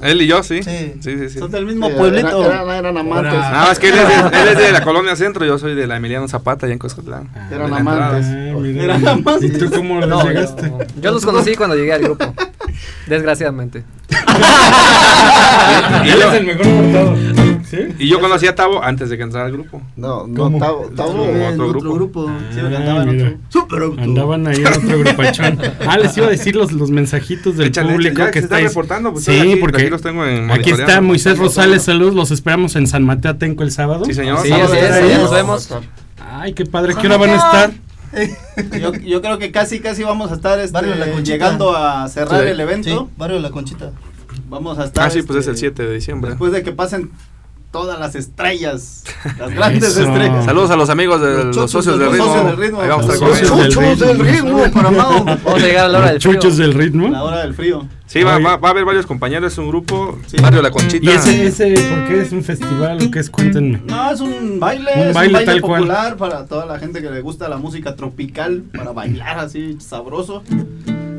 Él 0.00 0.22
y 0.22 0.26
yo, 0.26 0.42
sí. 0.42 0.62
Sí. 0.62 0.94
Sí, 1.00 1.18
sí, 1.18 1.28
sí. 1.28 1.38
Son 1.38 1.50
del 1.50 1.66
mismo 1.66 1.86
Sí, 1.88 1.94
pueblito. 1.98 2.46
Eran, 2.46 2.62
eran- 2.62 2.76
eran 2.76 2.96
amantes. 2.96 3.32
Ahora- 3.34 3.50
Nada 3.50 3.66
más 3.68 3.78
que 3.78 3.88
él 3.90 3.94
es, 3.96 4.08
de, 4.08 4.14
él 4.42 4.48
es 4.48 4.56
de 4.58 4.72
la 4.72 4.82
colonia 4.82 5.14
centro, 5.16 5.44
yo 5.44 5.58
soy 5.58 5.74
de 5.74 5.86
la 5.86 5.96
Emiliano 5.96 6.26
Zapata, 6.28 6.64
allá 6.64 6.72
en 6.72 6.78
Coscotlán. 6.78 7.28
Eran 7.50 7.64
de 7.66 7.70
la 7.70 7.76
amantes. 7.76 8.26
Ah. 8.26 8.82
Eran 8.84 9.06
amantes. 9.06 9.50
¿Y 9.54 9.58
tú 9.58 9.70
cómo 9.70 10.00
No, 10.06 10.26
llegaste? 10.26 10.68
yo, 10.70 10.78
yo 11.02 11.10
los 11.12 11.24
conocí 11.26 11.54
cuando 11.56 11.76
llegué 11.76 11.92
al 11.92 12.02
grupo. 12.02 12.24
Desgraciadamente. 13.06 13.84
Y 16.04 16.08
Él 16.10 16.22
es 16.22 16.34
el 16.34 16.46
mejor 16.46 16.64
portado. 16.66 17.16
¿Sí? 17.72 17.78
y 17.98 18.08
yo 18.08 18.20
conocí 18.20 18.46
a 18.46 18.54
Tavo 18.54 18.82
antes 18.84 19.08
de 19.08 19.16
que 19.16 19.22
entrara 19.22 19.46
al 19.46 19.52
grupo. 19.52 19.80
No, 19.96 20.26
no, 20.26 20.42
¿Cómo? 20.44 20.58
Tavo, 20.58 20.90
Tavo- 20.94 21.24
Eh, 21.26 21.48
otro 21.52 21.64
en 21.64 21.70
grupo. 21.72 21.94
grupo. 21.94 22.26
Sí, 22.52 22.60
Ah, 22.60 22.66
andaban 22.66 23.08
otro. 23.08 23.38
Auto. 23.62 23.94
Andaban 24.02 24.46
ahí 24.46 24.56
en 24.58 24.66
otro 24.66 24.98
grupachón. 24.98 25.58
Ah, 25.88 25.96
les 25.96 26.14
iba 26.18 26.26
a 26.26 26.30
decir 26.30 26.54
los, 26.54 26.70
los 26.72 26.90
mensajitos 26.90 27.56
del 27.56 27.68
Échale, 27.68 27.92
público 27.92 28.18
ya 28.18 28.26
que 28.30 28.40
se 28.40 28.44
está 28.44 28.56
estáis. 28.58 28.68
reportando, 28.68 29.12
pues, 29.12 29.24
sí, 29.24 29.38
aquí- 29.40 29.56
porque 29.56 29.80
aquí 29.82 29.90
los 29.90 30.02
tengo 30.02 30.24
en 30.26 30.50
aquí 30.50 30.70
está. 30.70 31.00
Moisés 31.00 31.38
Rosales, 31.38 31.82
saludos, 31.82 32.14
los 32.14 32.30
esperamos 32.30 32.76
en 32.76 32.86
San 32.86 33.04
Mateo 33.04 33.30
Atenco 33.30 33.62
el 33.62 33.72
sábado. 33.72 34.04
Sí, 34.04 34.12
señor. 34.12 34.40
Sí, 34.42 34.50
sábado. 34.50 34.72
ahí 34.74 35.14
nos 35.18 35.30
vemos. 35.30 35.68
Ay, 36.30 36.52
qué 36.52 36.66
padre, 36.66 36.94
¿qué 37.00 37.06
hora 37.06 37.16
van 37.16 37.30
a 37.30 37.36
estar? 37.36 37.72
Yo, 38.78 38.92
yo 38.92 39.22
creo 39.22 39.38
que 39.38 39.50
casi, 39.50 39.80
casi 39.80 40.02
vamos 40.02 40.30
a 40.30 40.34
estar 40.34 40.58
este, 40.60 40.82
La 40.96 41.06
llegando 41.22 41.74
a 41.74 42.06
cerrar 42.08 42.42
Sí. 42.42 42.48
el 42.50 42.60
evento. 42.60 42.88
Sí, 42.90 43.14
barrio 43.16 43.36
de 43.36 43.42
la 43.42 43.50
Conchita. 43.50 43.90
Vamos 44.50 44.78
a 44.78 44.84
estar. 44.84 45.06
Ah, 45.06 45.10
sí, 45.10 45.22
pues 45.22 45.38
es 45.38 45.48
este, 45.48 45.50
el 45.52 45.56
7 45.56 45.82
de 45.86 45.94
diciembre. 45.94 46.30
Después 46.30 46.52
de 46.52 46.62
que 46.62 46.72
pasen 46.72 47.10
todas 47.72 47.98
las 47.98 48.14
estrellas, 48.14 49.02
las 49.38 49.50
grandes 49.54 49.84
Eso. 49.96 50.02
estrellas. 50.02 50.44
Saludos 50.44 50.70
a 50.70 50.76
los 50.76 50.90
amigos 50.90 51.20
de 51.20 51.44
los, 51.44 51.56
chochos 51.56 51.70
socios 51.72 51.98
del- 51.98 52.06
los 52.06 52.12
ritmo. 52.14 52.26
socios 52.26 52.46
del 52.46 52.56
ritmo. 52.58 52.80
Ahí 52.82 52.88
vamos 52.88 53.04
a 53.04 53.08
Los 53.08 53.14
estar 53.16 53.28
con 53.28 53.38
socios 53.38 53.58
del 53.58 53.72
Chuchos 53.72 53.98
del 54.08 54.18
ritmo, 54.20 54.62
para. 54.72 54.90
Vamos 54.92 55.38
a 55.46 55.58
llegar 55.58 55.84
a 55.86 55.88
la 55.88 55.98
hora 55.98 56.10
del 56.12 56.20
frío. 56.20 56.34
Chuchos 56.34 56.56
del 56.58 56.74
ritmo. 56.74 57.08
La 57.08 57.24
hora 57.24 57.38
del 57.40 57.54
frío. 57.54 57.88
Sí, 58.06 58.22
va, 58.22 58.38
va, 58.38 58.58
va 58.58 58.68
a 58.68 58.70
haber 58.72 58.84
varios 58.84 59.06
compañeros, 59.06 59.52
es 59.52 59.58
un 59.58 59.68
grupo. 59.68 60.18
Sí. 60.26 60.36
Barrio 60.36 60.60
La 60.60 60.70
Conchita. 60.70 61.04
¿Y 61.10 61.14
ese, 61.14 61.46
ese 61.46 61.72
por 61.88 62.06
qué 62.08 62.20
es 62.20 62.30
un 62.32 62.44
festival 62.44 62.98
o 63.02 63.10
qué 63.10 63.20
es? 63.20 63.30
Cuéntenme. 63.30 63.80
No, 63.86 64.10
es 64.12 64.20
un 64.20 64.60
baile, 64.60 64.90
Un 64.94 65.00
es 65.08 65.14
baile 65.14 65.28
un 65.28 65.32
baile 65.32 65.46
tal 65.46 65.60
cual. 65.62 65.80
popular 65.80 66.16
para 66.18 66.44
toda 66.46 66.66
la 66.66 66.78
gente 66.78 67.00
que 67.00 67.08
le 67.10 67.22
gusta 67.22 67.48
la 67.48 67.56
música 67.56 67.96
tropical, 67.96 68.64
para 68.76 68.92
bailar 68.92 69.38
así 69.38 69.78
sabroso. 69.80 70.42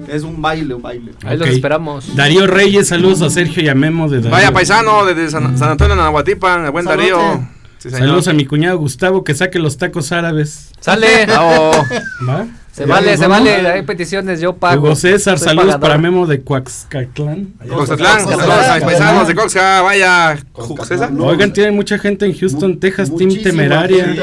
Es 0.07 0.23
un 0.23 0.41
baile, 0.41 0.73
un 0.73 0.81
baile. 0.81 1.11
Ahí 1.25 1.37
los 1.37 1.47
Ok. 1.47 1.53
esperamos. 1.55 2.15
Darío 2.15 2.45
Reyes, 2.47 2.87
saludos 2.87 3.21
a 3.21 3.29
Sergio 3.29 3.63
y 3.63 3.69
a 3.69 3.75
Memo 3.75 4.09
de 4.09 4.17
Darío. 4.17 4.31
Vaya 4.31 4.51
paisano 4.51 5.05
desde 5.05 5.29
San, 5.29 5.57
San 5.57 5.71
Antonio 5.71 5.95
de 5.95 6.01
Nahuatipan, 6.01 6.65
el 6.65 6.71
buen. 6.71 6.85
Darío. 6.85 7.47
Sí. 7.77 7.89
Saludos 7.89 8.27
a 8.29 8.33
mi 8.33 8.45
cuñado 8.45 8.77
Gustavo 8.77 9.23
que 9.23 9.33
saque 9.33 9.59
los 9.59 9.77
tacos 9.77 10.11
árabes. 10.11 10.71
Sale. 10.79 11.25
¿Va? 11.27 12.47
Se 12.73 12.87
Ya 12.87 12.93
vale, 12.95 13.15
se 13.17 13.27
vale. 13.27 13.51
Hay 13.67 13.83
peticiones, 13.83 14.41
yo 14.41 14.55
pago. 14.55 14.81
Hugo 14.81 14.95
César, 14.95 15.37
Soy 15.37 15.49
saludos 15.49 15.65
pagador. 15.67 15.81
para 15.81 15.97
Memo 15.99 16.25
de 16.25 16.41
Coaxcatlán. 16.43 17.53
Saludos 17.59 17.91
a 17.91 18.75
mis 18.75 18.83
paisanos 18.83 19.27
de 19.27 19.35
Coxa, 19.35 19.81
vaya. 19.83 20.37
César. 20.87 21.11
no. 21.11 21.25
Oigan, 21.25 21.53
tiene 21.53 21.69
mucha 21.69 21.99
gente 21.99 22.25
en 22.25 22.35
Houston, 22.35 22.79
Texas, 22.79 23.15
Team 23.15 23.43
Temeraria. 23.43 24.15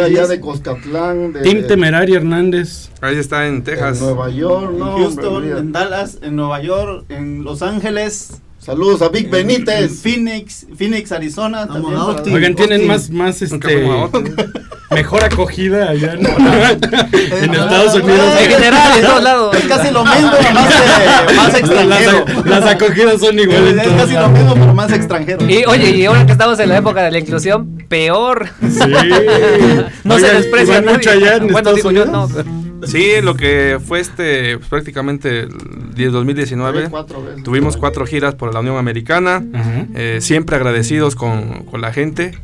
Team 1.44 1.66
Temeraria 1.68 2.16
Hernández. 2.16 2.90
Ahí 3.00 3.18
está 3.18 3.46
en 3.46 3.54
en 3.54 3.62
Texas. 3.62 4.00
Nueva 4.00 4.28
York, 4.30 4.70
En 4.72 4.78
no, 4.80 4.96
Houston, 4.98 5.44
en. 5.44 5.72
Dallas, 5.72 6.18
en 6.20 6.34
Nueva 6.34 6.60
York, 6.60 7.04
en 7.08 7.44
Los 7.44 7.62
Ángeles. 7.62 8.40
Saludos 8.60 9.00
a 9.00 9.08
Vic 9.08 9.24
en- 9.24 9.30
Benítez. 9.30 9.80
En 9.80 9.90
Phoenix, 9.96 10.66
Phoenix, 10.76 11.12
Arizona. 11.12 11.64
Vamos 11.66 11.74
también 11.74 11.94
a 11.94 11.98
para- 12.04 12.12
Austin. 12.18 12.34
Oigan, 12.34 12.54
tienen 12.54 12.90
Austin. 12.90 13.16
más, 13.16 13.40
más 13.40 13.42
este, 13.42 13.88
mejor 14.90 15.24
acogida 15.24 15.88
allá 15.88 16.12
en, 16.12 16.26
en 17.44 17.54
Estados 17.54 17.94
Unidos. 17.94 18.26
En 18.38 18.50
general, 18.50 18.98
en 18.98 19.04
todos 19.06 19.22
lados. 19.22 19.56
Es 19.56 19.64
casi 19.64 19.90
lo 19.90 20.04
mismo, 20.04 20.30
más, 21.36 21.54
extranjero. 21.54 22.24
Las, 22.26 22.46
las 22.46 22.66
acogidas 22.74 23.20
son 23.20 23.38
iguales. 23.38 23.76
Es 23.86 23.92
casi 23.94 24.12
lo 24.14 24.28
mismo, 24.28 24.52
pero 24.54 24.74
más 24.74 24.92
extranjero. 24.92 25.48
Y 25.48 25.64
oye, 25.64 25.90
y 25.96 26.04
ahora 26.04 26.26
que 26.26 26.32
estamos 26.32 26.58
en 26.60 26.68
la 26.68 26.76
época 26.76 27.02
de 27.02 27.10
la 27.12 27.18
inclusión, 27.18 27.78
peor. 27.88 28.50
Sí. 28.60 28.78
No 30.04 30.18
se 30.18 30.34
desprecia. 30.34 30.74
¿y 30.74 30.80
van 30.80 30.88
a 30.88 30.92
mucho 30.92 31.10
nadie. 31.14 31.24
allá 31.28 31.36
en 31.36 31.42
bueno, 31.52 31.58
Estados 31.70 31.76
digo 31.76 31.90
yo, 31.92 32.04
no. 32.04 32.28
Sí, 32.86 33.20
lo 33.22 33.34
que 33.34 33.78
fue 33.84 34.00
este, 34.00 34.58
pues, 34.58 34.68
prácticamente 34.68 35.40
el 35.40 35.94
10 35.94 36.12
2019. 36.12 36.78
Tres, 36.78 36.90
cuatro 36.90 37.22
veces. 37.22 37.42
Tuvimos 37.42 37.76
cuatro 37.76 38.06
giras 38.06 38.34
por 38.34 38.52
la 38.52 38.60
Unión 38.60 38.76
Americana. 38.76 39.42
Eh, 39.94 40.18
siempre 40.20 40.56
agradecidos 40.56 41.14
con, 41.14 41.64
con 41.64 41.80
la 41.80 41.92
gente. 41.92 42.38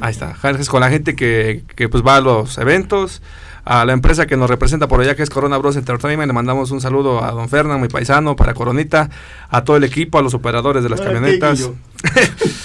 Ahí 0.00 0.12
está, 0.12 0.36
gracias 0.40 0.68
con 0.68 0.80
la 0.80 0.90
gente 0.90 1.16
que, 1.16 1.64
que 1.74 1.88
pues 1.88 2.04
va 2.06 2.16
a 2.16 2.20
los 2.20 2.58
eventos. 2.58 3.22
A 3.64 3.84
la 3.84 3.92
empresa 3.92 4.26
que 4.26 4.38
nos 4.38 4.48
representa 4.48 4.88
por 4.88 4.98
allá, 4.98 5.14
que 5.14 5.22
es 5.22 5.28
Corona 5.28 5.58
Bros 5.58 5.76
Entertainment, 5.76 6.26
le 6.26 6.32
mandamos 6.32 6.70
un 6.70 6.80
saludo 6.80 7.22
a 7.22 7.32
don 7.32 7.50
Fernán, 7.50 7.82
mi 7.82 7.88
paisano, 7.88 8.34
para 8.34 8.54
Coronita, 8.54 9.10
a 9.50 9.62
todo 9.62 9.76
el 9.76 9.84
equipo, 9.84 10.18
a 10.18 10.22
los 10.22 10.32
operadores 10.32 10.82
de 10.82 10.88
las 10.88 11.00
Ahora, 11.00 11.12
¿qué, 11.12 11.38
camionetas. 11.38 11.58
Guillo? 11.58 11.74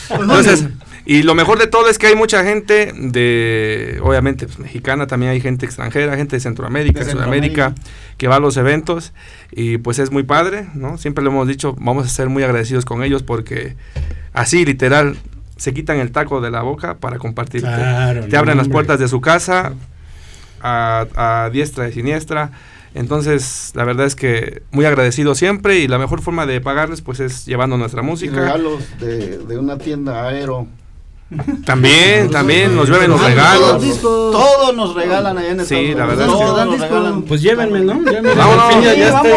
Entonces, 0.21 0.65
y 1.05 1.23
lo 1.23 1.35
mejor 1.35 1.59
de 1.59 1.67
todo 1.67 1.89
es 1.89 1.97
que 1.97 2.07
hay 2.07 2.15
mucha 2.15 2.43
gente 2.43 2.93
de, 2.95 3.99
obviamente, 4.01 4.45
pues, 4.45 4.59
mexicana, 4.59 5.05
también 5.07 5.31
hay 5.33 5.41
gente 5.41 5.65
extranjera, 5.65 6.15
gente 6.15 6.35
de 6.37 6.39
Centroamérica, 6.39 7.03
De 7.03 7.11
Sudamérica, 7.11 7.65
Centroamérica. 7.69 8.15
que 8.17 8.27
va 8.27 8.37
a 8.37 8.39
los 8.39 8.55
eventos 8.57 9.11
y 9.51 9.77
pues 9.79 9.99
es 9.99 10.11
muy 10.11 10.23
padre, 10.23 10.67
¿no? 10.75 10.97
Siempre 10.97 11.23
lo 11.23 11.29
hemos 11.31 11.47
dicho, 11.47 11.75
vamos 11.79 12.05
a 12.05 12.09
ser 12.09 12.29
muy 12.29 12.43
agradecidos 12.43 12.85
con 12.85 13.03
ellos 13.03 13.21
porque 13.23 13.75
así, 14.33 14.65
literal, 14.65 15.17
se 15.57 15.73
quitan 15.73 15.97
el 15.99 16.11
taco 16.11 16.41
de 16.41 16.51
la 16.51 16.61
boca 16.61 16.95
para 16.97 17.17
compartirte. 17.19 17.67
Claro, 17.67 18.25
Te 18.27 18.37
abren 18.37 18.57
las 18.57 18.69
puertas 18.69 18.99
de 18.99 19.07
su 19.07 19.19
casa 19.21 19.73
a, 20.61 21.05
a 21.45 21.49
diestra 21.51 21.89
y 21.89 21.93
siniestra. 21.93 22.51
Entonces, 22.95 23.71
la 23.73 23.83
verdad 23.85 24.05
es 24.05 24.15
que 24.15 24.61
muy 24.71 24.85
agradecido 24.85 25.35
siempre 25.35 25.79
y 25.79 25.87
la 25.87 25.97
mejor 25.97 26.21
forma 26.21 26.45
de 26.45 26.61
pagarles 26.61 27.01
pues 27.01 27.19
es 27.19 27.45
llevando 27.45 27.75
nuestra 27.77 28.01
Y 28.01 28.05
música. 28.05 28.35
regalos 28.35 28.83
de, 28.99 29.39
de 29.39 29.57
una 29.57 29.77
tienda 29.77 30.27
aero. 30.27 30.67
También, 31.65 32.29
también, 32.29 32.75
nos 32.75 32.89
llueven 32.89 33.09
los 33.11 33.21
Ah, 33.21 33.27
regalos. 33.27 33.99
Todos 34.01 34.75
nos 34.75 34.93
regalan 34.95 35.37
allá 35.37 35.49
en 35.51 35.65
Sí, 35.65 35.75
Estados 35.75 35.97
la 35.97 36.05
verdad 36.05 36.27
es 36.75 36.83
que-. 36.83 37.27
Pues 37.27 37.41
llévenme, 37.41 37.79
¿no? 37.81 38.01
Llévenme. 38.01 38.33
Vámonos. 38.33 38.83
Ya, 38.83 38.93
ya 38.93 39.21
Sí, 39.21 39.27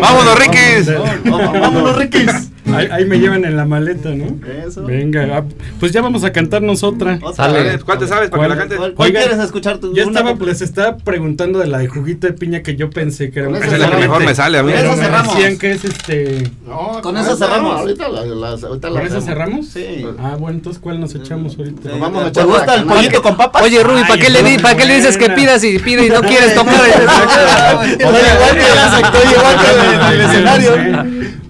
Vámonos, 0.00 0.38
Riquis. 0.38 0.90
Vámonos, 1.24 1.96
Riquis. 1.96 2.50
Ahí, 2.74 2.88
ahí 2.90 3.04
me 3.04 3.18
llevan 3.18 3.44
en 3.44 3.56
la 3.56 3.64
maleta, 3.64 4.10
¿no? 4.10 4.38
Eso. 4.66 4.84
Venga, 4.84 5.28
ah, 5.38 5.44
pues 5.78 5.92
ya 5.92 6.00
vamos 6.02 6.24
a 6.24 6.32
cantarnos 6.32 6.82
otra. 6.82 7.18
Otra 7.22 7.48
vez. 7.48 7.82
¿Cuál 7.84 7.98
te 7.98 8.06
sabes 8.06 8.30
para 8.30 8.42
que 8.44 8.48
la 8.48 8.54
¿Cuál? 8.54 8.58
cante? 8.58 8.76
¿Cuál, 8.76 8.94
cuál 8.94 9.12
quieres 9.12 9.38
escuchar? 9.38 9.80
Yo 9.80 9.88
Una 9.90 10.02
estaba, 10.02 10.30
completa. 10.30 10.52
les 10.52 10.62
estaba 10.62 10.96
preguntando 10.98 11.58
de 11.58 11.66
la 11.66 11.78
de 11.78 11.88
juguito 11.88 12.26
de 12.26 12.32
piña 12.32 12.62
que 12.62 12.76
yo 12.76 12.90
pensé 12.90 13.30
que 13.30 13.40
era 13.40 13.48
Con 13.48 13.56
un 13.56 13.62
esa 13.62 13.76
Esa 13.76 13.84
es 13.84 13.90
la 13.90 13.96
que 13.96 14.02
mejor 14.02 14.24
me 14.24 14.34
sale 14.34 14.58
a 14.58 14.62
mí. 14.62 14.72
Con 14.72 14.80
esa 14.82 14.96
cerramos. 14.96 15.34
decían 15.34 15.58
que 15.58 15.72
es 15.72 15.84
este. 15.84 16.50
No, 16.66 17.00
Con 17.02 17.16
eso 17.16 17.36
cerramos. 17.36 17.80
Ahorita 17.80 18.08
la, 18.08 18.24
las- 18.26 18.64
ahorita 18.64 18.88
¿Con 18.88 18.98
la 18.98 19.04
esa 19.04 19.20
cerramos? 19.20 19.66
Sí. 19.68 20.04
Ah, 20.18 20.36
bueno, 20.38 20.56
entonces 20.58 20.80
¿cuál 20.82 21.00
nos 21.00 21.14
echamos 21.14 21.56
ahorita? 21.58 21.90
Sí. 21.92 21.98
Vamos 22.00 22.20
a 22.22 22.24
¿Te 22.24 22.30
echar 22.30 22.46
gusta 22.46 22.66
la 22.66 22.74
el 22.74 22.84
pollito 22.84 23.22
con 23.22 23.36
papas? 23.36 23.62
Oye, 23.62 23.82
Ruby, 23.82 24.02
¿para 24.02 24.18
qué, 24.20 24.30
le 24.30 24.42
di, 24.42 24.58
¿para 24.58 24.76
qué 24.76 24.84
le 24.86 24.96
dices 24.96 25.16
que 25.16 25.30
pidas 25.30 25.62
y 25.64 25.78
pide 25.78 26.06
y 26.06 26.10
no 26.10 26.20
quieres 26.22 26.54
tocar? 26.54 26.74
Oye, 26.80 27.92
igual 27.94 28.54
que 28.54 28.74
la 28.74 28.96
sector, 28.96 29.22
igual 29.30 29.56
que 29.60 29.94
en 29.94 30.12
el 30.12 30.20
escenario. 30.20 31.40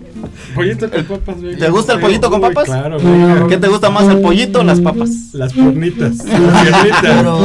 Pollito 0.55 0.91
con 0.91 1.05
papas, 1.05 1.41
güey. 1.41 1.57
¿Te 1.57 1.69
gusta 1.69 1.93
el 1.95 2.01
pollito 2.01 2.31
con 2.31 2.43
Uy, 2.43 2.49
papas? 2.49 2.65
Claro, 2.67 2.99
güey. 3.01 3.49
¿Qué 3.49 3.57
te 3.57 3.69
gusta 3.69 3.91
más, 3.91 4.09
el 4.09 4.21
pollito 4.21 4.61
o 4.61 4.65
las 4.65 4.81
papas? 4.81 5.11
Las 5.33 5.53
piernitas. 5.53 6.17
Las 6.25 6.63
piernitas. 6.63 7.01
Pero, 7.03 7.39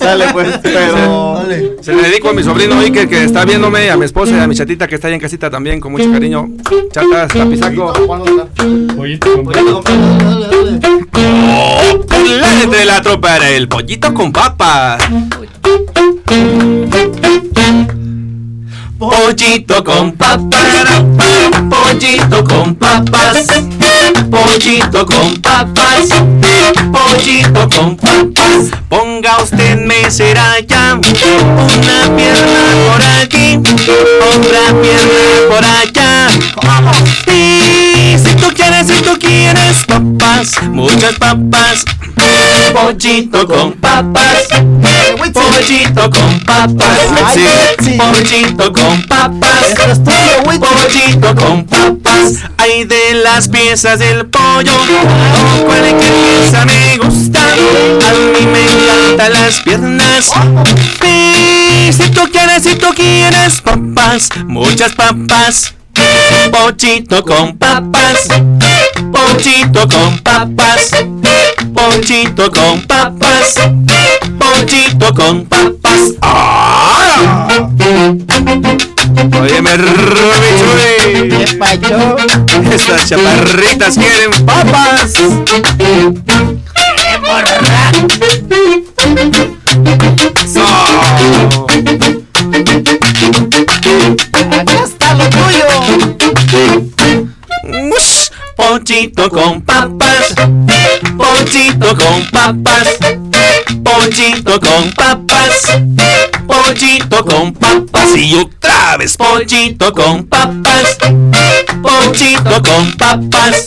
Sale 0.00 0.24
pues, 0.32 0.58
pero... 0.62 1.34
dale. 1.36 1.76
Se 1.80 1.94
le 1.94 2.02
dedico 2.02 2.30
a 2.30 2.32
mi 2.32 2.42
sobrino 2.42 2.78
Iker 2.80 3.08
que 3.08 3.24
está 3.24 3.44
viéndome, 3.44 3.90
a 3.90 3.96
mi 3.96 4.04
esposa 4.04 4.36
y 4.36 4.40
a 4.40 4.46
mi 4.46 4.54
chatita 4.54 4.86
que 4.86 4.94
está 4.96 5.08
ahí 5.08 5.14
en 5.14 5.20
casita 5.20 5.50
también, 5.50 5.80
con 5.80 5.92
mucho 5.92 6.10
cariño. 6.10 6.48
Chatas, 6.92 7.32
tapizaco. 7.32 7.92
Pollito 7.92 8.06
con 8.06 8.26
papas. 8.34 8.96
Pollito 8.96 9.34
con 9.34 9.44
papas. 9.44 9.94
Dale, 10.24 10.46
dale. 10.46 11.00
Popular 12.08 12.62
entre 12.62 12.84
la 12.84 13.02
tropa 13.02 13.36
era 13.36 13.50
el 13.50 13.68
pollito 13.68 14.12
con 14.14 14.32
papas. 14.32 15.02
Pollito 18.98 19.82
con 19.82 20.12
papas, 20.12 21.02
pollito 21.90 22.44
con 22.44 22.74
papas, 22.76 23.46
pollito 24.30 25.04
con 25.04 25.36
papas, 25.42 26.08
pollito 26.92 27.68
con 27.68 27.96
papas. 27.96 28.70
Ponga 28.88 29.42
usted 29.42 29.76
mesera 29.76 30.60
ya, 30.68 30.94
una 30.94 32.16
pierna 32.16 32.62
por 32.86 33.02
aquí, 33.22 33.56
otra 33.56 34.80
pierna 34.80 35.48
por 35.48 35.64
allá. 35.64 35.99
Papas, 39.84 40.62
muchas 40.62 41.14
papas. 41.14 41.84
Pollito 42.72 43.46
con 43.46 43.72
papas, 43.72 44.48
pollito 45.32 46.10
con 46.10 46.40
papas, 46.40 46.98
sí, 47.82 47.98
pollito 47.98 48.72
con 48.72 49.02
papas, 49.08 49.74
pollito 50.44 51.34
con 51.34 51.64
papas. 51.64 52.44
Hay 52.58 52.84
de 52.84 53.14
las 53.24 53.48
piezas 53.48 53.98
del 53.98 54.26
pollo, 54.26 54.72
cualquier 55.66 56.12
pieza 56.12 56.64
me 56.64 56.96
gusta. 56.98 57.40
A 57.40 58.12
mí 58.12 58.46
me 58.46 58.62
encantan 58.62 59.32
las 59.32 59.60
piernas. 59.60 60.30
Si 61.90 62.10
tú 62.10 62.28
quieres, 62.30 62.62
si 62.62 62.76
tú 62.76 62.88
quieres 62.94 63.60
papas, 63.62 64.28
muchas 64.46 64.94
papas. 64.94 65.74
Pollito 66.50 67.22
con 67.24 67.56
papas, 67.58 68.28
pollito 69.12 69.88
con 69.88 70.18
papas, 70.18 70.90
pollito 71.74 72.50
con 72.50 72.82
papas, 72.82 73.54
pollito 74.38 75.14
con 75.14 75.46
papas. 75.46 76.14
¡Ah! 76.22 77.48
Óyeme, 79.40 79.70
¿Qué 81.28 81.56
pacho? 81.58 82.16
Estas 82.72 83.08
chaparritas 83.08 83.94
quieren 83.94 84.30
papas. 84.46 85.14
¡Eso! 90.44 90.66
Acá 94.50 94.84
está 94.84 95.14
lo 95.14 95.24
tuyo. 95.30 95.49
Pollito 98.56 99.28
con 99.28 99.62
papas, 99.62 100.34
pollito 101.16 101.96
con 101.96 102.26
papas, 102.30 102.88
pollito 103.82 104.60
con 104.60 104.92
papas, 104.92 105.66
pollito 106.46 107.24
con 107.24 107.52
papas 107.54 108.16
y 108.16 108.34
otra 108.34 108.96
vez 108.96 109.16
pollito 109.16 109.92
con 109.92 110.24
papas, 110.24 110.98
pollito 111.82 112.62
con 112.62 112.92
papas, 112.92 113.64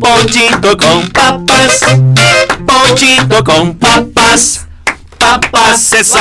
pollito 0.00 0.76
con 0.76 1.08
papas, 1.10 1.80
pollito 2.66 3.44
con 3.44 3.74
papas, 3.78 4.66
papas 5.20 5.92
eso. 5.92 6.18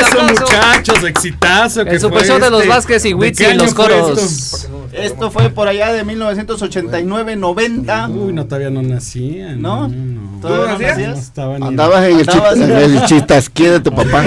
Eso, 0.00 0.22
muchachos, 0.22 1.02
exitazo. 1.04 1.84
que 1.84 1.90
El 1.90 2.00
Show 2.00 2.10
de 2.38 2.50
los 2.50 2.60
este. 2.60 2.68
Vázquez 2.68 3.04
y 3.04 3.08
¿De 3.08 3.14
Witsi 3.14 3.44
qué 3.44 3.50
en 3.50 3.58
los 3.58 3.74
coros. 3.74 4.18
esto? 4.18 4.68
Esto 4.92 5.30
fue 5.30 5.50
por 5.50 5.68
allá 5.68 5.92
de 5.92 6.04
1989-90. 6.06 8.08
Uy, 8.10 8.32
no, 8.32 8.46
todavía 8.46 8.70
no 8.70 8.80
nacía. 8.82 9.52
¿No? 9.52 9.88
no. 9.88 10.40
¿Todavía 10.40 10.72
no 10.72 10.78
nacías? 10.88 11.32
No 11.36 11.66
Andabas 11.66 12.04
en 12.06 12.18
el, 12.18 12.26
Andabas- 12.26 13.06
chista, 13.06 13.34
en 13.34 13.42
el 13.66 13.72
de 13.72 13.80
tu 13.80 13.94
papá. 13.94 14.24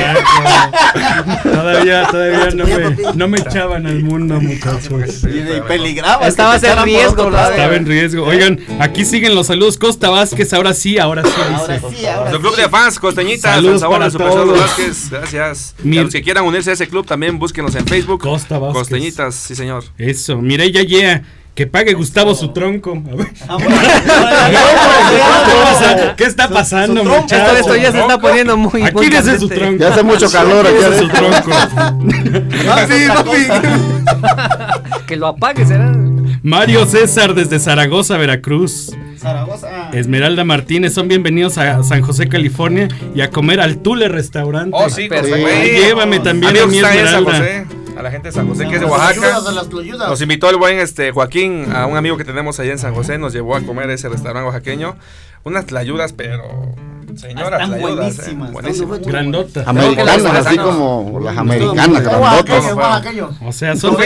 Todavía, 1.44 2.08
todavía 2.12 2.50
no 2.54 2.66
me, 2.66 2.96
no 3.16 3.28
me 3.28 3.40
echaban 3.40 3.88
al 3.88 4.04
mundo, 4.04 4.40
muchachos. 4.40 5.24
Y, 5.24 5.62
peligraba. 5.68 6.28
Estabas 6.28 6.64
en 6.64 6.84
riesgo. 6.84 7.28
Estaba 7.30 7.76
en 7.76 7.86
riesgo. 7.86 8.26
Oigan, 8.26 8.60
aquí 8.80 9.06
siguen 9.06 9.36
los 9.36 9.48
saludos. 9.48 9.78
Costa 9.78 10.10
Vázquez, 10.10 10.54
ahora 10.54 10.74
sí, 10.74 10.98
ahora 11.00 11.24
sí. 11.24 11.30
Ahora 11.54 11.80
sí, 11.90 12.06
ahora 12.06 12.32
sí. 12.32 12.38
Costeñitas, 13.00 13.56
Saludos 13.56 13.84
al 13.84 14.12
sabor 14.12 14.12
todos. 14.12 14.60
Vázquez. 14.60 15.10
Gracias. 15.10 15.76
Mi- 15.84 15.98
Y 15.98 16.00
a 16.00 16.04
los 16.04 16.14
que 16.14 16.22
quieran 16.22 16.46
unirse 16.46 16.70
a 16.70 16.74
ese 16.74 16.88
club 16.88 17.06
también 17.06 17.38
búsquenos 17.40 17.76
en 17.76 17.86
Facebook. 17.86 18.22
Costa 18.22 18.58
Vázquez. 18.58 18.80
Costeñitas, 18.80 19.36
sí 19.36 19.54
señor. 19.56 19.84
Eso, 19.98 20.38
Mireya 20.38 20.82
Yea. 20.84 21.24
Que 21.56 21.68
pague 21.68 21.94
Gustavo 21.94 22.34
su 22.36 22.54
tronco. 22.54 22.92
A 23.12 23.16
ver. 23.18 23.28
Ah, 23.50 23.56
bueno. 23.58 23.76
¿Qué 26.16 26.24
está 26.24 26.48
pasando. 26.48 27.02
Esto, 27.02 27.22
muchachos? 27.22 27.60
esto 27.60 27.76
ya 27.76 27.92
se 27.92 28.00
está 28.00 28.18
poniendo 28.18 28.56
muy, 28.56 28.82
Aquí 28.82 29.10
dice 29.10 29.38
su 29.38 29.50
tronco. 29.50 29.84
Ya 29.84 29.90
hace 29.90 30.04
mucho 30.04 30.32
calor 30.32 30.66
aquí 30.66 30.76
Dice 30.78 31.00
su 31.00 31.10
tronco. 31.10 31.52
Sí, 32.90 33.08
papi. 33.08 33.48
Que 35.08 35.16
lo 35.18 35.28
apague, 35.28 35.66
será. 35.66 35.92
Mario 36.42 36.86
César 36.86 37.34
desde 37.34 37.60
Zaragoza, 37.60 38.18
Veracruz. 38.18 38.96
Zaragoza. 39.18 39.90
Esmeralda 39.92 40.46
Martínez, 40.46 40.94
son 40.94 41.10
bienvenidos 41.10 41.58
a 41.58 41.84
San 41.84 42.02
José, 42.02 42.30
California 42.30 42.88
y 43.14 43.22
a 43.22 43.30
comer 43.30 43.60
al 43.60 43.80
Tule 43.80 44.08
Restaurante. 44.08 44.72
Oh, 44.80 44.90
sí, 44.90 45.10
Perfecto. 45.10 45.42
José. 45.42 45.80
Llévame 45.80 46.20
también 46.20 46.58
a 46.58 46.66
mi 46.66 46.80
San 46.80 46.98
Esmeralda. 46.98 47.32
José, 47.32 47.66
a 47.98 48.02
la 48.02 48.12
gente 48.12 48.30
de 48.30 48.32
San 48.32 48.48
José 48.48 48.68
que 48.68 48.76
es 48.76 48.80
de 48.80 48.86
Oaxaca. 48.86 49.40
Nos 50.08 50.22
invitó 50.22 50.50
el 50.50 50.56
buen 50.56 50.80
este 50.80 51.12
Joaquín, 51.12 51.66
a 51.74 51.86
un 51.86 51.98
amigo 51.98 52.16
que 52.16 52.24
tenemos 52.24 52.58
allá 52.60 52.72
en 52.72 52.80
San 52.80 52.94
José, 52.94 53.18
nos 53.18 53.34
llevó 53.34 53.58
a 53.58 53.62
comer 53.62 53.90
ese 53.90 54.08
restaurante 54.08 54.46
oaxaqueño. 54.46 54.96
Unas 55.44 55.66
tlayudas, 55.66 56.14
pero 56.14 56.74
señoras 57.18 57.62
Están 57.62 57.82
buenísimas, 57.82 58.49
eh, 58.49 58.53
buenísimas. 58.53 58.99
Grandota. 59.01 59.64
Americanas, 59.66 60.45
así 60.45 60.57
como 60.57 61.20
las 61.24 61.38
americanas, 61.38 62.03
grandotas. 62.03 62.66
O 63.45 63.51
sea, 63.51 63.74
¿Tú 63.74 63.80
son, 63.80 63.97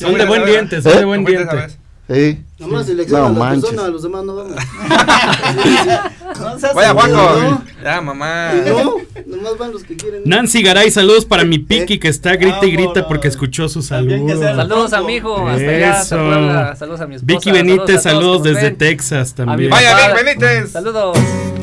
son 0.00 0.14
de 0.14 0.26
buen 0.26 0.44
diente, 0.46 0.82
son 0.82 0.96
de 0.96 1.04
buen 1.04 1.24
¿Tú 1.24 1.30
fuiste 1.32 1.42
esa 1.44 1.56
diente. 1.56 1.76
Sí. 2.10 2.42
Nomás 2.58 2.86
selecciona 2.86 3.20
No 3.20 3.26
a 3.26 3.32
la 3.32 3.38
manches. 3.38 3.70
persona, 3.70 3.88
los 3.90 4.02
demás 4.02 4.24
no 4.24 4.36
vamos. 4.36 4.56
No 6.38 6.58
seas 6.58 6.74
Vaya, 6.74 6.92
Juaco. 6.92 7.62
Ya, 7.82 8.00
mamá. 8.00 8.52
No, 8.66 8.96
nomás 9.26 9.58
van 9.58 9.72
los 9.72 9.82
que 9.84 9.96
quieren. 9.96 10.22
Nancy 10.24 10.62
Garay, 10.62 10.90
saludos 10.90 11.24
para 11.24 11.44
mi 11.44 11.58
Piki 11.58 11.98
que 11.98 12.08
está 12.08 12.36
grita 12.36 12.64
y 12.66 12.72
grita 12.72 13.06
porque 13.08 13.28
escuchó 13.28 13.68
su 13.68 13.82
saludo. 13.82 14.34
la- 14.34 14.56
Saludos 14.56 14.92
a 14.92 15.00
mi 15.02 15.14
hijo, 15.16 15.46
hasta 15.48 15.70
allá. 15.70 16.74
Saludos 16.74 17.00
a 17.00 17.06
mi 17.06 17.14
esposa. 17.16 17.26
Vicky 17.34 17.50
Benítez, 17.52 18.02
saludos 18.02 18.42
desde. 18.42 18.68
Texas 18.72 19.34
también. 19.34 19.70
Vaya, 19.70 19.92
papá. 19.92 20.22
Vic 20.22 20.38
Benítez. 20.40 20.70
Saludos. 20.72 21.18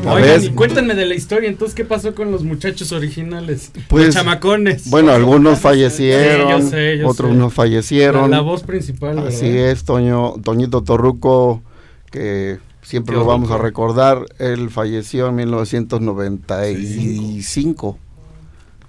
Oigan, 0.08 0.44
y 0.44 0.50
cuéntenme 0.50 0.94
de 0.94 1.04
la 1.06 1.14
historia, 1.14 1.48
entonces, 1.48 1.74
¿qué 1.74 1.84
pasó 1.84 2.14
con 2.14 2.30
los 2.30 2.44
muchachos 2.44 2.92
originales? 2.92 3.72
Pues, 3.88 4.06
los 4.06 4.14
chamacones. 4.14 4.88
Bueno, 4.88 5.10
algunos 5.12 5.58
fallecieron, 5.58 6.62
Sí, 6.62 6.64
yo 6.64 6.70
sé, 6.70 6.98
yo 6.98 7.08
otros 7.08 7.30
sé. 7.32 7.36
no 7.36 7.44
la, 7.46 7.50
fallecieron. 7.50 8.30
la 8.30 8.40
voz 8.40 8.62
principal, 8.62 9.16
¿verdad? 9.16 9.28
Así 9.28 9.48
es, 9.48 9.84
Toño, 9.84 10.34
Toñito 10.44 10.82
Torruco, 10.84 11.60
que 12.12 12.58
siempre 12.86 13.16
lo 13.16 13.24
vamos 13.24 13.50
a 13.50 13.58
recordar, 13.58 14.26
él 14.38 14.70
falleció 14.70 15.26
en 15.28 15.34
1995. 15.34 17.98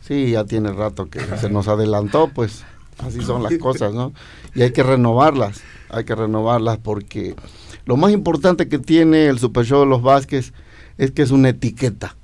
Sí, 0.02 0.30
ya 0.32 0.46
tiene 0.46 0.72
rato 0.72 1.10
que 1.10 1.20
se 1.38 1.50
nos 1.50 1.68
adelantó, 1.68 2.30
pues. 2.34 2.64
así 3.00 3.24
son 3.24 3.42
las 3.42 3.58
cosas, 3.58 3.96
¿no? 3.96 4.14
Y 4.54 4.62
hay 4.62 4.72
que 4.72 4.84
renovarlas, 4.84 5.64
hay 5.90 6.04
que 6.04 6.14
renovarlas 6.14 6.78
porque 6.78 7.36
lo 7.86 7.98
más 7.98 8.12
importante 8.12 8.68
que 8.68 8.78
tiene 8.78 9.26
el 9.26 9.40
Super 9.40 9.66
Show 9.66 9.80
de 9.80 9.88
los 9.88 10.04
Vázquez 10.04 10.54
es 11.00 11.10
que 11.12 11.24
es 11.24 11.32
una 11.32 11.50
etiqueta. 11.50 12.16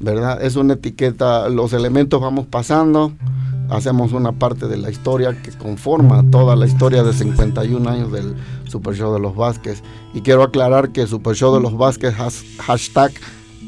¿Verdad? 0.00 0.42
Es 0.42 0.56
una 0.56 0.74
etiqueta, 0.74 1.48
los 1.48 1.72
elementos 1.72 2.20
vamos 2.20 2.46
pasando, 2.46 3.12
hacemos 3.70 4.12
una 4.12 4.32
parte 4.32 4.66
de 4.68 4.76
la 4.76 4.90
historia 4.90 5.40
que 5.42 5.50
conforma 5.52 6.24
toda 6.30 6.54
la 6.56 6.66
historia 6.66 7.02
de 7.02 7.12
51 7.12 7.88
años 7.90 8.12
del 8.12 8.34
Super 8.66 8.94
Show 8.94 9.12
de 9.12 9.20
los 9.20 9.34
Vázquez. 9.34 9.82
Y 10.14 10.20
quiero 10.22 10.42
aclarar 10.42 10.90
que 10.90 11.06
Super 11.06 11.34
Show 11.34 11.54
de 11.54 11.60
los 11.60 11.76
Vázquez 11.76 12.18
has- 12.20 12.44
hashtag 12.58 13.12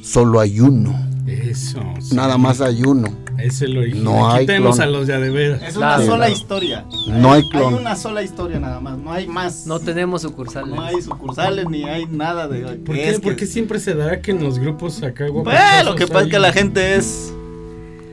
solo 0.03 0.41
hay 0.41 0.61
uno, 0.61 0.95
Eso. 1.31 1.81
sí. 2.01 2.15
nada 2.15 2.37
más 2.39 2.61
hay 2.61 2.83
uno, 2.83 3.09
Es 3.39 3.63
el 3.63 3.77
original. 3.79 4.05
No 4.05 4.31
hay 4.31 4.47
clon. 4.47 4.81
a 4.81 4.87
los 4.87 5.07
de 5.07 5.15
a 5.15 5.21
de 5.21 5.31
veras. 5.31 5.63
Es 5.63 5.77
una 5.77 6.05
sola 6.05 6.29
historia. 6.31 6.85
no 7.09 7.33
hay 7.33 7.43
Hay 7.43 7.49
clon. 7.51 7.75
una 7.75 7.95
sola 7.97 8.23
historia 8.23 8.59
nada 8.59 8.81
más, 8.81 8.99
no 8.99 9.13
hay 9.13 9.27
más. 9.27 9.67
No 9.67 9.79
tenemos 9.81 10.23
sucursales. 10.23 10.75
No 10.75 10.83
hay 10.83 11.01
sucursales 11.03 11.69
ni 11.69 11.85
hay 11.85 12.07
nada 12.07 12.49
de. 12.49 12.61
¿Por 12.79 12.95
qué, 12.97 13.09
es 13.11 13.21
¿Por 13.21 13.33
que- 13.33 13.37
qué 13.41 13.47
siempre 13.47 13.79
se 13.81 13.95
dará 13.95 14.21
que 14.21 14.33
en 14.33 14.43
los 14.43 14.59
grupos 14.59 15.03
acá 15.03 15.25
Pues, 15.27 15.33
guapachosos 15.33 15.85
lo 15.85 15.95
que 15.95 16.07
pasa 16.07 16.19
es 16.21 16.25
hay- 16.25 16.31
que 16.31 16.39
la 16.39 16.53
gente 16.53 16.97
es. 16.97 17.33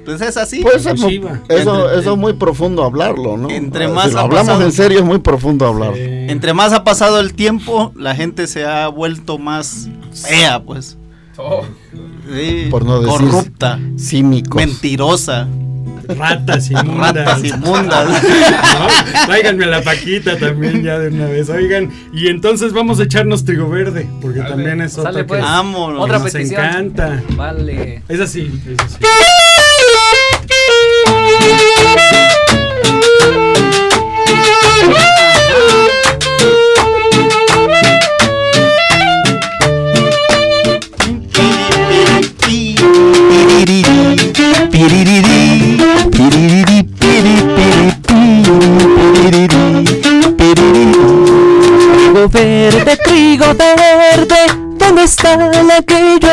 Pues 0.06 0.22
es 0.22 0.38
así. 0.38 0.62
Pues 0.62 0.86
eso, 0.86 1.92
es 1.92 2.06
muy 2.18 2.32
profundo 2.32 2.84
hablarlo, 2.86 3.36
¿no? 3.36 3.50
Entre 3.50 3.88
Si 3.88 3.92
más 3.94 4.14
lo 4.14 4.22
hablamos 4.22 4.48
pasado- 4.48 4.64
en 4.66 4.72
serio 4.72 5.00
es 5.00 5.04
muy 5.06 5.18
profundo 5.20 5.66
hablarlo. 5.68 5.98
Sí. 5.98 6.02
Entre 6.30 6.54
más 6.54 6.72
ha 6.72 6.86
pasado 6.86 7.20
el 7.20 7.34
tiempo, 7.34 7.92
la 7.94 8.16
gente 8.16 8.48
se 8.48 8.66
ha 8.66 8.88
vuelto 8.88 9.38
más 9.38 9.90
fea, 10.14 10.64
pues. 10.64 10.98
Sí, 12.34 12.68
Por 12.70 12.86
no 12.86 13.02
decir 13.02 13.30
corrupta, 13.30 13.80
Cínicos. 13.98 14.56
mentirosa, 14.56 15.48
Ratas 16.08 16.70
inmundas. 16.72 17.16
ratas 17.16 17.44
inmundas. 17.44 18.08
¿No? 18.10 19.26
Tráiganme 19.26 19.66
a 19.66 19.68
la 19.68 19.82
Paquita 19.82 20.38
también 20.38 20.84
ya 20.84 21.00
de 21.00 21.10
una 21.10 21.26
vez. 21.26 21.50
Oigan, 21.50 21.92
y 22.14 22.28
entonces 22.28 22.72
vamos 22.74 23.00
a 23.00 23.04
echarnos 23.04 23.44
trigo 23.44 23.70
verde, 23.70 24.08
porque 24.22 24.40
también 24.42 24.82
es 24.82 24.98
otra 24.98 25.12
Sale, 25.12 25.24
que 25.24 25.28
pues. 25.28 25.42
Vámonos. 25.42 26.02
Otra 26.02 26.20
nos 26.20 26.32
petición. 26.32 26.62
encanta. 26.62 27.22
Vale. 27.36 28.04
Es 28.08 28.20
así, 28.22 28.62
es 28.68 28.80
así. 28.86 28.98
Trigo 52.30 52.46
verde, 52.46 52.98
trigo 53.06 53.54
verde, 53.54 54.36
¿dónde 54.78 55.04
está 55.04 55.38
la 55.38 55.82
que 55.82 56.18
yo? 56.20 56.32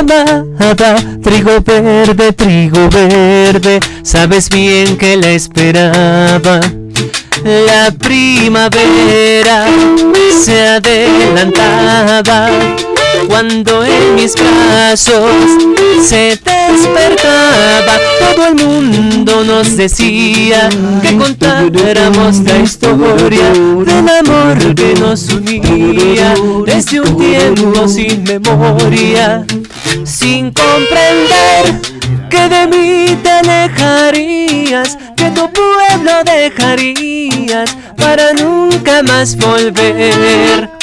Trigo 1.22 1.60
verde, 1.60 2.32
trigo 2.32 2.88
verde, 2.88 3.78
sabes 4.02 4.50
bien 4.50 4.96
que 4.96 5.16
la 5.16 5.28
esperaba. 5.30 6.60
La 7.44 7.92
primavera 7.96 9.66
se 10.42 10.66
adelantaba 10.66 12.48
cuando 13.28 13.84
en 13.84 14.14
mis 14.14 14.34
brazos 14.34 15.30
se 16.02 16.38
despertaba. 16.44 17.98
Todo 18.18 18.48
el 18.48 18.54
mundo 18.54 19.44
nos 19.44 19.76
decía 19.76 20.68
que 21.02 21.16
contáramos 21.16 22.38
la 22.40 22.58
historia 22.58 23.50
del 23.52 24.08
amor 24.08 24.74
que 24.74 24.94
nos 25.00 25.28
unía 25.30 26.34
desde 26.66 27.00
un 27.00 27.16
tiempo 27.16 27.88
sin 27.88 28.24
memoria, 28.24 29.44
sin 30.04 30.52
comprender 30.52 31.80
que 32.30 32.48
de 32.48 32.66
mí 32.66 33.16
te 33.22 33.30
alejarías, 33.30 34.98
que 35.16 35.30
tu 35.30 35.50
pueblo 35.52 36.12
dejarías 36.24 37.76
para 37.96 38.32
nunca 38.32 39.02
más 39.02 39.36
volver. 39.36 40.73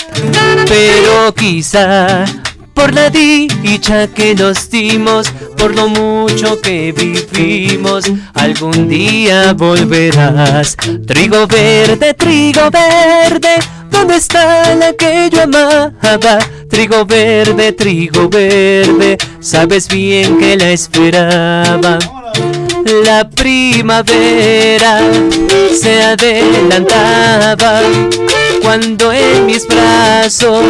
Pero 0.67 1.34
quizá 1.36 2.26
por 2.74 2.93
la 2.93 3.09
dicha 3.09 4.07
que 4.07 4.34
nos 4.34 4.69
dimos, 4.69 5.32
por 5.57 5.76
lo 5.76 5.88
mucho 5.88 6.59
que 6.61 6.91
vivimos, 6.91 8.05
algún 8.34 8.88
día 8.88 9.53
volverás. 9.53 10.76
Trigo 11.05 11.45
verde, 11.47 12.13
trigo 12.13 12.72
verde, 12.72 13.59
¿dónde 13.89 14.15
está 14.15 14.74
la 14.76 14.93
que 14.93 15.30
yo 15.32 15.43
amaba? 15.43 16.39
Trigo 16.69 17.05
verde, 17.05 17.74
trigo 17.74 18.30
verde, 18.30 19.17
sabes 19.39 19.88
bien 19.88 20.39
que 20.39 20.57
la 20.57 20.72
esperaba. 20.72 21.99
La 22.86 23.29
primavera 23.29 25.01
se 25.73 26.03
adelantaba 26.03 27.82
cuando 28.61 29.11
en 29.11 29.45
mis 29.45 29.67
brazos 29.67 30.65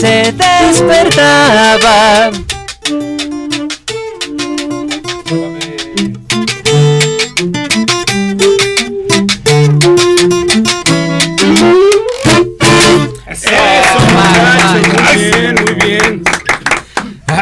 se 0.00 0.32
despertaba. 0.32 2.30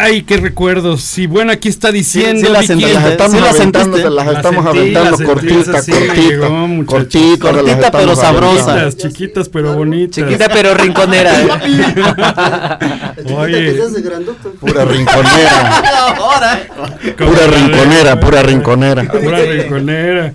Ay, 0.03 0.23
qué 0.23 0.39
recuerdos. 0.39 1.19
Y 1.19 1.27
bueno, 1.27 1.53
aquí 1.53 1.69
está 1.69 1.93
diciendo. 1.93 2.47
sí 2.47 2.53
las 2.53 2.63
Vicky, 2.69 2.81
sentí, 2.81 2.95
Las 2.95 3.05
¿Sí 3.05 3.11
estamos 3.11 3.41
la 3.41 3.51
aventando, 3.51 3.97
se 3.99 4.11
las 4.11 4.27
La 4.27 4.33
estamos 4.33 4.65
sentí, 4.65 4.79
aventando 4.79 5.19
la 5.19 5.25
cortita, 5.27 5.83
sí 5.83 5.93
me 5.93 5.99
cortita, 6.07 6.15
llegó, 6.23 6.87
cortita, 6.87 7.53
Cortita, 7.53 7.91
pero 7.91 8.17
sabrosa. 8.17 8.75
Chiquitas, 8.91 8.97
chiquitas, 8.97 9.49
pero 9.51 9.75
bonitas. 9.75 10.15
Chiquita 10.25 10.49
pero 10.49 10.73
rinconera. 10.75 11.41
¿eh? 11.43 11.49
Oye. 13.35 13.65
que 13.65 13.75
se 13.75 13.83
hace 13.83 14.01
grandote. 14.01 14.49
Pura 14.59 14.85
rinconera, 14.87 15.79
Ahora. 16.17 16.61
pura 17.19 17.47
rinconera, 17.47 18.21
pura 18.21 18.43
rinconera. 18.43 19.05
Pura 19.05 19.39
rinconera. 19.43 20.33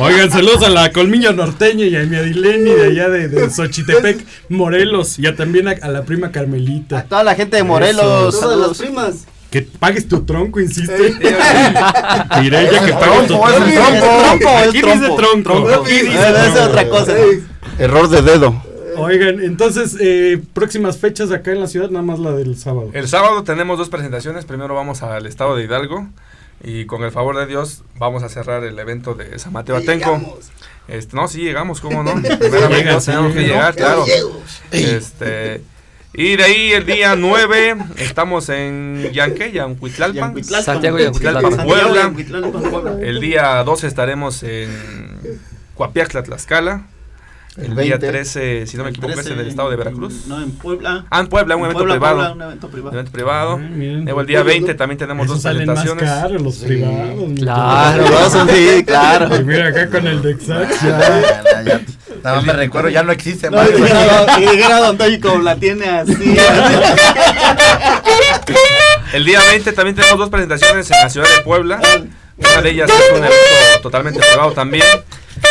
Oigan, 0.00 0.30
saludos 0.30 0.62
a 0.62 0.70
la 0.70 0.90
Colmillo 0.90 1.32
Norteña 1.34 1.84
y 1.84 1.96
a 1.96 2.00
mi 2.04 2.16
Adileni 2.16 2.70
de 2.70 2.86
allá 2.86 3.08
de, 3.10 3.28
de 3.28 3.50
Xochitepec, 3.50 4.24
Morelos, 4.48 5.18
y 5.18 5.26
a 5.26 5.36
también 5.36 5.68
a, 5.68 5.72
a 5.82 5.88
la 5.88 6.02
prima 6.04 6.32
Carmelita. 6.32 7.04
Toda 7.04 7.22
la 7.24 7.34
gente 7.34 7.57
de 7.58 7.64
Morelos. 7.64 8.40
Todas 8.40 8.58
las 8.58 8.78
primas. 8.78 9.26
Que 9.50 9.62
pagues 9.62 10.06
tu 10.08 10.24
tronco, 10.24 10.60
insiste. 10.60 11.14
Diré 12.42 12.60
ella 12.68 12.84
que 12.84 12.92
pague 12.92 13.20
tu 13.26 13.26
trompo, 13.28 13.48
es 13.48 13.56
el 13.56 14.00
tronco. 14.00 14.48
Aquí 14.48 14.82
dice 14.82 15.10
tronco. 15.16 15.68
Aquí 15.68 15.92
dice 16.00 16.32
tronco. 16.32 16.62
otra 16.64 16.88
cosa. 16.88 17.14
Error 17.78 18.08
de 18.08 18.22
dedo. 18.22 18.62
Oigan, 18.96 19.40
entonces, 19.40 19.96
eh, 20.00 20.42
próximas 20.52 20.98
fechas 20.98 21.30
acá 21.30 21.52
en 21.52 21.60
la 21.60 21.68
ciudad, 21.68 21.88
nada 21.88 22.04
más 22.04 22.18
la 22.18 22.32
del 22.32 22.58
sábado. 22.58 22.90
El 22.92 23.08
sábado 23.08 23.44
tenemos 23.44 23.78
dos 23.78 23.88
presentaciones. 23.88 24.44
Primero 24.44 24.74
vamos 24.74 25.02
al 25.02 25.24
estado 25.26 25.56
de 25.56 25.64
Hidalgo 25.64 26.08
y 26.62 26.86
con 26.86 27.04
el 27.04 27.12
favor 27.12 27.38
de 27.38 27.46
Dios 27.46 27.84
vamos 27.96 28.24
a 28.24 28.28
cerrar 28.28 28.64
el 28.64 28.78
evento 28.78 29.14
de 29.14 29.38
San 29.38 29.52
Mateo 29.52 29.76
Atenco. 29.76 30.38
Este, 30.88 31.14
no, 31.14 31.28
sí 31.28 31.42
llegamos, 31.42 31.80
¿cómo 31.80 32.02
no? 32.02 32.14
Primeramente 32.38 32.76
Llegas, 32.76 33.04
tenemos 33.04 33.32
que 33.32 33.40
sí. 33.40 33.46
llegar, 33.46 33.74
claro. 33.76 34.04
Llego. 34.04 34.42
Este, 34.72 35.62
y 36.14 36.36
de 36.36 36.42
ahí 36.44 36.72
el 36.72 36.86
día 36.86 37.14
9 37.16 37.76
estamos 37.98 38.48
en 38.48 39.10
Yanque, 39.12 39.52
Yancuitlalpan. 39.52 40.16
Yancuitlalpan. 40.28 40.64
Santiago 40.64 40.98
Yancuitlalpan. 40.98 41.64
Puebla. 41.66 42.12
El 43.00 43.20
día 43.20 43.62
12 43.62 43.86
estaremos 43.86 44.42
en 44.42 44.68
Coapiaxtla, 45.74 46.22
Tlaxcala. 46.22 46.86
El, 47.56 47.64
El 47.72 47.74
día 47.74 47.96
20. 47.96 48.06
13, 48.08 48.66
si 48.68 48.76
no 48.76 48.84
me 48.84 48.90
equivoco, 48.90 49.18
es 49.18 49.26
en 49.26 49.40
el 49.40 49.48
estado 49.48 49.68
de 49.68 49.74
Veracruz. 49.76 50.26
No, 50.28 50.40
en 50.40 50.52
Puebla. 50.52 51.06
Ah, 51.10 51.18
en 51.20 51.26
Puebla, 51.26 51.56
un 51.56 51.62
En 51.62 51.64
evento 51.64 51.78
Puebla, 51.80 51.94
privado. 51.94 52.16
Puebla, 52.18 52.32
un 52.34 52.42
evento 52.42 52.68
privado. 52.68 52.92
evento 52.94 53.12
privado. 53.12 53.52
Ah, 53.54 53.68
miren. 53.68 54.04
Luego 54.04 54.20
el 54.20 54.26
día 54.28 54.42
20 54.44 54.74
también 54.74 54.96
tenemos 54.98 55.26
dos 55.26 55.42
salen 55.42 55.66
más 55.66 55.82
presentaciones. 55.82 56.22
caros, 56.22 56.42
los 56.42 56.56
privados. 56.58 57.32
Claro. 57.36 58.06
Sabroso, 58.06 58.46
sí, 58.54 58.84
claro. 58.84 59.36
Y 59.36 59.44
mira 59.44 59.68
acá 59.68 59.90
con 59.90 60.06
el 60.06 60.22
ya, 60.22 61.62
ya. 61.64 61.80
Nada 62.22 62.36
más 62.36 62.44
me 62.44 62.52
recuerdo, 62.52 62.88
ya 62.88 63.02
no 63.02 63.12
existe 63.12 63.50
No, 63.50 63.56
más. 63.58 63.68
y 63.70 64.42
dijera- 64.46 64.78
Don 64.86 64.96
Toño 64.98 65.18
como 65.20 65.42
la 65.42 65.56
tiene 65.56 65.88
así. 65.88 66.14
El 69.12 69.24
día 69.24 69.40
20 69.40 69.72
también 69.72 69.96
tenemos 69.96 70.18
dos 70.18 70.28
presentaciones 70.30 70.90
en 70.90 71.00
la 71.02 71.08
ciudad 71.08 71.28
de 71.36 71.42
Puebla. 71.42 71.80
Una 72.36 72.60
de 72.62 72.70
ellas 72.70 72.90
es 72.90 73.10
un 73.10 73.18
evento 73.24 73.80
totalmente 73.82 74.20
privado 74.20 74.52
también. 74.52 74.84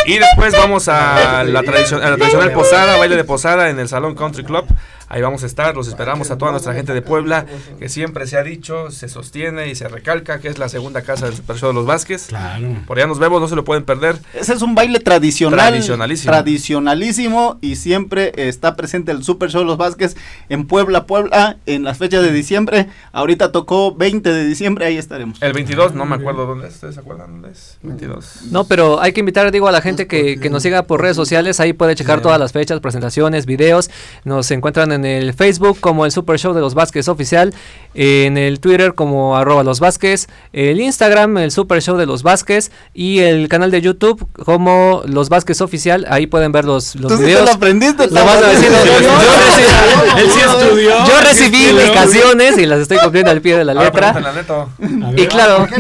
Y 0.06 0.18
después 0.20 0.54
vamos 0.54 0.88
a 0.88 1.44
la, 1.44 1.62
tradicion- 1.64 2.02
a 2.04 2.10
la 2.12 2.18
tradicional 2.18 2.52
posada, 2.52 2.98
baile 2.98 3.16
de 3.16 3.24
posada 3.24 3.70
en 3.70 3.80
el 3.80 3.88
Salón 3.90 4.16
Country 4.16 4.44
Club. 4.44 4.66
Ahí 5.10 5.22
vamos 5.22 5.44
a 5.44 5.46
estar, 5.46 5.76
los 5.76 5.88
esperamos 5.88 6.32
a 6.32 6.38
toda 6.38 6.52
nuestra 6.52 6.74
gente 6.74 6.94
de 6.94 7.02
Puebla, 7.02 7.46
que 7.80 7.88
siempre 7.88 8.28
se 8.28 8.38
ha 8.38 8.44
dicho, 8.44 8.92
se 8.92 9.08
sostiene 9.08 9.70
y 9.70 9.76
se 9.76 9.88
recalca 9.88 10.40
que 10.40 10.50
es 10.50 10.58
la 10.58 10.68
segunda 10.68 11.02
casa 11.02 11.28
del 11.28 11.36
Super 11.36 11.56
Show 11.56 11.70
de 11.70 11.76
los 11.76 11.86
Vázquez. 11.86 12.28
Claro. 12.28 12.68
Por 12.86 12.98
allá 12.98 13.08
nos 13.08 13.20
vemos, 13.20 13.40
no 13.40 13.48
se 13.48 13.56
lo 13.56 13.64
pueden 13.64 13.86
perder. 13.86 14.18
Ese 14.34 14.54
es 14.54 14.62
un 14.62 14.76
baile 14.76 15.00
tradicional. 15.00 15.70
Tradicionalísimo. 15.70 16.32
Tradicionalísimo 16.32 17.58
y 17.62 17.78
siempre 17.78 18.34
está 18.36 18.76
presente 18.76 19.12
el 19.12 19.24
Super 19.24 19.50
Show 19.50 19.64
Los 19.64 19.78
Vázquez 19.78 20.18
en 20.50 20.68
Puebla, 20.68 21.06
Puebla, 21.06 21.58
en 21.66 21.84
las 21.84 21.98
fechas 21.98 22.22
de 22.22 22.32
diciembre. 22.32 22.88
Ahorita 23.14 23.54
tocó 23.54 23.96
20 23.96 24.30
de 24.30 24.46
diciembre, 24.46 24.86
ahí 24.86 24.98
estaremos. 24.98 25.42
El 25.42 25.54
22, 25.54 25.94
no 25.94 26.06
me 26.06 26.16
acuerdo 26.16 26.46
dónde 26.46 26.68
es, 26.68 26.76
¿ustedes 26.76 26.96
se 26.96 27.02
acuerdan 27.02 27.32
dónde 27.32 27.52
es? 27.52 27.78
22. 27.82 28.40
No, 28.52 28.66
pero 28.66 29.02
hay 29.02 29.14
que 29.14 29.22
invitar, 29.22 29.50
digo, 29.52 29.70
a 29.70 29.72
la 29.72 29.82
gente 29.82 30.06
que, 30.06 30.38
que 30.40 30.50
nos 30.50 30.64
siga 30.64 30.84
por 30.84 31.02
redes 31.02 31.16
sociales. 31.16 31.62
Ahí 31.62 31.72
puede 31.72 31.96
checar 31.96 32.22
todas 32.22 32.40
las 32.40 32.52
fechas, 32.52 32.80
presentaciones, 32.82 33.46
videos. 33.46 33.90
Nos 34.26 34.52
encuentran 34.52 34.92
en 34.92 34.97
el 35.06 35.34
Facebook 35.34 35.80
como 35.80 36.06
el 36.06 36.12
Super 36.12 36.38
Show 36.40 36.54
de 36.54 36.62
los 36.62 36.74
Vázquez 36.74 37.08
Oficial. 37.08 37.54
En 37.94 38.38
el 38.38 38.60
Twitter 38.60 38.94
como 38.94 39.36
arroba 39.38 39.64
los 39.64 39.80
Vázquez. 39.80 40.28
El 40.54 40.80
Instagram, 40.80 41.38
el 41.40 41.52
Super 41.52 41.82
Show 41.82 41.98
de 41.98 42.06
los 42.06 42.24
Vázquez. 42.24 42.72
Y 42.94 43.20
el 43.20 43.48
canal 43.50 43.72
de 43.72 43.82
YouTube 43.82 44.28
como 44.46 45.02
los 45.06 45.30
Vázquez 45.30 45.62
Oficial. 45.62 46.06
Ahí 46.10 46.28
pueden 46.28 46.52
ver 46.52 46.66
los, 46.66 46.96
los 46.96 47.12
Tú 47.12 47.18
sí 47.18 47.24
te 47.24 47.28
videos. 47.30 47.46
lo 47.46 47.52
aprendiste, 47.54 48.08
Lo 48.08 48.14
Tavo. 48.14 48.30
vecino. 48.42 48.76
Sí, 48.84 48.90
Yo, 49.04 49.10
recibí- 49.10 50.20
Él 50.20 50.30
sí 50.32 50.40
estudió. 50.40 50.90
yo 50.90 51.06
sí 51.06 51.24
recibí 51.28 51.58
estudió. 51.66 51.82
indicaciones 51.86 52.58
y 52.58 52.66
las 52.66 52.80
estoy 52.80 52.98
cumpliendo 53.00 53.32
al 53.32 53.42
pie 53.42 53.58
de 53.58 53.66
la 53.66 53.74
letra. 53.74 54.10
a. 54.10 54.18
A. 54.18 55.12
Y 55.16 55.26
claro, 55.28 55.68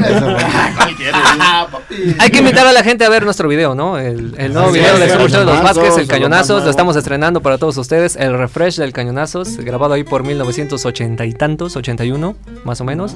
hay 2.19 2.29
que 2.31 2.39
invitar 2.39 2.65
a 2.67 2.71
la 2.71 2.83
gente 2.83 3.05
a 3.05 3.09
ver 3.09 3.23
nuestro 3.25 3.47
video, 3.47 3.75
¿no? 3.75 3.97
El, 3.97 4.35
el 4.37 4.53
nuevo 4.53 4.71
video 4.71 4.97
del 4.97 5.09
Super 5.09 5.29
Show 5.31 5.39
de 5.41 5.45
los 5.45 5.61
Vázquez, 5.63 5.97
el 5.97 6.07
Cañonazos, 6.07 6.63
lo 6.63 6.69
estamos 6.69 6.95
estrenando 6.95 7.41
para 7.41 7.57
todos 7.57 7.77
ustedes. 7.77 8.15
El 8.15 8.37
refresh 8.37 8.77
del 8.77 8.93
Cañonazos, 9.11 9.55
grabado 9.59 9.93
ahí 9.93 10.03
por 10.03 10.23
1980 10.23 11.25
y 11.25 11.31
tantos, 11.33 11.77
81, 11.77 12.35
más 12.65 12.81
o 12.81 12.83
menos. 12.83 13.15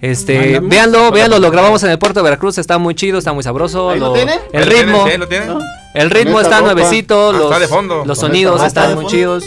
Este, 0.00 0.38
Mandamos. 0.38 0.70
véanlo, 0.70 1.10
véanlo, 1.10 1.38
lo 1.40 1.50
grabamos 1.50 1.82
en 1.82 1.90
el 1.90 1.98
puerto 1.98 2.20
de 2.20 2.24
Veracruz, 2.24 2.58
está 2.58 2.78
muy 2.78 2.94
chido, 2.94 3.18
está 3.18 3.32
muy 3.32 3.42
sabroso. 3.42 3.90
¿Ahí 3.90 3.98
lo 3.98 4.08
lo- 4.08 4.12
tiene? 4.12 4.38
El 4.52 4.62
¿Ahí 4.62 4.68
lo 4.68 4.76
ritmo, 4.76 5.04
tienen? 5.04 5.12
¿Sí, 5.12 5.18
lo 5.18 5.28
tienen? 5.28 5.58
el 5.94 6.10
ritmo 6.10 6.40
está 6.40 6.60
ropa. 6.60 6.72
nuevecito, 6.74 7.30
Ah, 7.30 7.32
los, 7.32 7.42
está 7.44 7.58
de 7.58 7.66
fondo. 7.68 8.04
los 8.06 8.18
sonidos 8.18 8.62
están 8.62 8.90
ropa. 8.90 9.02
muy 9.02 9.10
chidos. 9.10 9.44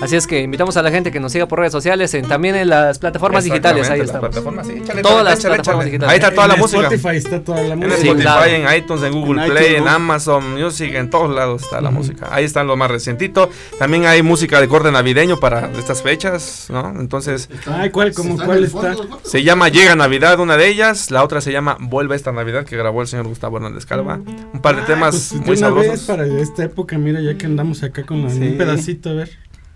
Así 0.00 0.16
es 0.16 0.26
que 0.26 0.40
invitamos 0.40 0.76
a 0.78 0.82
la 0.82 0.90
gente 0.90 1.10
que 1.12 1.20
nos 1.20 1.30
siga 1.32 1.46
por 1.46 1.58
redes 1.58 1.72
sociales, 1.72 2.14
en, 2.14 2.26
también 2.26 2.56
en 2.56 2.70
las 2.70 2.98
plataformas 2.98 3.44
digitales, 3.44 3.90
ahí 3.90 4.00
estamos. 4.00 4.22
las 4.22 4.30
plataformas, 4.32 4.66
sí, 4.66 4.72
échale, 4.82 5.02
Todas 5.02 5.14
échale, 5.16 5.24
las 5.30 5.38
échale, 5.38 5.54
plataformas 5.56 5.84
digitales. 5.84 6.10
Ahí 6.12 6.16
está 6.18 6.34
toda 6.34 6.48
la 6.48 6.54
En 6.54 6.60
música. 6.60 6.80
Spotify 6.86 7.16
está 7.16 7.44
toda 7.44 7.62
la 7.62 7.72
En 7.74 7.78
música. 7.80 7.96
Sí, 7.96 8.06
Spotify, 8.08 8.22
claro. 8.22 8.50
en 8.50 8.76
iTunes, 8.78 9.02
en 9.04 9.12
Google 9.12 9.42
En 9.44 9.50
Play, 9.50 9.62
iTunes, 9.64 9.78
en 9.78 9.84
¿no? 9.84 9.90
Amazon 9.90 10.54
Music, 10.58 10.94
en 10.94 11.10
todos 11.10 11.34
lados 11.34 11.62
está 11.64 11.80
la 11.82 11.90
música. 11.90 12.28
Ahí 12.32 12.44
están 12.44 12.66
lo 12.66 12.76
más 12.76 12.90
recientito. 12.90 13.50
También 13.78 14.06
hay 14.06 14.22
música 14.22 14.58
de 14.60 14.68
corte 14.68 14.90
navideño 14.90 15.38
para 15.38 15.70
estas 15.78 16.02
fechas, 16.02 16.68
¿no? 16.70 16.88
Entonces, 16.98 17.50
Ay, 17.66 17.90
¿cuál, 17.90 18.14
como, 18.14 18.36
cuál 18.42 18.64
está? 18.64 18.94
se 19.22 19.42
llama 19.42 19.68
Llega 19.68 19.94
Navidad, 19.96 20.40
una 20.40 20.56
de 20.56 20.66
ellas. 20.68 21.10
La 21.10 21.22
otra 21.22 21.42
se 21.42 21.52
llama 21.52 21.76
Vuelve 21.78 22.16
esta 22.16 22.32
Navidad, 22.32 22.64
que 22.64 22.76
grabó 22.76 23.02
el 23.02 23.06
señor 23.08 23.26
Gustavo 23.28 23.58
Hernández 23.58 23.84
Calva. 23.84 24.14
Un 24.16 24.62
par 24.62 24.76
de 24.76 24.82
temas 24.82 25.34
Pues, 25.36 25.46
muy 25.46 25.56
una 25.58 25.68
vez 25.70 25.86
sabrosos. 25.86 26.06
para 26.06 26.26
esta 26.40 26.64
época, 26.64 26.96
mira, 26.96 27.20
ya 27.20 27.36
que 27.36 27.44
andamos 27.44 27.82
acá 27.82 28.04
con 28.04 28.22
la- 28.22 28.30
Sí. 28.30 28.40
un 28.40 28.56
pedacito, 28.56 29.10
a 29.10 29.12
ver, 29.14 29.30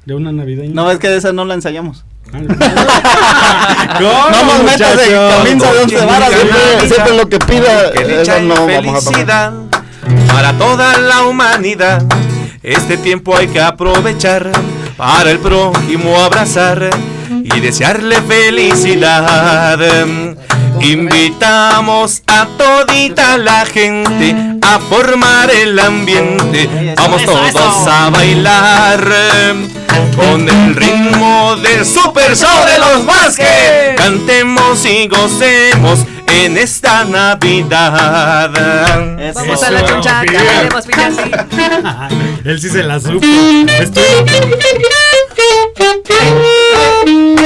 de 0.07 0.15
una 0.15 0.33
navideña. 0.33 0.75
No, 0.75 0.91
es 0.91 0.99
que 0.99 1.09
de 1.09 1.17
esa 1.19 1.33
no 1.33 1.45
la 1.45 1.55
ensayamos. 1.55 2.05
¿Cómo, 2.33 2.47
No 4.31 4.45
nos 4.45 4.63
metas 4.65 4.97
de 4.97 5.05
muchachos? 5.07 5.35
camisa 5.45 5.73
de 5.73 5.83
once 5.83 6.07
varas. 6.07 6.31
Siempre, 6.31 6.89
siempre 6.89 7.17
lo 7.17 7.29
que 7.29 7.39
pida, 7.39 7.93
Que 7.93 8.05
dicha 8.05 8.41
no 8.41 8.67
felicidad 8.67 9.53
para 10.29 10.53
toda 10.55 10.99
la 10.99 11.23
humanidad. 11.25 12.03
Este 12.63 12.97
tiempo 12.97 13.37
hay 13.37 13.49
que 13.49 13.61
aprovechar 13.61 14.51
para 14.97 15.31
el 15.31 15.39
prójimo 15.39 16.19
abrazar 16.21 16.91
y 17.45 17.61
desearle 17.61 18.17
felicidad. 18.23 19.79
Invitamos 20.81 22.23
a 22.27 22.49
todita 22.59 23.37
la 23.37 23.67
gente 23.67 24.35
a 24.63 24.79
formar 24.79 25.51
el 25.51 25.79
ambiente. 25.79 26.95
Vamos 26.97 27.25
todos 27.25 27.87
a 27.87 28.09
bailar 28.11 29.05
con 30.17 30.49
el 30.49 30.75
ritmo 30.75 31.57
del 31.57 31.85
Super 31.85 32.35
Show 32.35 32.65
de 32.67 32.79
los 32.79 33.05
Vázquez. 33.05 33.95
Cantemos 33.97 34.85
y 34.87 35.07
gocemos 35.07 36.01
en 36.27 36.57
esta 36.57 37.05
Navidad. 37.05 38.51
Eso. 39.21 39.41
Vamos 39.41 39.63
a 39.63 39.71
la 39.71 39.85
chonchaca, 39.85 40.33
bailemos. 40.33 40.85
Él 42.45 42.61
sí 42.61 42.71
se 42.71 42.83
la 42.83 42.99
supo. 42.99 43.27
Estoy... 43.81 44.05
Tuyo, 47.05 47.44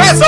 ¡Eso! 0.00 0.24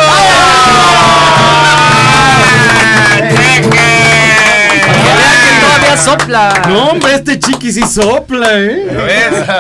Todavía 5.61 5.97
sopla. 5.97 6.63
No, 6.69 6.91
hombre, 6.91 7.15
este 7.15 7.39
chiqui 7.39 7.73
sí 7.73 7.83
sopla, 7.83 8.49
¿eh? 8.55 8.87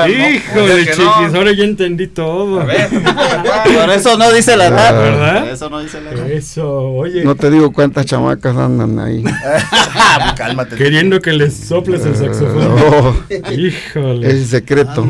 Híjole, 0.09 0.87
chiquis, 0.87 1.33
no. 1.33 1.39
ahora 1.39 1.53
ya 1.53 1.65
entendí 1.65 2.07
todo. 2.07 2.61
A 2.61 2.65
ver. 2.65 2.89
Por 2.91 3.91
eso 3.91 4.17
no 4.17 4.33
dice 4.33 4.57
la 4.57 4.67
edad. 4.67 4.95
¿Verdad? 4.95 5.41
Por 5.41 5.49
Eso 5.51 5.71
no 5.71 5.81
dice 5.81 6.01
la 6.01 6.11
edad. 6.13 6.31
Eso, 6.31 6.93
oye. 6.93 7.25
No 7.25 7.35
te 7.35 7.51
digo 7.51 7.73
cuántas 7.73 8.07
chamacas 8.07 8.57
andan 8.57 8.99
ahí. 8.99 9.25
Cálmate. 10.37 10.77
Queriendo 10.77 11.21
que 11.21 11.33
les 11.33 11.55
soples 11.55 12.05
el 12.05 12.17
saxofón. 12.17 12.67
Oh, 12.67 13.15
Híjole. 13.53 14.31
es 14.31 14.49
secreto. 14.49 15.07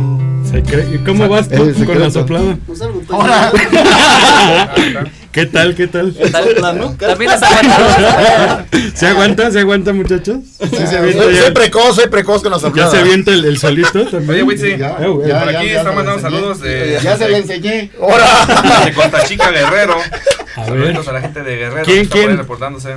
¿Y 0.93 0.99
cómo 0.99 1.29
vas 1.29 1.49
tú 1.49 1.75
con 1.85 2.01
la 2.01 2.11
soplada? 2.11 2.57
Pues 2.67 2.81
algo 3.09 3.25
tan- 3.25 5.11
¿Qué 5.37 5.45
tal, 5.45 5.75
qué 5.75 5.87
tal? 5.87 6.15
También 6.15 7.31
está 7.31 7.47
aguantado. 7.47 8.65
¿Se 8.95 9.07
aguanta, 9.07 9.51
se 9.51 9.61
aguanta, 9.61 9.93
muchachos? 9.93 10.39
Sí, 10.59 10.87
se 10.87 10.97
avienta 10.97 11.25
Soy, 11.25 11.35
ya. 11.35 11.43
soy 11.43 11.51
precoz, 11.51 11.95
soy 11.97 12.09
precoz 12.09 12.43
con 12.43 12.53
los 12.53 12.63
¿Ya 12.63 12.69
sopladas. 12.69 12.93
se 12.93 12.99
avienta 13.01 13.33
el, 13.33 13.45
el 13.45 13.59
solito 13.59 14.07
también? 14.11 14.31
Oye, 14.31 14.43
Witsi, 14.45 14.77
Ya, 14.79 14.97
Eh, 14.99 15.07
güey. 15.09 15.29
ya, 15.29 15.41
por 15.41 15.53
ya, 15.53 15.59
aquí 15.59 15.69
ya 15.69 15.79
está 15.81 15.93
mandando 15.93 16.23
saludos 16.23 16.61
de- 16.63 16.99
Ya 17.03 17.19
se 17.19 17.29
le 17.29 17.37
enseñé. 17.37 17.91
de 17.91 18.93
Costa 18.95 19.25
Chica 19.27 19.51
Guerrero. 19.51 19.97
A 20.57 20.71
ver. 20.71 20.87
Saludos 20.87 21.09
a 21.09 21.13
la 21.13 21.21
gente 21.21 21.43
de 21.43 21.57
Guerrero. 21.57 21.85
¿Quién, 21.85 21.97
que 21.99 22.03
está 22.05 22.17
quién? 22.17 22.37
reportándose. 22.39 22.97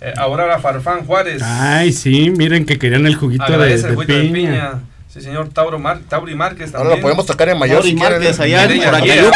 Eh, 0.00 0.12
Aurora 0.16 0.58
Farfán 0.58 1.06
Juárez. 1.06 1.40
Ay, 1.44 1.92
sí, 1.92 2.30
miren 2.30 2.66
que 2.66 2.76
querían 2.78 3.06
el 3.06 3.14
juguito 3.14 3.44
de, 3.46 3.54
Agradece 3.54 3.82
de 3.84 3.88
el 3.90 3.94
juguito 3.94 4.14
de 4.14 4.24
piña. 4.24 4.80
Sí, 5.18 5.24
señor 5.24 5.48
Tauro 5.48 5.78
Mar 5.78 6.00
Tauri 6.08 6.34
Márquez 6.34 6.74
Ahora 6.74 6.90
lo 6.90 7.00
podemos 7.00 7.26
tocar 7.26 7.48
en 7.48 7.58
mayor 7.58 7.82
si 7.82 7.94
quieren. 7.94 8.18
Márquez 8.18 8.40
allá 8.40 8.64
en 8.64 8.70
creo. 9.10 9.30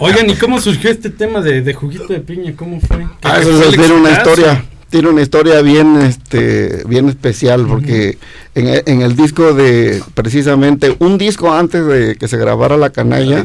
Oigan, 0.00 0.30
¿y 0.30 0.34
cómo 0.34 0.60
surgió 0.60 0.90
este 0.90 1.10
tema 1.10 1.40
de, 1.40 1.62
de 1.62 1.74
juguito 1.74 2.06
de 2.08 2.20
piña? 2.20 2.52
¿Cómo 2.56 2.80
fue? 2.80 2.98
¿Qué- 2.98 3.28
Ah, 3.28 3.38
eso 3.40 3.50
el 3.62 3.76
tiene 3.76 3.94
una 3.94 4.10
historia, 4.12 4.64
tiene 4.88 5.08
una 5.08 5.20
historia 5.22 5.60
bien, 5.60 5.96
este, 6.00 6.82
bien 6.86 7.08
especial 7.08 7.66
porque 7.66 8.18
en, 8.54 8.82
en 8.86 9.02
el 9.02 9.14
disco 9.16 9.52
de, 9.52 10.02
precisamente, 10.14 10.96
un 10.98 11.18
disco 11.18 11.52
antes 11.52 11.84
de 11.86 12.16
que 12.16 12.26
se 12.28 12.36
grabara 12.38 12.76
la 12.76 12.90
canalla, 12.90 13.42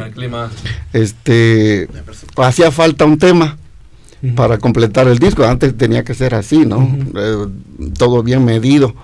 este, 0.94 1.88
hacía 2.38 2.72
falta 2.72 3.06
un 3.06 3.18
tema 3.18 3.58
para 4.36 4.58
completar 4.58 5.08
el 5.10 5.20
disco. 5.20 5.44
Antes 5.44 5.76
tenía 5.78 6.04
que 6.06 6.14
ser 6.14 6.34
así, 6.34 6.60
¿no? 6.66 6.98
Eh, 7.16 7.46
todo 7.98 8.24
bien 8.24 8.46
medido 8.46 8.96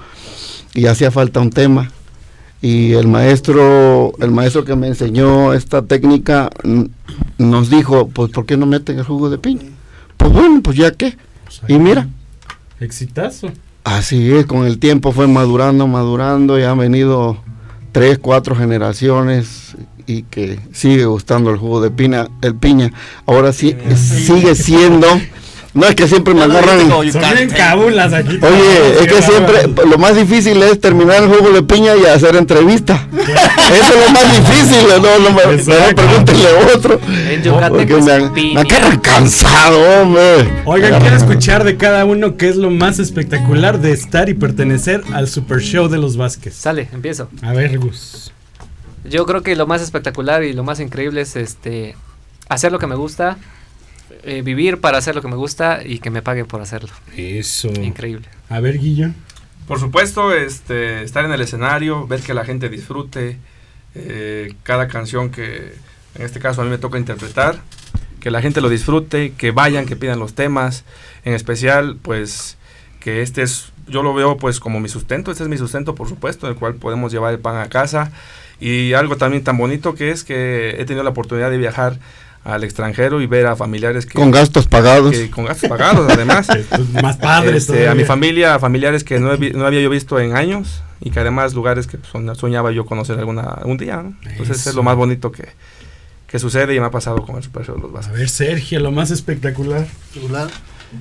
y 0.74 0.86
hacía 0.86 1.12
falta 1.12 1.42
un 1.42 1.50
tema. 1.50 1.92
Y 2.62 2.94
el 2.94 3.08
maestro, 3.08 4.14
el 4.20 4.32
maestro 4.32 4.66
que 4.66 4.76
me 4.76 4.88
enseñó 4.88 5.54
esta 5.54 5.82
técnica 5.82 6.50
nos 7.38 7.70
dijo, 7.70 8.10
pues 8.10 8.32
¿por 8.32 8.46
qué 8.46 8.58
no 8.58 8.66
meten 8.66 9.00
el 9.00 9.06
jugo 9.06 9.30
de 9.30 9.38
piña? 9.38 9.64
Pues 10.18 10.32
bueno, 10.34 10.62
pues 10.62 10.76
ya 10.78 10.92
qué. 10.92 11.18
Y 11.68 11.80
mira, 11.80 12.08
Exitazo. 12.80 13.50
así 13.84 14.32
es, 14.34 14.46
con 14.46 14.66
el 14.66 14.78
tiempo 14.78 15.14
fue 15.14 15.28
madurando, 15.28 15.88
madurando 15.88 16.60
y 16.60 16.64
han 16.64 16.78
venido 16.78 17.38
tres, 17.92 18.20
cuatro 18.20 18.56
generaciones 18.56 19.76
y 20.06 20.24
que 20.24 20.60
sigue 20.74 21.06
gustando 21.06 21.52
el 21.52 21.58
jugo 21.58 21.82
de 21.82 21.92
piña, 21.92 22.28
el 22.42 22.56
piña. 22.56 22.92
Ahora 23.26 23.54
sí, 23.54 23.76
sigue 23.96 24.56
siendo, 24.56 25.08
no 25.74 25.86
es 25.86 25.96
que 25.96 26.08
siempre 26.08 26.34
me 26.34 26.44
agarran. 26.44 26.92
Oye, 26.92 27.10
es 27.10 29.08
que 29.08 29.22
siempre 29.22 29.68
lo 29.86 29.98
más 29.98 30.16
difícil 30.16 30.62
es 30.64 30.80
terminar 30.80 31.24
el 31.24 31.30
jugo 31.30 31.52
de 31.52 31.62
piña 31.64 31.96
y 31.96 32.06
hacer 32.06 32.36
entrevista. 32.36 33.08
Eso 33.14 33.94
es 33.94 34.08
lo 34.08 34.12
más 34.12 34.36
difícil, 34.36 34.88
no, 35.02 35.20
no 35.20 35.32
me, 35.32 35.56
Exacto. 35.56 36.02
pregúntenle 36.02 36.48
a 36.48 36.76
otro. 36.76 37.00
Porque 37.70 37.96
me, 38.02 38.12
han- 38.12 38.34
piña. 38.34 38.62
me 38.64 38.68
quedan 38.68 39.00
cansado, 39.00 40.02
hombre. 40.02 40.62
Oigan, 40.66 41.00
quiero 41.02 41.16
escuchar 41.16 41.64
de 41.64 41.78
cada 41.78 42.04
uno 42.06 42.36
qué 42.36 42.50
es 42.50 42.56
lo 42.56 42.72
más 42.72 42.98
espectacular 43.00 43.80
de 43.80 43.92
estar 43.92 44.28
y 44.30 44.34
pertenecer 44.34 45.04
al 45.14 45.28
Super 45.28 45.60
Show 45.60 45.88
de 45.88 45.98
los 46.00 46.18
Vázquez. 46.18 46.56
Sale, 46.56 46.90
empiezo. 46.92 47.30
A 47.44 47.54
ver, 47.54 47.78
Gus. 47.78 48.32
Yo 49.06 49.26
creo 49.26 49.44
que 49.44 49.56
lo 49.56 49.66
más 49.68 49.82
espectacular 49.82 50.44
y 50.44 50.54
lo 50.54 50.64
más 50.64 50.80
increíble 50.80 51.22
es 51.22 51.36
este 51.36 51.96
hacer 52.50 52.72
lo 52.72 52.80
que 52.80 52.88
me 52.88 52.96
gusta, 52.96 53.38
eh, 54.24 54.42
vivir 54.42 54.80
para 54.80 54.98
hacer 54.98 55.16
lo 55.16 55.22
que 55.22 55.28
me 55.28 55.36
gusta 55.36 55.82
y 55.86 56.00
que 56.00 56.10
me 56.10 56.22
paguen 56.22 56.46
por 56.46 56.62
hacerlo. 56.62 56.90
Eso. 57.16 57.70
Increíble. 57.70 58.28
A 58.50 58.60
ver, 58.60 58.80
Guillo. 58.80 59.12
Por 59.68 59.80
supuesto, 59.80 60.34
este, 60.34 61.04
estar 61.04 61.26
en 61.26 61.32
el 61.32 61.42
escenario, 61.42 62.08
ver 62.08 62.22
que 62.22 62.34
la 62.34 62.44
gente 62.44 62.70
disfrute 62.70 63.38
eh, 63.96 64.54
cada 64.64 64.88
canción 64.88 65.30
que 65.30 65.74
en 66.16 66.26
este 66.26 66.40
caso 66.40 66.62
a 66.62 66.66
mí 66.66 66.70
me 66.70 66.78
toca 66.78 66.98
interpretar, 66.98 67.60
que 68.20 68.32
la 68.32 68.42
gente 68.42 68.62
lo 68.62 68.70
disfrute, 68.70 69.34
que 69.34 69.52
vayan, 69.52 69.86
que 69.86 69.96
pidan 69.96 70.20
los 70.20 70.34
temas, 70.34 70.84
en 71.24 71.34
especial 71.34 71.98
pues 72.02 72.58
que 73.00 73.22
este 73.22 73.42
es, 73.42 73.72
yo 73.88 74.04
lo 74.04 74.14
veo 74.14 74.38
pues 74.38 74.60
como 74.60 74.80
mi 74.80 74.90
sustento, 74.90 75.32
este 75.32 75.44
es 75.44 75.50
mi 75.50 75.58
sustento 75.58 75.96
por 75.96 76.10
supuesto, 76.10 76.48
el 76.48 76.56
cual 76.56 76.76
podemos 76.76 77.12
llevar 77.12 77.34
el 77.34 77.40
pan 77.40 77.58
a 77.58 77.70
casa 77.70 78.12
y 78.60 78.94
algo 78.94 79.18
también 79.18 79.44
tan 79.44 79.58
bonito 79.58 79.96
que 79.96 80.12
es 80.12 80.24
que 80.24 80.76
he 80.80 80.86
tenido 80.86 81.04
la 81.04 81.12
oportunidad 81.12 81.50
de 81.50 81.58
viajar 81.58 82.00
al 82.44 82.64
extranjero 82.64 83.22
y 83.22 83.28
ver 83.28 83.46
a 83.48 83.56
familiares 83.56 84.06
que 84.06 84.14
Con 84.14 84.32
gastos 84.32 84.66
pagados. 84.68 85.12
que- 85.12 85.30
con 85.30 85.46
gastos 85.46 85.70
pagados 85.70 86.10
además 86.12 86.48
Esto 86.50 86.76
es 86.96 87.04
más 87.04 87.18
padre 87.18 87.58
este, 87.58 87.88
a 87.90 87.96
mi 87.96 88.06
familia, 88.06 88.56
a 88.56 88.60
familiares 88.60 89.04
que 89.04 89.20
no, 89.20 89.32
he 89.34 89.38
vi- 89.38 89.52
no 89.52 89.66
había 89.66 89.82
yo 89.82 89.90
visto 89.90 90.20
en 90.20 90.36
años 90.36 90.82
y 91.02 91.12
que 91.12 91.20
además 91.20 91.54
lugares 91.54 91.86
que 91.88 91.98
son- 92.12 92.34
soñaba 92.36 92.72
yo 92.72 92.86
conocer 92.86 93.20
alguna 93.20 93.42
algún 93.44 93.78
día. 93.78 94.02
¿no? 94.04 94.16
Entonces 94.30 94.58
Eso. 94.62 94.70
es 94.72 94.76
lo 94.76 94.84
más 94.84 94.96
bonito 94.96 95.32
que, 95.32 95.50
que 96.28 96.40
sucede 96.40 96.74
y 96.76 96.80
me 96.80 96.86
ha 96.86 96.92
pasado 96.92 97.24
con 97.26 97.36
el 97.38 97.44
Super 97.44 97.66
Show 97.66 97.76
de 97.76 97.82
los 97.82 97.92
A 97.92 97.94
Vázquez. 97.96 98.18
ver, 98.18 98.30
Sergio, 98.30 98.80
lo 98.80 98.92
más 98.92 99.12
espectacular. 99.12 99.86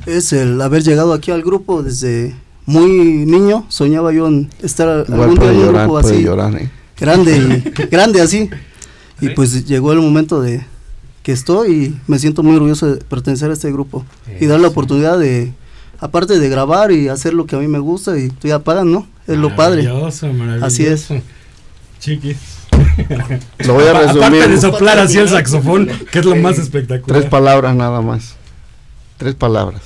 es 0.07 0.33
el 0.33 0.61
haber 0.61 0.83
llegado 0.83 1.13
aquí 1.13 1.31
al 1.31 1.43
grupo 1.43 1.83
desde 1.83 2.35
muy 2.67 2.89
niño. 2.91 3.65
Soñaba 3.69 4.13
yo 4.13 4.27
en 4.27 4.51
estar 4.63 5.05
Igual 5.09 5.23
algún 5.31 5.39
día 5.41 5.51
en 5.53 5.57
un 5.59 5.75
grupo 5.75 5.99
así, 5.99 6.23
llorar. 6.23 6.55
¿eh? 6.57 6.71
grande, 6.99 7.37
y- 7.65 7.71
grande 7.91 8.21
así. 8.21 8.51
Y 9.21 9.27
¿Sí? 9.29 9.33
pues 9.35 9.65
llegó 9.67 9.93
el 9.93 10.01
momento 10.01 10.41
de 10.41 10.65
que 11.29 11.33
estoy 11.33 11.73
y 11.73 12.01
me 12.07 12.19
siento 12.19 12.43
muy 12.43 12.57
orgulloso 12.57 12.95
de 12.95 13.05
pertenecer 13.05 13.51
a 13.51 13.53
este 13.53 13.71
grupo 13.71 14.03
y 14.41 14.47
dar 14.47 14.61
la 14.61 14.69
oportunidad 14.69 15.19
de, 15.19 15.53
aparte 16.01 16.39
de 16.39 16.49
grabar 16.49 16.91
y 16.91 17.09
hacer 17.09 17.35
lo 17.35 17.45
que 17.45 17.55
a 17.55 17.59
mí 17.59 17.69
me 17.69 17.81
gusta 17.81 18.17
y 18.17 18.31
tú 18.31 18.49
ya 18.49 18.61
pagan, 18.61 18.91
¿no? 18.91 19.07
Es 19.27 19.37
lo 19.37 19.55
padre. 19.55 19.83
Maravilloso, 19.83 20.33
maravilloso. 20.33 20.65
Así 20.65 20.87
es. 20.87 21.09
Chiquis. 22.01 22.39
Lo 23.59 23.75
voy 23.75 23.85
a 23.85 23.91
Aparte 23.91 24.31
de 24.31 24.47
resumir. 24.47 24.59
soplar 24.59 24.99
así 25.01 25.19
el 25.19 25.29
saxofón, 25.29 25.91
que 26.11 26.21
es 26.21 26.25
lo 26.25 26.35
más 26.35 26.59
espectacular. 26.59 27.21
Tres 27.21 27.31
palabras 27.31 27.77
nada 27.77 28.01
más. 28.01 28.37
Tres 29.19 29.35
palabras. 29.35 29.83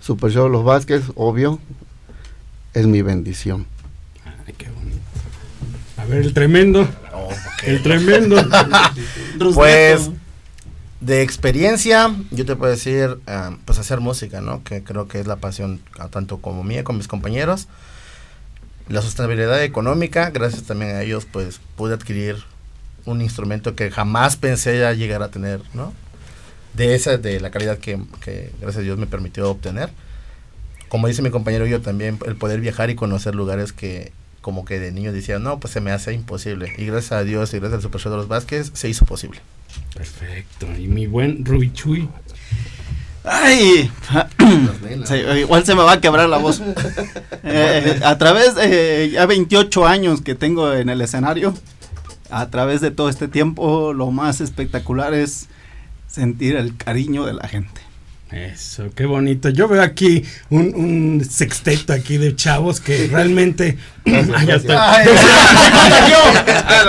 Super 0.00 0.30
Show 0.30 0.50
Los 0.50 0.64
Vázquez, 0.64 1.02
obvio, 1.14 1.60
es 2.74 2.86
mi 2.86 3.00
bendición. 3.00 3.66
Ay, 4.46 4.52
qué 4.58 4.68
bonito. 4.68 4.98
A 5.96 6.04
ver, 6.04 6.18
el 6.18 6.34
tremendo. 6.34 6.86
El 7.64 7.82
tremendo. 7.82 8.36
Pues 9.54 10.10
de 11.00 11.22
experiencia, 11.22 12.14
yo 12.30 12.44
te 12.44 12.56
puedo 12.56 12.72
decir, 12.72 13.18
ah, 13.26 13.56
pues 13.64 13.78
hacer 13.78 14.00
música, 14.00 14.40
¿no? 14.40 14.64
Que 14.64 14.82
creo 14.82 15.06
que 15.06 15.20
es 15.20 15.26
la 15.26 15.36
pasión 15.36 15.80
ah, 15.98 16.08
tanto 16.08 16.38
como 16.38 16.64
mía, 16.64 16.84
con 16.84 16.96
mis 16.96 17.08
compañeros. 17.08 17.68
La 18.88 19.02
sostenibilidad 19.02 19.62
económica, 19.62 20.30
gracias 20.30 20.64
también 20.64 20.96
a 20.96 21.02
ellos, 21.02 21.26
pues 21.30 21.60
pude 21.76 21.94
adquirir 21.94 22.36
un 23.04 23.20
instrumento 23.20 23.76
que 23.76 23.90
jamás 23.90 24.36
pensé 24.36 24.78
ya 24.80 24.92
llegar 24.92 25.22
a 25.22 25.30
tener, 25.30 25.60
¿no? 25.72 25.92
De 26.74 26.94
esa, 26.94 27.16
de 27.16 27.40
la 27.40 27.50
calidad 27.50 27.78
que, 27.78 28.00
que 28.20 28.52
gracias 28.60 28.78
a 28.78 28.84
Dios 28.84 28.98
me 28.98 29.06
permitió 29.06 29.50
obtener. 29.50 29.90
Como 30.88 31.06
dice 31.06 31.22
mi 31.22 31.30
compañero, 31.30 31.66
yo 31.66 31.80
también 31.80 32.18
el 32.26 32.36
poder 32.36 32.60
viajar 32.60 32.90
y 32.90 32.94
conocer 32.94 33.34
lugares 33.34 33.72
que 33.72 34.12
como 34.40 34.64
que 34.64 34.80
de 34.80 34.92
niño 34.92 35.12
decía, 35.12 35.38
no, 35.38 35.60
pues 35.60 35.72
se 35.72 35.80
me 35.80 35.90
hace 35.90 36.12
imposible. 36.12 36.72
Y 36.78 36.86
gracias 36.86 37.12
a 37.12 37.22
Dios 37.24 37.52
y 37.52 37.58
gracias 37.58 37.76
al 37.76 37.82
Super 37.82 38.00
Show 38.00 38.10
de 38.12 38.18
los 38.18 38.28
Vázquez 38.28 38.70
se 38.74 38.88
hizo 38.88 39.04
posible. 39.04 39.40
Perfecto. 39.94 40.66
Y 40.78 40.88
mi 40.88 41.06
buen 41.06 41.44
Rubichuy. 41.44 42.08
Ay, 43.24 43.90
Sí, 45.04 45.14
igual 45.40 45.64
se 45.64 45.74
me 45.74 45.82
va 45.82 45.92
a 45.92 46.00
quebrar 46.00 46.28
la 46.28 46.38
voz. 46.38 46.62
Eh, 47.50 48.00
a 48.04 48.18
través 48.18 48.56
de 48.56 49.10
ya 49.12 49.24
28 49.24 49.86
años 49.86 50.20
que 50.20 50.34
tengo 50.34 50.72
en 50.74 50.88
el 50.90 51.00
escenario, 51.00 51.54
a 52.30 52.50
través 52.50 52.80
de 52.80 52.90
todo 52.90 53.08
este 53.08 53.28
tiempo, 53.28 53.94
lo 53.94 54.10
más 54.10 54.40
espectacular 54.40 55.14
es 55.14 55.48
sentir 56.08 56.56
el 56.56 56.76
cariño 56.76 57.24
de 57.24 57.34
la 57.34 57.48
gente. 57.48 57.80
Eso, 58.30 58.90
qué 58.94 59.06
bonito. 59.06 59.48
Yo 59.48 59.68
veo 59.68 59.82
aquí 59.82 60.22
un, 60.50 60.74
un 60.74 61.24
sexteto 61.24 61.94
aquí 61.94 62.18
de 62.18 62.36
chavos 62.36 62.80
que 62.80 63.08
realmente. 63.10 63.78
Ah, 64.06 64.44
ya 64.44 64.56
está. 64.56 65.02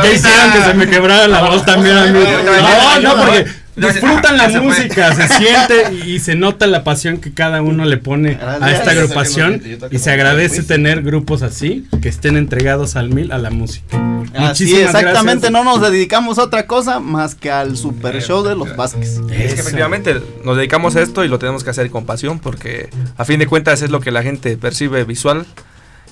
Ya 0.04 0.14
hicieron 0.14 0.52
que 0.52 0.62
se 0.62 0.74
me 0.74 0.88
quebrara 0.88 1.28
la 1.28 1.42
voz 1.42 1.66
también 1.66 1.98
a 1.98 2.06
mí. 2.08 2.20
No, 2.20 3.00
no, 3.02 3.26
porque 3.26 3.46
disfrutan 3.76 4.38
la 4.38 4.46
Ah, 4.46 4.50
se 4.52 4.60
música, 4.62 5.14
se 5.16 5.28
siente 5.38 5.94
y, 6.06 6.16
y 6.16 6.20
se 6.20 6.36
nota 6.36 6.68
la 6.68 6.84
pasión 6.84 7.18
que 7.20 7.34
cada 7.34 7.62
uno 7.62 7.86
le 7.86 7.98
pone 7.98 8.38
a 8.42 8.72
esta 8.72 8.92
agrupación 8.92 9.62
y 9.92 10.00
se 10.00 10.12
agradece 10.12 10.64
tener 10.64 11.02
grupos 11.04 11.42
así 11.44 11.88
que 12.02 12.10
estén 12.10 12.36
entregados 12.38 12.96
al 12.96 13.10
mil 13.10 13.32
a 13.32 13.38
la 13.38 13.50
música. 13.52 13.98
Así, 14.36 14.66
Muchísimas 14.66 14.96
exactamente, 14.96 15.50
gracias. 15.50 15.52
no 15.52 15.64
nos 15.64 15.82
dedicamos 15.82 16.38
a 16.40 16.44
otra 16.44 16.68
cosa 16.68 17.00
más 17.00 17.36
que 17.36 17.50
al 17.52 17.78
super 17.78 18.22
show 18.22 18.44
de 18.44 18.56
los 18.56 18.76
Vázquez. 18.76 19.20
Es 19.32 19.54
que 19.56 19.62
efectivamente 19.62 20.22
nos 20.44 20.56
dedicamos 20.58 20.96
a 20.96 21.02
esto 21.02 21.24
y 21.24 21.28
lo 21.28 21.40
tenemos 21.40 21.64
que 21.64 21.70
hacer 21.72 21.90
con 21.90 22.06
pasión 22.06 22.40
porque 22.40 22.90
a 23.18 23.26
fin 23.26 23.40
de 23.40 23.48
cuentas 23.48 23.82
es 23.82 23.90
lo 23.90 24.00
que 24.02 24.12
la 24.12 24.22
gente 24.24 24.56
percibe 24.58 25.04
visual 25.04 25.46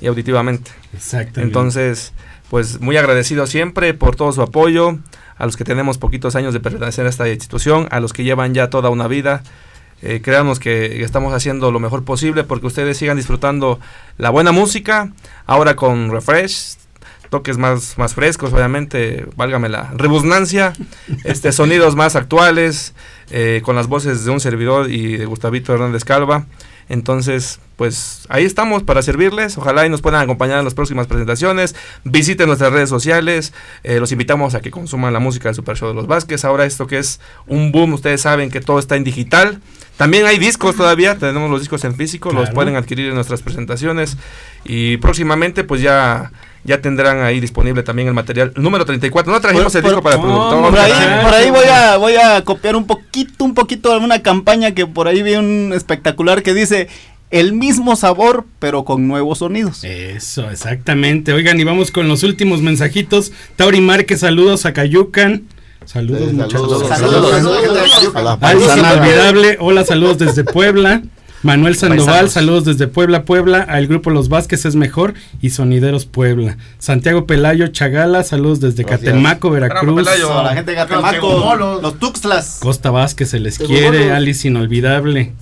y 0.02 0.08
auditivamente. 0.08 0.72
Exactamente. 0.96 1.42
Entonces, 1.42 2.14
pues 2.50 2.80
muy 2.82 2.98
agradecido 2.98 3.46
siempre 3.46 3.94
por 3.94 4.16
todo 4.16 4.32
su 4.32 4.42
apoyo, 4.42 4.98
a 5.38 5.46
los 5.46 5.58
que 5.58 5.64
tenemos 5.64 5.98
poquitos 5.98 6.36
años 6.36 6.54
de 6.54 6.60
pertenecer 6.60 7.06
a 7.06 7.10
esta 7.10 7.30
institución, 7.30 7.88
a 7.92 8.00
los 8.00 8.14
que 8.14 8.24
llevan 8.24 8.54
ya 8.54 8.70
toda 8.70 8.90
una 8.90 9.08
vida. 9.08 9.44
Eh, 10.02 10.22
créanos 10.24 10.60
que 10.60 11.04
estamos 11.04 11.34
haciendo 11.34 11.72
lo 11.72 11.80
mejor 11.80 12.04
posible 12.04 12.44
porque 12.44 12.68
ustedes 12.68 12.98
sigan 12.98 13.18
disfrutando 13.18 13.80
la 14.18 14.30
buena 14.30 14.52
música, 14.52 15.12
ahora 15.48 15.76
con 15.76 16.12
refresh, 16.12 16.78
toques 17.30 17.58
más, 17.58 17.98
más 17.98 18.14
frescos, 18.14 18.54
obviamente, 18.54 19.26
válgame 19.36 19.70
la 19.70 19.92
rebusnancia, 19.96 20.74
este, 21.24 21.52
sonidos 21.52 21.96
más 21.96 22.16
actuales, 22.16 22.94
eh, 23.32 23.62
con 23.64 23.76
las 23.76 23.88
voces 23.88 24.24
de 24.24 24.32
un 24.32 24.40
servidor 24.40 24.92
y 24.92 25.18
de 25.18 25.26
Gustavito 25.26 25.74
Hernández 25.74 26.04
Calva. 26.04 26.46
Entonces, 26.90 27.60
pues 27.76 28.26
ahí 28.30 28.46
estamos 28.46 28.84
para 28.84 29.02
servirles. 29.02 29.58
Ojalá 29.58 29.86
y 29.86 29.90
nos 29.90 30.02
puedan 30.02 30.22
acompañar 30.22 30.60
en 30.60 30.66
las 30.66 30.74
próximas 30.74 31.08
presentaciones. 31.08 31.76
Visiten 32.04 32.48
nuestras 32.48 32.72
redes 32.72 32.90
sociales. 32.90 33.54
eh, 33.84 34.00
los 34.00 34.12
invitamos 34.12 34.56
a 34.56 34.62
que 34.62 34.72
consuman 34.72 35.14
la 35.14 35.20
música 35.20 35.50
del 35.50 35.56
Super 35.56 35.78
Show 35.78 35.90
de 35.90 35.96
los 35.96 36.08
Vázquez. 36.08 36.46
Ahora 36.46 36.66
esto 36.66 36.88
que 36.88 36.98
es 36.98 37.20
un 37.46 37.72
boom, 37.72 37.94
ustedes 37.94 38.22
saben 38.22 38.50
que 38.50 38.62
todo 38.62 38.80
está 38.80 38.96
en 38.96 39.04
digital. 39.04 39.62
También 39.98 40.26
hay 40.28 40.38
discos 40.38 40.76
todavía, 40.76 41.18
tenemos 41.18 41.50
los 41.50 41.60
discos 41.60 41.84
en 41.84 41.96
físico, 41.96 42.32
los 42.32 42.52
pueden 42.52 42.76
adquirir 42.76 43.08
en 43.08 43.16
nuestras 43.16 43.42
presentaciones. 43.42 44.18
Y 44.64 44.98
próximamente 44.98 45.64
pues 45.64 45.82
ya, 45.82 46.32
ya 46.68 46.82
tendrán 46.82 47.22
ahí 47.22 47.40
disponible 47.40 47.82
también 47.82 48.08
el 48.10 48.14
material 48.14 48.52
número 48.56 48.86
34. 48.86 49.32
No 49.34 49.42
trajimos 49.42 49.74
Por- 49.74 49.78
el 49.78 49.84
disco 49.84 50.02
por- 50.02 50.04
para 50.04 50.16
el 50.16 50.22
oh, 50.22 50.50
productor. 50.50 50.70
Por 50.70 50.80
ahí, 50.80 51.24
por 51.24 51.34
ahí 51.34 51.50
voy 51.50 51.66
a, 51.66 51.98
voy 51.98 52.16
a 52.16 52.44
copiar 52.44 52.76
un 52.76 52.86
poquito, 52.86 53.44
un 53.46 53.54
poquito 53.56 53.92
de 53.98 53.98
una 54.06 54.22
campaña 54.22 54.72
que 54.76 54.86
por 54.86 55.08
ahí 55.08 55.24
vi 55.24 55.34
un 55.36 55.72
espectacular 55.74 56.44
que 56.44 56.54
dice 56.54 56.90
el 57.32 57.54
mismo 57.54 57.96
sabor, 57.96 58.46
pero 58.60 58.84
con 58.86 59.08
nuevos 59.08 59.40
sonidos. 59.40 59.84
Eso, 59.84 60.50
exactamente. 60.52 61.34
Oigan, 61.34 61.60
y 61.60 61.64
vamos 61.64 61.92
con 61.92 62.08
los 62.08 62.24
últimos 62.24 62.62
mensajitos. 62.62 63.32
Tauri 63.56 63.82
Márquez, 63.82 64.20
saludos 64.20 64.66
a 64.66 64.74
Cayucan. 64.74 65.44
Saludos, 65.86 66.30
Eh, 66.30 66.34
muchachos. 66.34 66.88
saludos, 66.90 67.30
saludos. 67.32 68.12
A 68.16 68.22
la 68.22 68.38
paisana. 68.38 68.94
inolvidable. 68.96 69.58
Hola, 69.62 69.86
saludos 69.86 70.18
desde 70.18 70.44
Puebla. 70.44 71.02
Manuel 71.44 71.76
Sandoval, 71.76 72.06
Paisanos. 72.06 72.32
saludos 72.34 72.66
desde 72.66 72.88
Puebla, 72.88 73.24
Puebla. 73.24 73.62
Al 73.62 73.88
grupo 73.88 74.10
Los 74.10 74.28
Vázquez 74.28 74.66
es 74.66 74.76
mejor 74.76 75.14
y 75.42 75.52
Sonideros 75.52 76.06
Puebla. 76.06 76.58
Santiago 76.80 77.28
Pelayo 77.28 77.68
Chagala, 77.68 78.24
saludos 78.24 78.60
desde 78.60 78.84
Gracias. 78.84 79.12
Catemaco, 79.12 79.50
Bravo, 79.52 79.68
Veracruz. 79.68 80.04
Pelayo. 80.04 80.38
A 80.40 80.44
la 80.44 80.54
gente 80.56 80.72
de 80.72 80.78
Gatemaco, 80.78 81.56
los 81.82 82.00
Tuxtlas. 82.00 82.58
Costa 82.60 82.92
Vázquez 82.92 83.30
se 83.30 83.40
les 83.40 83.58
quiere. 83.60 84.12
Alice 84.12 84.48
inolvidable. 84.48 85.34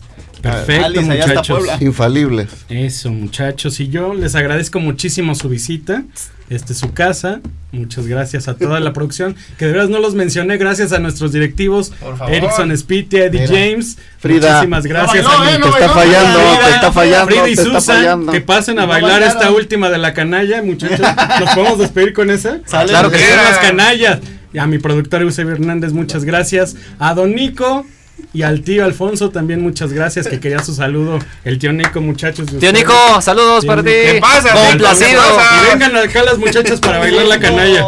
Perfecto, 0.52 0.86
Alice, 0.86 1.12
allá 1.12 1.14
hasta 1.24 1.34
muchachos. 1.36 1.58
Puebla. 1.58 1.78
Infalibles. 1.82 2.48
Eso, 2.70 3.12
muchachos. 3.12 3.80
Y 3.80 3.89
yo 3.89 4.14
les 4.14 4.36
agradezco 4.36 4.80
muchísimo 4.80 5.36
su 5.36 5.50
visita. 5.50 6.04
Este, 6.48 6.76
su 6.76 6.93
casa. 6.93 7.39
Muchas 7.72 8.06
gracias 8.06 8.48
a 8.48 8.56
toda 8.56 8.80
la 8.80 8.93
producción. 8.93 9.36
Que 9.58 9.66
de 9.66 9.72
verdad 9.74 9.89
no 9.89 10.00
los 10.00 10.14
mencioné. 10.14 10.58
Gracias 10.58 10.91
a 10.93 11.00
nuestros 11.00 11.32
directivos. 11.32 11.91
Erickson 12.30 12.76
Spitia, 12.78 13.26
Eddie 13.26 13.41
Mira. 13.41 13.54
James. 13.54 13.98
Frida. 14.20 14.52
Muchísimas 14.58 14.86
gracias. 14.86 15.24
No 15.24 15.30
bailó, 15.39 15.46
a 15.46 15.50
mi- 15.50 15.52
eh, 15.52 15.60
Te 15.60 15.80
está 15.80 15.89
fallando, 15.89 16.39
te 16.39 16.70
está 16.76 16.91
fallando, 16.91 17.26
Frida 17.32 17.50
y 17.50 17.56
te 17.56 17.62
está 17.64 17.80
Susan, 17.82 17.96
fallando. 17.98 18.32
que 18.32 18.41
pasen 18.41 18.78
a 18.78 18.82
No 18.84 18.88
bailar 18.89 19.12
bailaron. 19.22 19.38
esta 19.38 19.52
última 19.52 19.89
de 19.89 19.98
la 19.98 20.14
canalla, 20.14 20.62
muchachos. 20.62 21.00
¿Nos 21.39 21.50
podemos 21.56 21.80
despedir 21.80 22.14
con 22.14 22.30
esa? 22.30 22.60
Sale. 22.66 22.89
Claro 22.89 23.10
que 23.10 23.18
sí. 23.18 23.24
las 23.36 23.58
canallas. 23.58 24.20
Y 24.54 24.60
a 24.60 24.68
mi 24.68 24.78
productor 24.78 25.24
Eusebio 25.24 25.54
Hernández, 25.54 25.91
muchas 25.93 26.24
gracias. 26.26 26.76
A 27.00 27.14
Don 27.16 27.34
Nico 27.36 27.86
y 28.34 28.43
al 28.43 28.61
tío 28.61 28.84
Alfonso 28.84 29.30
también 29.30 29.61
muchas 29.61 29.93
gracias, 29.93 30.28
que 30.28 30.39
quería 30.39 30.59
su 30.59 30.74
saludo. 30.74 31.20
El 31.43 31.57
tío 31.57 31.72
Nico, 31.72 32.01
muchachos. 32.01 32.47
Tío. 32.59 32.72
Nico, 32.74 32.93
saludos 33.22 33.66
para 33.66 33.82
ti. 33.82 33.89
¿Qué 33.89 34.20
pasa, 34.22 34.53
Complacido. 34.53 35.22
Y 35.22 35.70
vengan 35.70 35.95
acá 35.95 36.24
las 36.24 36.38
muchachas 36.38 36.80
para 36.80 36.99
bailar 36.99 37.26
la 37.26 37.39
canalla. 37.39 37.86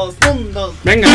Venga. 0.84 1.10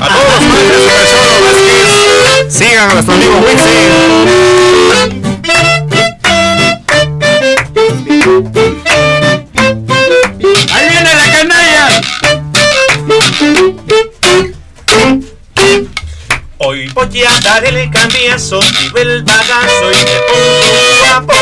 A 0.00 0.08
todos 0.08 0.24
los 0.28 0.48
Vázquez, 1.42 2.54
sigan 2.54 2.90
a 2.90 2.94
nuestro 2.94 3.14
amigo 3.14 3.38
Wixi. 3.38 3.68
¡Ahí 10.72 10.88
viene 10.90 11.14
la 11.14 11.30
canalla! 11.32 12.02
Hoy 16.64 16.88
voy 16.94 17.24
a 17.24 17.40
dar 17.40 17.64
el 17.64 17.90
cambiazo, 17.90 18.60
tiro 18.60 18.98
el 18.98 19.24
bagazo 19.24 19.90
y 19.90 19.96
me 19.96 20.16
pongo 20.28 20.68
guapo. 21.00 21.34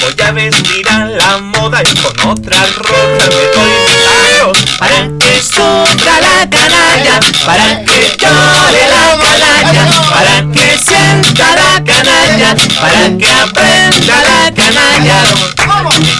Voy 0.00 0.26
a 0.26 0.32
vestir 0.32 0.88
a 0.88 1.04
la 1.04 1.38
moda 1.38 1.82
y 1.82 1.94
con 1.96 2.30
otra 2.30 2.66
ropa 2.76 3.24
me 3.28 3.44
doy 3.54 3.72
milagros. 3.88 4.58
Para 4.78 5.06
que 5.18 5.42
sufra 5.42 6.20
la 6.22 6.48
canalla, 6.48 7.20
para 7.44 7.84
que 7.84 8.16
llore 8.18 8.88
la 8.88 9.18
canalla, 9.20 9.84
para 10.08 10.36
que 10.50 10.78
sienta 10.78 11.54
la 11.54 11.84
canalla, 11.84 12.56
para 12.80 13.18
que 13.18 13.30
aprenda 13.30 14.16
la 14.22 14.54
canalla. 14.54 15.18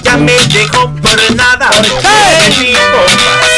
Ya 0.05 0.17
me 0.19 0.33
dejó 0.49 0.93
por 0.97 1.35
nada, 1.35 1.71
el 1.73 2.55
tipo 2.55 3.58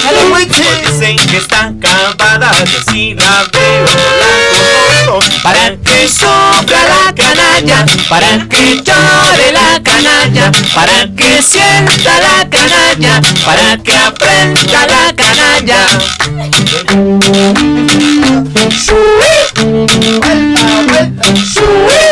mi 0.00 0.46
Dicen 0.46 1.16
que 1.16 1.36
está 1.36 1.66
acabada, 1.66 2.50
que 2.64 2.90
si 2.90 3.14
la 3.14 3.44
veo 3.52 3.84
la 3.84 4.20
conozco. 5.06 5.42
Para 5.42 5.76
que 5.76 6.08
sufra 6.08 6.82
la 6.88 7.14
canalla, 7.14 7.86
para 8.08 8.48
que 8.48 8.82
llore 8.82 9.52
la 9.52 9.82
canalla, 9.82 10.52
para 10.74 11.06
que 11.16 11.42
sienta 11.42 12.18
la 12.20 12.48
canalla, 12.48 13.20
para 13.44 13.76
que 13.76 13.96
aprenda 13.96 14.86
la 14.86 15.12
canalla. 15.14 15.86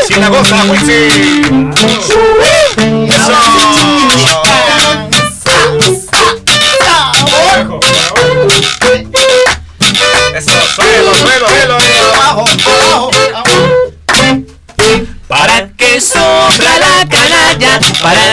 Si 0.07 0.15
la 0.15 0.29
goza. 0.29 0.65
Eso, 1.79 2.58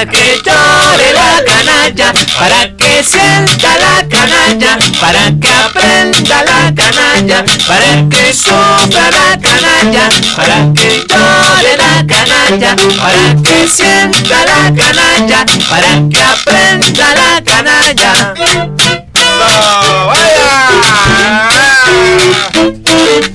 para 0.06 0.12
que 0.12 0.38
llore 0.46 1.14
la 1.14 1.44
canalla, 1.44 2.14
para 2.38 2.62
que 2.78 3.04
sienta 3.04 3.78
la 3.78 4.08
canalla, 4.08 4.78
para 5.00 5.32
que 5.40 5.50
aprenda 5.50 6.44
la 6.44 6.74
canalla, 6.76 7.44
para 7.68 8.10
que 8.10 8.34
sufra 8.34 9.10
la 9.12 9.40
canalla, 9.40 10.10
para 10.36 10.74
que 10.74 11.06
llore 11.10 11.78
la 11.78 12.06
canalla, 12.06 12.76
para 13.02 13.36
que 13.42 13.68
sienta 13.68 14.46
la 14.46 14.74
canalla, 14.76 15.46
para 15.70 15.92
que 16.10 16.22
aprenda 16.22 17.08
la 17.16 17.42
canalla. 17.44 18.34
¡No, 19.40 20.08
vaya! 20.08 20.50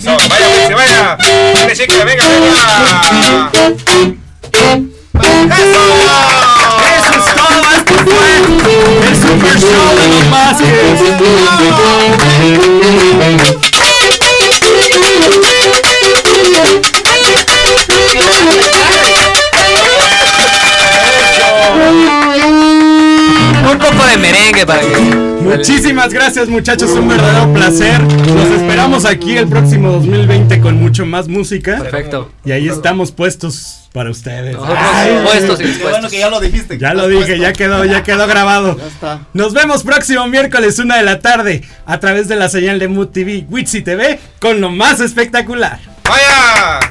¡No, 0.05 0.17
vaya, 0.29 0.77
vaya! 0.77 1.19
¡Viene, 1.55 1.75
chica, 1.75 2.05
venga, 2.05 2.25
venga! 2.29 3.51
Un 23.71 23.79
poco 23.79 24.05
de 24.07 24.19
merengue 24.19 24.67
para 24.67 24.81
que. 24.81 24.97
Muchísimas 25.41 26.13
gracias 26.13 26.49
muchachos, 26.49 26.91
un 26.91 27.09
verdadero 27.09 27.53
placer. 27.53 28.03
Los 28.03 28.49
esperamos 28.49 29.05
aquí 29.05 29.37
el 29.37 29.47
próximo 29.47 29.93
2020 29.93 30.61
con 30.61 30.81
mucho 30.81 31.07
más 31.07 31.29
música. 31.29 31.79
Perfecto. 31.79 32.33
Y 32.45 32.51
ahí 32.51 32.69
estamos 32.69 33.13
puestos 33.13 33.80
para 33.93 34.11
ustedes. 34.11 34.55
Nosotros 34.55 34.79
Ay, 34.81 35.21
puestos 35.25 35.61
y 35.61 35.63
Qué 35.63 35.69
dispuestos. 35.69 35.91
bueno 35.93 36.09
que 36.11 36.19
ya 36.19 36.31
lo 36.31 36.41
dijiste. 36.41 36.79
Ya 36.79 36.95
lo 36.95 37.09
dije, 37.09 37.39
ya 37.39 37.53
quedó, 37.53 37.85
ya 37.85 38.03
quedó 38.03 38.27
grabado. 38.27 38.77
Ya 38.81 38.87
está. 38.87 39.21
Nos 39.33 39.53
vemos 39.53 39.83
próximo 39.83 40.27
miércoles, 40.29 40.79
una 40.79 40.97
de 40.97 41.03
la 41.03 41.21
tarde, 41.21 41.63
a 41.87 41.99
través 42.01 42.29
de 42.29 42.37
la 42.37 42.49
señal 42.49 42.79
de 42.79 42.89
Mood 42.89 43.09
TV, 43.09 43.47
Witsi 43.49 43.83
TV, 43.83 44.21
con 44.41 44.61
lo 44.61 44.71
más 44.71 45.01
espectacular. 45.01 45.79
¡Vaya! 46.09 46.91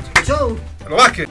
¡Lo 0.88 0.96
Vázquez! 0.96 1.28